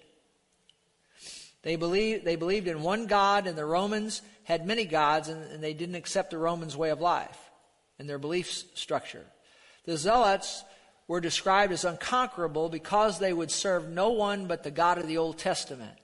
They 1.64 1.78
believed, 1.78 2.26
they 2.26 2.36
believed 2.36 2.68
in 2.68 2.84
one 2.84 3.08
God, 3.08 3.48
and 3.48 3.58
the 3.58 3.66
Romans 3.66 4.22
had 4.44 4.68
many 4.68 4.86
gods, 4.86 5.30
and, 5.30 5.52
and 5.52 5.64
they 5.64 5.74
didn't 5.74 5.96
accept 5.96 6.30
the 6.30 6.38
Romans' 6.38 6.78
way 6.78 6.92
of 6.92 7.02
life 7.02 7.40
and 7.98 8.08
their 8.08 8.20
belief 8.20 8.66
structure. 8.76 9.26
The 9.86 9.98
Zealots 9.98 10.64
were 11.08 11.22
described 11.22 11.72
as 11.72 11.86
unconquerable 11.86 12.70
because 12.70 13.20
they 13.20 13.34
would 13.34 13.52
serve 13.52 13.90
no 13.90 14.10
one 14.10 14.48
but 14.48 14.64
the 14.64 14.72
God 14.72 14.98
of 14.98 15.08
the 15.08 15.18
Old 15.18 15.38
Testament. 15.38 15.98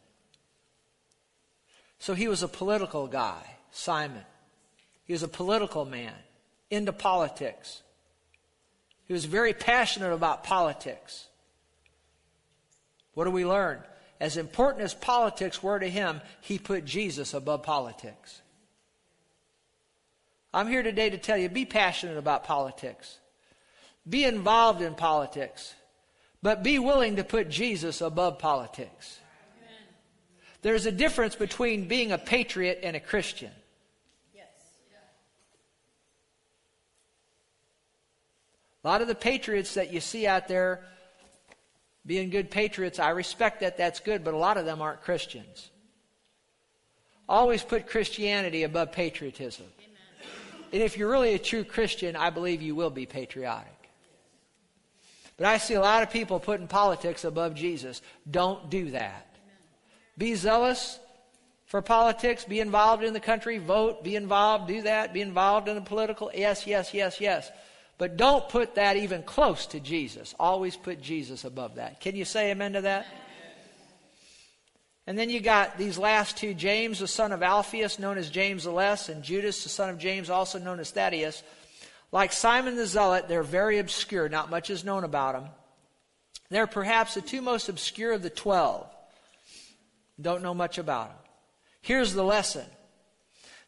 So 1.99 2.13
he 2.13 2.27
was 2.27 2.43
a 2.43 2.47
political 2.47 3.07
guy, 3.07 3.41
Simon. 3.71 4.23
He 5.05 5.13
was 5.13 5.23
a 5.23 5.27
political 5.27 5.85
man, 5.85 6.13
into 6.69 6.93
politics. 6.93 7.81
He 9.05 9.13
was 9.13 9.25
very 9.25 9.53
passionate 9.53 10.13
about 10.13 10.43
politics. 10.43 11.27
What 13.13 13.25
do 13.25 13.31
we 13.31 13.45
learn? 13.45 13.79
As 14.19 14.37
important 14.37 14.83
as 14.83 14.93
politics 14.93 15.63
were 15.63 15.79
to 15.79 15.89
him, 15.89 16.21
he 16.41 16.59
put 16.59 16.85
Jesus 16.85 17.33
above 17.33 17.63
politics. 17.63 18.41
I'm 20.53 20.67
here 20.67 20.83
today 20.83 21.09
to 21.09 21.17
tell 21.17 21.37
you 21.37 21.49
be 21.49 21.65
passionate 21.65 22.17
about 22.17 22.43
politics. 22.43 23.17
Be 24.07 24.25
involved 24.25 24.81
in 24.81 24.95
politics, 24.95 25.75
but 26.41 26.63
be 26.63 26.79
willing 26.79 27.17
to 27.17 27.23
put 27.23 27.49
Jesus 27.49 28.01
above 28.01 28.39
politics. 28.39 29.19
There's 30.61 30.85
a 30.85 30.91
difference 30.91 31.35
between 31.35 31.87
being 31.87 32.11
a 32.11 32.17
patriot 32.17 32.79
and 32.83 32.95
a 32.95 32.99
Christian. 32.99 33.51
A 38.83 38.87
lot 38.87 39.01
of 39.01 39.07
the 39.07 39.15
patriots 39.15 39.75
that 39.75 39.93
you 39.93 39.99
see 39.99 40.25
out 40.25 40.47
there 40.47 40.83
being 42.05 42.31
good 42.31 42.49
patriots, 42.49 42.97
I 42.97 43.09
respect 43.11 43.59
that, 43.59 43.77
that's 43.77 43.99
good, 43.99 44.23
but 44.23 44.33
a 44.33 44.37
lot 44.37 44.57
of 44.57 44.65
them 44.65 44.81
aren't 44.81 45.01
Christians. 45.01 45.69
Always 47.29 47.61
put 47.61 47.87
Christianity 47.87 48.63
above 48.63 48.91
patriotism. 48.91 49.67
Amen. 49.77 50.65
And 50.73 50.81
if 50.81 50.97
you're 50.97 51.11
really 51.11 51.35
a 51.35 51.39
true 51.39 51.63
Christian, 51.63 52.15
I 52.15 52.31
believe 52.31 52.63
you 52.63 52.73
will 52.73 52.89
be 52.89 53.05
patriotic. 53.05 53.80
But 55.37 55.47
I 55.47 55.57
see 55.57 55.73
a 55.73 55.81
lot 55.81 56.03
of 56.03 56.11
people 56.11 56.39
putting 56.39 56.67
politics 56.67 57.23
above 57.23 57.55
Jesus. 57.55 58.01
Don't 58.29 58.69
do 58.69 58.91
that. 58.91 59.27
Be 60.17 60.35
zealous 60.35 60.99
for 61.65 61.81
politics, 61.81 62.43
be 62.43 62.59
involved 62.59 63.01
in 63.01 63.13
the 63.13 63.19
country, 63.19 63.57
vote, 63.57 64.03
be 64.03 64.17
involved, 64.17 64.67
do 64.67 64.81
that, 64.81 65.13
be 65.13 65.21
involved 65.21 65.69
in 65.69 65.75
the 65.75 65.81
political. 65.81 66.29
Yes, 66.33 66.67
yes, 66.67 66.93
yes, 66.93 67.21
yes. 67.21 67.49
But 67.97 68.17
don't 68.17 68.49
put 68.49 68.75
that 68.75 68.97
even 68.97 69.23
close 69.23 69.67
to 69.67 69.79
Jesus. 69.79 70.35
Always 70.39 70.75
put 70.75 71.01
Jesus 71.01 71.45
above 71.45 71.75
that. 71.75 72.01
Can 72.01 72.15
you 72.15 72.25
say 72.25 72.51
amen 72.51 72.73
to 72.73 72.81
that? 72.81 73.05
And 75.07 75.17
then 75.17 75.29
you 75.29 75.39
got 75.39 75.77
these 75.77 75.97
last 75.97 76.37
two 76.37 76.53
James, 76.53 76.99
the 76.99 77.07
son 77.07 77.31
of 77.31 77.41
Alphaeus, 77.41 77.99
known 77.99 78.17
as 78.17 78.29
James 78.29 78.65
the 78.65 78.71
Less, 78.71 79.07
and 79.09 79.23
Judas, 79.23 79.63
the 79.63 79.69
son 79.69 79.89
of 79.89 79.97
James, 79.97 80.29
also 80.29 80.59
known 80.59 80.79
as 80.79 80.91
Thaddeus. 80.91 81.41
Like 82.11 82.33
Simon 82.33 82.75
the 82.75 82.85
Zealot, 82.85 83.27
they're 83.27 83.43
very 83.43 83.79
obscure. 83.79 84.27
Not 84.27 84.49
much 84.49 84.69
is 84.69 84.83
known 84.83 85.03
about 85.03 85.33
them. 85.33 85.49
They're 86.49 86.67
perhaps 86.67 87.13
the 87.13 87.21
two 87.21 87.41
most 87.41 87.69
obscure 87.69 88.11
of 88.11 88.21
the 88.21 88.29
twelve. 88.29 88.87
Don't 90.19 90.43
know 90.43 90.53
much 90.53 90.77
about 90.77 91.09
them. 91.09 91.17
Here's 91.81 92.13
the 92.13 92.23
lesson 92.23 92.65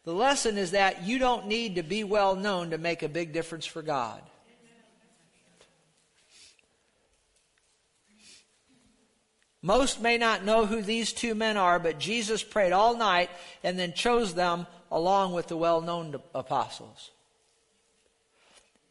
the 0.04 0.14
lesson 0.14 0.58
is 0.58 0.72
that 0.72 1.04
you 1.04 1.18
don't 1.18 1.48
need 1.48 1.76
to 1.76 1.84
be 1.84 2.04
well 2.04 2.36
known 2.36 2.72
to 2.72 2.78
make 2.78 3.04
a 3.04 3.10
big 3.10 3.32
difference 3.32 3.66
for 3.66 3.82
God. 3.82 4.22
Most 9.62 10.02
may 10.02 10.18
not 10.18 10.44
know 10.44 10.66
who 10.66 10.82
these 10.82 11.14
two 11.14 11.34
men 11.36 11.56
are, 11.56 11.80
but 11.80 11.98
Jesus 11.98 12.44
prayed 12.44 12.74
all 12.74 12.98
night 12.98 13.30
and 13.64 13.80
then 13.80 13.94
chose 13.94 14.34
them 14.34 14.68
along 14.92 15.32
with 15.32 15.48
the 15.48 15.56
well 15.56 15.80
known 15.80 16.22
apostles. 16.36 17.13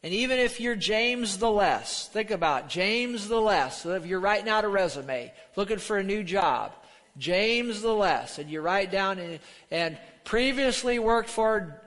And 0.03 0.13
even 0.13 0.37
if 0.37 0.59
you're 0.59 0.75
James 0.75 1.37
the 1.37 1.49
Less, 1.49 2.09
think 2.09 2.29
about 2.29 2.67
James 2.67 3.29
the 3.29 3.39
Less. 3.39 3.81
So 3.83 3.91
if 3.91 4.05
you're 4.05 4.19
writing 4.19 4.49
out 4.49 4.65
a 4.65 4.67
resume, 4.67 5.31
looking 5.55 5.77
for 5.77 5.97
a 5.97 6.03
new 6.03 6.23
job, 6.23 6.73
James 7.17 7.81
the 7.81 7.93
Less, 7.93 8.37
and 8.37 8.49
you 8.49 8.59
write 8.59 8.91
down 8.91 9.17
and, 9.17 9.39
and 9.71 9.97
previously 10.25 10.99
worked 10.99 11.29
for 11.29 11.81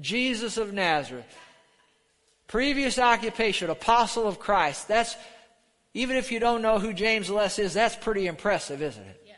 Jesus 0.00 0.56
of 0.56 0.72
Nazareth, 0.72 1.24
previous 2.48 2.98
occupation, 2.98 3.70
apostle 3.70 4.26
of 4.26 4.40
Christ. 4.40 4.88
That's 4.88 5.16
even 5.94 6.16
if 6.16 6.32
you 6.32 6.40
don't 6.40 6.62
know 6.62 6.80
who 6.80 6.92
James 6.92 7.28
the 7.28 7.34
Less 7.34 7.60
is, 7.60 7.74
that's 7.74 7.94
pretty 7.94 8.26
impressive, 8.26 8.82
isn't 8.82 9.06
it? 9.06 9.22
Yes. 9.26 9.36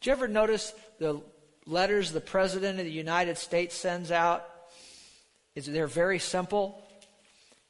Did 0.00 0.06
you 0.06 0.12
ever 0.12 0.28
notice 0.28 0.74
the 0.98 1.22
letters 1.64 2.12
the 2.12 2.20
President 2.20 2.78
of 2.78 2.84
the 2.84 2.92
United 2.92 3.38
States 3.38 3.74
sends 3.74 4.10
out? 4.10 4.51
Is 5.54 5.66
they're 5.66 5.86
very 5.86 6.18
simple. 6.18 6.82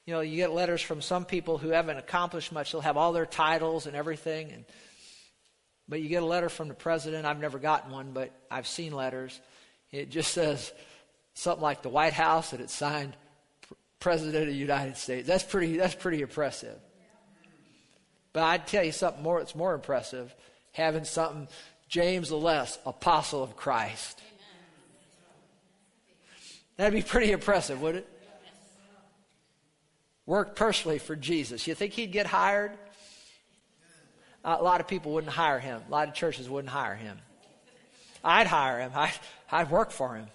You 0.06 0.14
know, 0.14 0.20
you 0.20 0.36
get 0.36 0.52
letters 0.52 0.82
from 0.82 1.00
some 1.00 1.24
people 1.24 1.58
who 1.58 1.68
haven't 1.70 1.98
accomplished 1.98 2.52
much. 2.52 2.72
They'll 2.72 2.80
have 2.80 2.96
all 2.96 3.12
their 3.12 3.26
titles 3.26 3.86
and 3.86 3.96
everything, 3.96 4.50
and 4.50 4.64
but 5.88 6.00
you 6.00 6.08
get 6.08 6.22
a 6.22 6.26
letter 6.26 6.48
from 6.48 6.68
the 6.68 6.74
president. 6.74 7.26
I've 7.26 7.40
never 7.40 7.58
gotten 7.58 7.90
one, 7.90 8.12
but 8.12 8.30
I've 8.50 8.66
seen 8.66 8.92
letters. 8.92 9.40
It 9.90 10.10
just 10.10 10.32
says 10.34 10.72
something 11.34 11.62
like 11.62 11.82
the 11.82 11.88
White 11.88 12.12
House, 12.12 12.52
and 12.52 12.60
it's 12.60 12.74
signed 12.74 13.14
President 14.00 14.42
of 14.42 14.48
the 14.48 14.54
United 14.54 14.96
States. 14.96 15.28
That's 15.28 15.44
pretty. 15.44 15.76
That's 15.76 15.94
pretty 15.94 16.22
impressive. 16.22 16.78
But 18.32 18.44
I'd 18.44 18.66
tell 18.66 18.82
you 18.82 18.92
something 18.92 19.22
more. 19.22 19.40
It's 19.40 19.54
more 19.54 19.74
impressive 19.74 20.34
having 20.72 21.04
something 21.04 21.48
James 21.88 22.30
the 22.30 22.36
Less, 22.36 22.78
Apostle 22.86 23.42
of 23.42 23.56
Christ. 23.56 24.20
That'd 26.76 26.94
be 26.94 27.02
pretty 27.02 27.32
impressive, 27.32 27.80
would 27.80 27.96
it? 27.96 28.08
Worked 30.26 30.56
personally 30.56 30.98
for 30.98 31.16
Jesus. 31.16 31.66
You 31.66 31.74
think 31.74 31.92
he'd 31.92 32.12
get 32.12 32.26
hired? 32.26 32.72
A 34.44 34.62
lot 34.62 34.80
of 34.80 34.88
people 34.88 35.12
wouldn't 35.12 35.32
hire 35.32 35.58
him. 35.58 35.82
A 35.86 35.90
lot 35.90 36.08
of 36.08 36.14
churches 36.14 36.48
wouldn't 36.48 36.72
hire 36.72 36.94
him. 36.94 37.18
I'd 38.24 38.46
hire 38.46 38.80
him. 38.80 38.92
I'd, 38.94 39.12
I'd 39.50 39.70
work 39.70 39.90
for 39.90 40.14
him. 40.14 40.26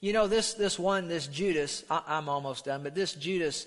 You 0.00 0.12
know, 0.12 0.28
this, 0.28 0.54
this 0.54 0.78
one, 0.78 1.08
this 1.08 1.26
Judas, 1.26 1.84
I, 1.90 2.02
I'm 2.06 2.28
almost 2.28 2.64
done, 2.64 2.82
but 2.84 2.94
this 2.94 3.14
Judas 3.14 3.66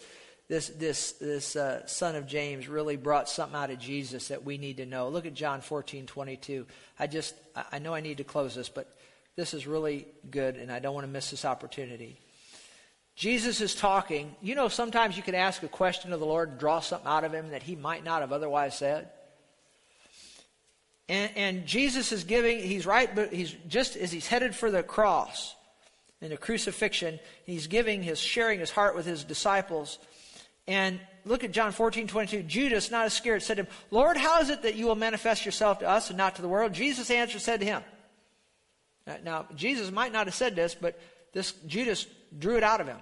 this, 0.52 0.68
this, 0.68 1.14
this 1.14 1.56
uh, 1.56 1.88
son 1.88 2.18
of 2.18 2.28
James 2.28 2.68
really 2.68 2.98
brought 2.98 3.30
something 3.30 3.56
out 3.56 3.72
of 3.72 3.80
Jesus 3.80 4.28
that 4.28 4.44
we 4.44 4.58
need 4.58 4.78
to 4.78 4.86
know. 4.86 5.08
Look 5.08 5.26
at 5.26 5.34
John 5.34 5.62
14, 5.62 6.08
22. 6.08 6.66
I 7.00 7.08
just, 7.08 7.34
I 7.72 7.80
know 7.80 7.94
I 7.94 8.02
need 8.02 8.18
to 8.18 8.26
close 8.26 8.54
this, 8.54 8.68
but 8.68 8.94
this 9.38 9.54
is 9.54 9.66
really 9.66 10.08
good, 10.30 10.58
and 10.58 10.70
I 10.70 10.80
don't 10.80 10.94
want 10.94 11.08
to 11.08 11.12
miss 11.12 11.32
this 11.32 11.46
opportunity. 11.46 12.20
Jesus 13.16 13.62
is 13.62 13.74
talking. 13.74 14.36
You 14.42 14.56
know, 14.56 14.68
sometimes 14.68 15.16
you 15.16 15.24
can 15.24 15.36
ask 15.36 15.64
a 15.64 15.70
question 15.70 16.12
of 16.12 16.20
the 16.20 16.26
Lord 16.26 16.50
and 16.50 16.60
draw 16.60 16.82
something 16.82 17.08
out 17.08 17.24
of 17.24 17.32
him 17.32 17.52
that 17.52 17.64
he 17.64 17.78
might 17.78 18.04
not 18.04 18.20
have 18.20 18.34
otherwise 18.34 18.78
said. 18.78 19.10
And, 21.08 21.32
and 21.38 21.66
Jesus 21.66 22.12
is 22.12 22.26
giving, 22.26 22.60
he's 22.60 22.86
right, 22.86 23.16
but 23.16 23.32
he's 23.32 23.56
just 23.70 23.96
as 23.96 24.12
he's 24.12 24.28
headed 24.28 24.54
for 24.54 24.70
the 24.70 24.84
cross 24.84 25.56
and 26.22 26.30
the 26.30 26.36
crucifixion, 26.36 27.22
he's 27.46 27.68
giving 27.68 28.04
his, 28.04 28.20
sharing 28.20 28.60
his 28.60 28.70
heart 28.70 28.98
with 28.98 29.06
his 29.06 29.24
disciples. 29.24 29.98
And 30.68 31.00
look 31.26 31.44
at 31.44 31.52
John 31.52 31.72
14, 31.72 32.08
22. 32.08 32.44
Judas, 32.44 32.92
not 32.92 33.08
Iscariot, 33.08 33.44
said 33.44 33.58
to 33.58 33.64
him, 33.64 33.70
Lord, 33.90 34.18
how 34.18 34.40
is 34.40 34.50
it 34.50 34.62
that 34.64 34.76
you 34.76 34.86
will 34.86 34.96
manifest 34.96 35.46
yourself 35.46 35.80
to 35.80 35.90
us 35.90 36.10
and 36.10 36.18
not 36.18 36.36
to 36.36 36.42
the 36.42 36.48
world? 36.48 36.74
Jesus 36.74 37.10
answered, 37.10 37.42
said 37.42 37.60
to 37.60 37.66
him. 37.66 37.84
Now, 39.24 39.48
Jesus 39.56 39.92
might 39.92 40.14
not 40.14 40.28
have 40.28 40.36
said 40.36 40.56
this, 40.56 40.76
but 40.76 41.00
this 41.34 41.54
Judas 41.66 42.06
drew 42.38 42.58
it 42.58 42.64
out 42.64 42.82
of 42.82 42.88
him. 42.88 43.00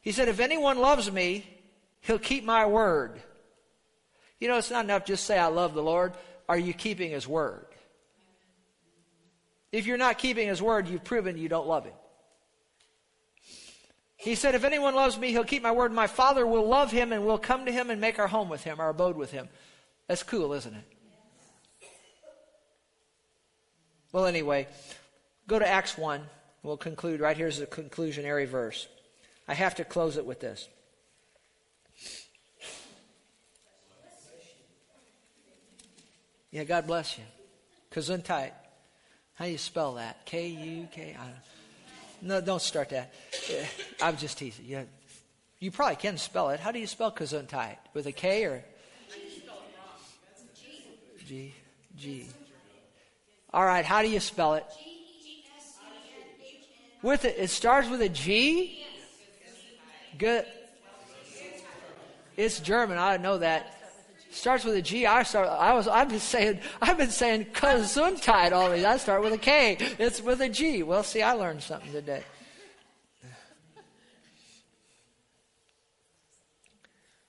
He 0.00 0.12
said, 0.12 0.28
If 0.28 0.40
anyone 0.40 0.78
loves 0.78 1.10
me, 1.10 1.46
he'll 2.00 2.18
keep 2.18 2.44
my 2.44 2.66
word. 2.66 3.20
You 4.40 4.48
know, 4.48 4.58
it's 4.58 4.70
not 4.70 4.84
enough 4.84 5.04
just 5.04 5.24
say, 5.24 5.38
I 5.38 5.46
love 5.46 5.74
the 5.74 5.82
Lord. 5.82 6.14
Are 6.48 6.58
you 6.58 6.74
keeping 6.74 7.10
his 7.10 7.26
word? 7.26 7.66
If 9.72 9.86
you're 9.86 9.96
not 9.98 10.18
keeping 10.18 10.48
his 10.48 10.62
word, 10.62 10.88
you've 10.88 11.04
proven 11.04 11.38
you 11.38 11.48
don't 11.48 11.66
love 11.66 11.84
him. 11.84 11.94
He 14.16 14.34
said, 14.34 14.54
If 14.54 14.64
anyone 14.64 14.94
loves 14.94 15.18
me, 15.18 15.30
he'll 15.30 15.44
keep 15.44 15.62
my 15.62 15.72
word. 15.72 15.92
My 15.92 16.06
Father 16.06 16.46
will 16.46 16.66
love 16.66 16.90
him, 16.90 17.12
and 17.12 17.24
we'll 17.24 17.38
come 17.38 17.66
to 17.66 17.72
him 17.72 17.90
and 17.90 18.00
make 18.00 18.18
our 18.18 18.28
home 18.28 18.48
with 18.48 18.64
him, 18.64 18.80
our 18.80 18.90
abode 18.90 19.16
with 19.16 19.30
him. 19.30 19.48
That's 20.08 20.22
cool, 20.22 20.52
isn't 20.52 20.74
it? 20.74 20.84
Well, 24.12 24.26
anyway, 24.26 24.66
go 25.46 25.58
to 25.58 25.68
Acts 25.68 25.98
1. 25.98 26.22
We'll 26.62 26.76
conclude. 26.76 27.20
Right 27.20 27.36
here's 27.36 27.58
the 27.58 27.66
conclusionary 27.66 28.48
verse. 28.48 28.88
I 29.46 29.54
have 29.54 29.74
to 29.76 29.84
close 29.84 30.16
it 30.16 30.24
with 30.24 30.40
this. 30.40 30.68
Yeah, 36.50 36.64
God 36.64 36.86
bless 36.86 37.18
you. 37.18 37.24
Gesundheit. 37.90 38.52
How 39.34 39.44
do 39.44 39.50
you 39.50 39.58
spell 39.58 39.94
that? 39.94 40.24
K 40.24 40.48
U 40.48 40.88
K. 40.90 41.14
No, 42.22 42.40
don't 42.40 42.62
start 42.62 42.90
that. 42.90 43.12
Uh, 43.50 43.64
I'm 44.02 44.16
just 44.16 44.38
teasing. 44.38 44.64
Yeah, 44.66 44.84
you 45.58 45.70
probably 45.70 45.96
can 45.96 46.18
spell 46.18 46.50
it. 46.50 46.60
How 46.60 46.72
do 46.72 46.78
you 46.78 46.86
spell 46.86 47.12
Gesundheit? 47.12 47.76
With 47.94 48.06
a 48.06 48.12
K 48.12 48.44
or? 48.44 48.64
G 51.26 51.52
G. 51.96 52.26
All 53.52 53.64
right. 53.64 53.84
How 53.84 54.02
do 54.02 54.08
you 54.08 54.20
spell 54.20 54.54
it? 54.54 54.64
With 57.02 57.24
it, 57.24 57.36
it 57.38 57.50
starts 57.50 57.88
with 57.88 58.00
a 58.00 58.08
G. 58.08 58.84
Good. 60.18 60.46
It's 62.36 62.60
German. 62.60 62.98
I 62.98 63.16
know 63.16 63.38
that 63.38 63.75
starts 64.36 64.64
with 64.64 64.74
a 64.74 64.82
G. 64.82 65.06
I 65.06 65.22
start. 65.22 65.48
I 65.48 65.74
was. 65.74 65.88
I've 65.88 66.08
been 66.08 66.20
saying. 66.20 66.60
I've 66.80 66.98
been 66.98 67.10
saying 67.10 67.46
Gesundheit 67.46 68.52
all 68.52 68.70
these. 68.70 68.84
I 68.84 68.96
start 68.98 69.22
with 69.22 69.32
a 69.32 69.38
K. 69.38 69.76
It's 69.98 70.20
with 70.20 70.40
a 70.40 70.48
G. 70.48 70.82
Well, 70.82 71.02
see, 71.02 71.22
I 71.22 71.32
learned 71.32 71.62
something 71.62 71.92
today. 71.92 72.22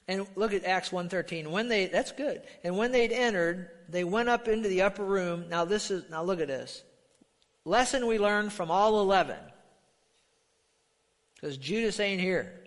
And 0.08 0.26
look 0.36 0.53
at 0.53 0.64
Acts 0.64 0.89
1:13. 0.89 1.47
When 1.51 1.68
they 1.68 1.88
that's 1.88 2.12
good. 2.12 2.41
And 2.64 2.78
when 2.78 2.91
they'd 2.91 3.12
entered, 3.12 3.70
they 3.89 4.03
went 4.03 4.30
up 4.30 4.47
into 4.47 4.70
the 4.70 4.84
upper 4.84 5.03
room. 5.03 5.49
Now 5.49 5.66
this 5.66 5.91
is 5.91 6.10
now 6.10 6.24
look 6.24 6.39
at 6.39 6.47
this. 6.47 6.84
Lesson 7.66 8.08
we 8.08 8.18
learned 8.18 8.53
from 8.53 8.72
all 8.72 9.01
11. 9.01 9.38
Cuz 11.41 11.58
Judas 11.58 11.99
ain't 11.99 12.22
here. 12.22 12.64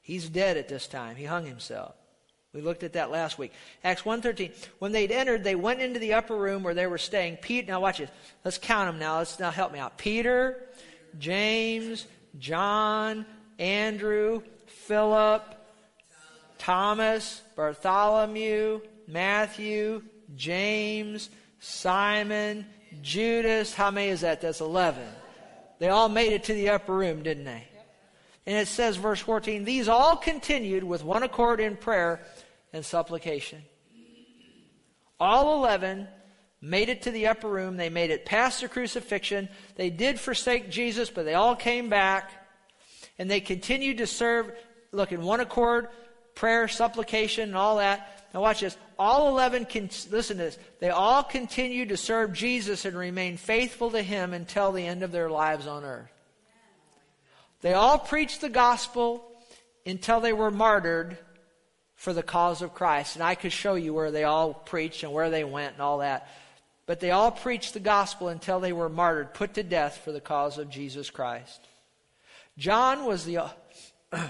He's 0.00 0.28
dead 0.28 0.56
at 0.56 0.68
this 0.68 0.86
time. 0.86 1.16
He 1.16 1.24
hung 1.24 1.46
himself. 1.46 1.96
We 2.54 2.60
looked 2.60 2.84
at 2.84 2.92
that 2.92 3.10
last 3.10 3.36
week. 3.36 3.52
Acts 3.82 4.02
1.13. 4.02 4.52
When 4.78 4.92
they'd 4.92 5.10
entered, 5.10 5.42
they 5.42 5.56
went 5.56 5.80
into 5.80 5.98
the 5.98 6.14
upper 6.14 6.36
room 6.36 6.62
where 6.62 6.72
they 6.72 6.86
were 6.86 6.98
staying. 6.98 7.38
Pete, 7.38 7.66
now 7.66 7.80
watch 7.80 7.98
this. 7.98 8.10
Let's 8.44 8.58
count 8.58 8.88
them 8.88 9.00
now. 9.00 9.18
Let's 9.18 9.40
now 9.40 9.50
help 9.50 9.72
me 9.72 9.80
out. 9.80 9.98
Peter, 9.98 10.68
James, 11.18 12.06
John, 12.38 13.26
Andrew, 13.58 14.42
Philip, 14.66 15.42
Thomas, 16.58 17.42
Bartholomew, 17.56 18.80
Matthew, 19.08 20.02
James, 20.36 21.30
Simon, 21.58 22.66
Judas. 23.02 23.74
How 23.74 23.90
many 23.90 24.10
is 24.10 24.20
that? 24.20 24.40
That's 24.40 24.60
11. 24.60 25.02
They 25.80 25.88
all 25.88 26.08
made 26.08 26.32
it 26.32 26.44
to 26.44 26.54
the 26.54 26.70
upper 26.70 26.94
room, 26.94 27.24
didn't 27.24 27.44
they? 27.44 27.66
And 28.46 28.56
it 28.56 28.68
says, 28.68 28.96
verse 28.96 29.20
14, 29.20 29.64
these 29.64 29.88
all 29.88 30.16
continued 30.16 30.84
with 30.84 31.02
one 31.02 31.22
accord 31.22 31.60
in 31.60 31.76
prayer 31.76 32.20
and 32.72 32.84
supplication. 32.84 33.62
All 35.18 35.64
11 35.64 36.08
made 36.60 36.88
it 36.88 37.02
to 37.02 37.10
the 37.10 37.28
upper 37.28 37.48
room. 37.48 37.76
They 37.76 37.88
made 37.88 38.10
it 38.10 38.26
past 38.26 38.60
the 38.60 38.68
crucifixion. 38.68 39.48
They 39.76 39.90
did 39.90 40.20
forsake 40.20 40.70
Jesus, 40.70 41.08
but 41.08 41.24
they 41.24 41.34
all 41.34 41.56
came 41.56 41.88
back. 41.88 42.32
And 43.18 43.30
they 43.30 43.40
continued 43.40 43.98
to 43.98 44.06
serve, 44.06 44.52
look, 44.92 45.12
in 45.12 45.22
one 45.22 45.40
accord, 45.40 45.88
prayer, 46.34 46.68
supplication, 46.68 47.50
and 47.50 47.56
all 47.56 47.76
that. 47.76 48.28
Now 48.34 48.40
watch 48.40 48.60
this. 48.60 48.76
All 48.98 49.28
11, 49.28 49.66
can, 49.66 49.88
listen 50.10 50.36
to 50.38 50.44
this. 50.44 50.58
They 50.80 50.90
all 50.90 51.22
continued 51.22 51.90
to 51.90 51.96
serve 51.96 52.32
Jesus 52.32 52.84
and 52.84 52.96
remain 52.96 53.36
faithful 53.36 53.90
to 53.92 54.02
Him 54.02 54.32
until 54.32 54.72
the 54.72 54.84
end 54.84 55.02
of 55.02 55.12
their 55.12 55.30
lives 55.30 55.66
on 55.66 55.84
earth. 55.84 56.13
They 57.64 57.72
all 57.72 57.98
preached 57.98 58.42
the 58.42 58.50
gospel 58.50 59.24
until 59.86 60.20
they 60.20 60.34
were 60.34 60.50
martyred 60.50 61.16
for 61.94 62.12
the 62.12 62.22
cause 62.22 62.60
of 62.60 62.74
Christ. 62.74 63.16
And 63.16 63.24
I 63.24 63.36
could 63.36 63.52
show 63.52 63.74
you 63.74 63.94
where 63.94 64.10
they 64.10 64.24
all 64.24 64.52
preached 64.52 65.02
and 65.02 65.14
where 65.14 65.30
they 65.30 65.44
went 65.44 65.72
and 65.72 65.80
all 65.80 66.00
that. 66.00 66.28
But 66.84 67.00
they 67.00 67.10
all 67.10 67.30
preached 67.30 67.72
the 67.72 67.80
gospel 67.80 68.28
until 68.28 68.60
they 68.60 68.74
were 68.74 68.90
martyred, 68.90 69.32
put 69.32 69.54
to 69.54 69.62
death 69.62 70.02
for 70.04 70.12
the 70.12 70.20
cause 70.20 70.58
of 70.58 70.68
Jesus 70.68 71.08
Christ. 71.08 71.66
John 72.58 73.06
was 73.06 73.24
the. 73.24 73.50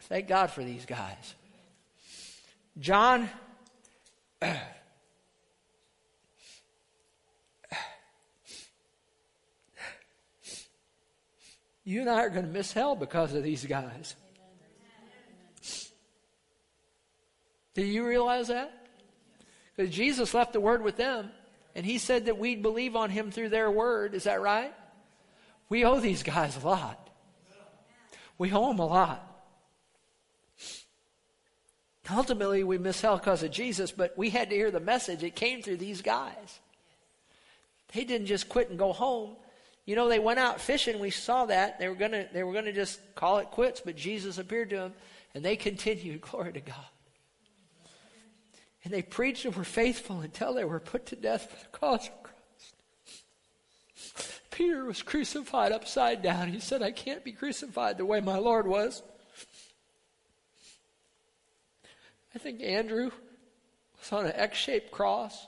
thank 0.00 0.26
God 0.26 0.50
for 0.50 0.64
these 0.64 0.86
guys. 0.86 1.34
John. 2.76 3.30
you 11.84 12.00
and 12.00 12.10
I 12.10 12.20
are 12.20 12.30
going 12.30 12.46
to 12.46 12.52
miss 12.52 12.72
hell 12.72 12.94
because 12.94 13.34
of 13.34 13.42
these 13.42 13.64
guys. 13.64 14.14
Do 17.74 17.84
you 17.84 18.06
realize 18.06 18.48
that? 18.48 18.72
Because 19.76 19.94
Jesus 19.94 20.34
left 20.34 20.52
the 20.52 20.60
word 20.60 20.82
with 20.82 20.96
them, 20.96 21.30
and 21.74 21.86
he 21.86 21.98
said 21.98 22.26
that 22.26 22.38
we'd 22.38 22.62
believe 22.62 22.96
on 22.96 23.10
him 23.10 23.30
through 23.30 23.48
their 23.48 23.70
word. 23.70 24.14
Is 24.14 24.24
that 24.24 24.42
right? 24.42 24.74
We 25.68 25.84
owe 25.84 26.00
these 26.00 26.22
guys 26.22 26.56
a 26.56 26.66
lot. 26.66 27.08
We 28.36 28.52
owe 28.52 28.68
them 28.68 28.80
a 28.80 28.86
lot. 28.86 29.26
Ultimately, 32.10 32.64
we 32.64 32.76
miss 32.76 33.00
hell 33.00 33.18
because 33.18 33.44
of 33.44 33.52
Jesus, 33.52 33.92
but 33.92 34.18
we 34.18 34.30
had 34.30 34.50
to 34.50 34.56
hear 34.56 34.72
the 34.72 34.80
message. 34.80 35.22
It 35.22 35.36
came 35.36 35.62
through 35.62 35.76
these 35.76 36.02
guys. 36.02 36.58
They 37.94 38.04
didn't 38.04 38.26
just 38.26 38.48
quit 38.48 38.68
and 38.68 38.78
go 38.78 38.92
home. 38.92 39.36
You 39.86 39.96
know, 39.96 40.08
they 40.08 40.18
went 40.18 40.38
out 40.38 40.60
fishing. 40.60 40.98
We 41.00 41.10
saw 41.10 41.46
that. 41.46 41.78
They 41.78 41.88
were 41.88 41.94
gonna 41.94 42.26
they 42.32 42.42
were 42.42 42.52
gonna 42.52 42.72
just 42.72 43.00
call 43.14 43.38
it 43.38 43.50
quits, 43.50 43.80
but 43.84 43.96
Jesus 43.96 44.38
appeared 44.38 44.70
to 44.70 44.76
them, 44.76 44.94
and 45.34 45.44
they 45.44 45.56
continued. 45.68 46.20
Glory 46.20 46.52
to 46.52 46.60
God. 46.60 46.86
And 48.84 48.92
they 48.92 49.02
preached 49.02 49.44
and 49.44 49.54
were 49.54 49.64
faithful 49.64 50.20
until 50.20 50.54
they 50.54 50.64
were 50.64 50.80
put 50.80 51.06
to 51.06 51.16
death 51.16 51.50
for 51.50 51.62
the 51.62 51.78
cause 51.78 52.08
of 52.08 52.22
Christ. 52.22 52.74
Peter 54.50 54.84
was 54.84 55.02
crucified 55.02 55.72
upside 55.72 56.22
down. 56.22 56.48
He 56.48 56.60
said, 56.60 56.82
I 56.82 56.90
can't 56.90 57.24
be 57.24 57.32
crucified 57.32 57.98
the 57.98 58.06
way 58.06 58.20
my 58.20 58.38
Lord 58.38 58.66
was. 58.66 59.02
I 62.34 62.38
think 62.38 62.62
Andrew 62.62 63.10
was 63.98 64.12
on 64.12 64.26
an 64.26 64.32
X 64.34 64.56
shaped 64.56 64.90
cross. 64.90 65.46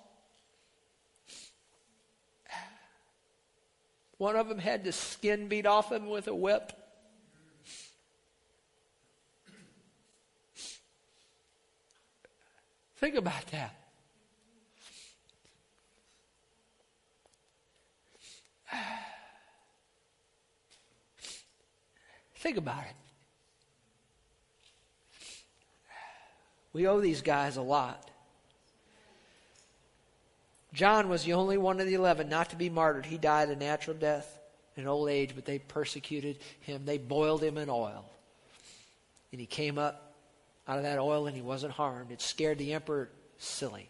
One 4.23 4.37
of 4.37 4.49
them 4.49 4.61
had 4.61 4.85
the 4.85 4.93
skin 4.93 5.49
beat 5.49 5.67
off 5.67 5.91
him 5.91 6.09
with 6.09 6.29
a 6.29 6.35
whip. 6.35 6.73
Think 12.99 13.17
about 13.17 13.45
that. 13.51 13.75
Think 22.37 22.59
about 22.59 22.85
it. 22.85 22.95
We 26.73 26.87
owe 26.87 27.01
these 27.01 27.23
guys 27.23 27.57
a 27.57 27.63
lot. 27.63 28.12
John 30.73 31.09
was 31.09 31.25
the 31.25 31.35
only 31.35 31.59
one 31.59 31.81
of 31.81 31.87
the 31.87 31.95
eleven 31.95 32.29
not 32.29 32.51
to 32.51 32.57
be 32.57 32.71
martyred. 32.71 33.07
He 33.07 33.19
died 33.19 33.51
a 33.51 33.57
natural 33.57 33.97
death 33.97 34.39
in 34.77 34.87
old 34.87 35.11
age, 35.11 35.33
but 35.35 35.45
they 35.45 35.59
persecuted 35.59 36.39
him. 36.61 36.85
They 36.85 36.99
boiled 36.99 37.43
him 37.43 37.59
in 37.59 37.69
oil. 37.69 38.05
And 39.33 39.41
he 39.41 39.47
came 39.47 39.79
up 39.79 40.15
out 40.67 40.79
of 40.79 40.85
that 40.85 40.99
oil 40.99 41.27
and 41.27 41.37
he 41.37 41.43
wasn't 41.43 41.73
harmed. 41.73 42.11
It 42.11 42.21
scared 42.21 42.59
the 42.59 42.73
emperor 42.73 43.09
silly. 43.39 43.89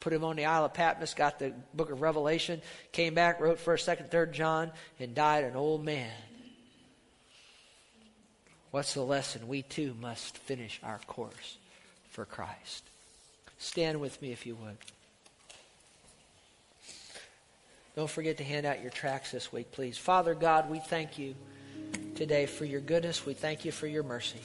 Put 0.00 0.12
him 0.12 0.24
on 0.24 0.36
the 0.36 0.44
Isle 0.44 0.66
of 0.66 0.74
Patmos, 0.74 1.14
got 1.14 1.38
the 1.38 1.52
book 1.74 1.90
of 1.90 2.00
Revelation, 2.00 2.62
came 2.92 3.14
back, 3.14 3.40
wrote 3.40 3.58
1st, 3.58 3.96
2nd, 3.96 4.10
3rd 4.10 4.32
John, 4.32 4.70
and 5.00 5.14
died 5.14 5.44
an 5.44 5.56
old 5.56 5.84
man. 5.84 6.12
What's 8.70 8.94
the 8.94 9.02
lesson? 9.02 9.48
We 9.48 9.62
too 9.62 9.96
must 9.98 10.36
finish 10.38 10.80
our 10.82 11.00
course 11.06 11.56
for 12.10 12.24
Christ. 12.24 12.84
Stand 13.58 14.00
with 14.00 14.20
me 14.20 14.32
if 14.32 14.46
you 14.46 14.54
would. 14.54 14.76
Don't 17.96 18.10
forget 18.10 18.36
to 18.36 18.44
hand 18.44 18.66
out 18.66 18.82
your 18.82 18.90
tracts 18.90 19.30
this 19.30 19.50
week, 19.50 19.72
please. 19.72 19.96
Father 19.96 20.34
God, 20.34 20.68
we 20.68 20.80
thank 20.80 21.18
you 21.18 21.34
today 22.14 22.44
for 22.44 22.66
your 22.66 22.82
goodness. 22.82 23.24
We 23.24 23.32
thank 23.32 23.64
you 23.64 23.72
for 23.72 23.86
your 23.86 24.02
mercy. 24.02 24.40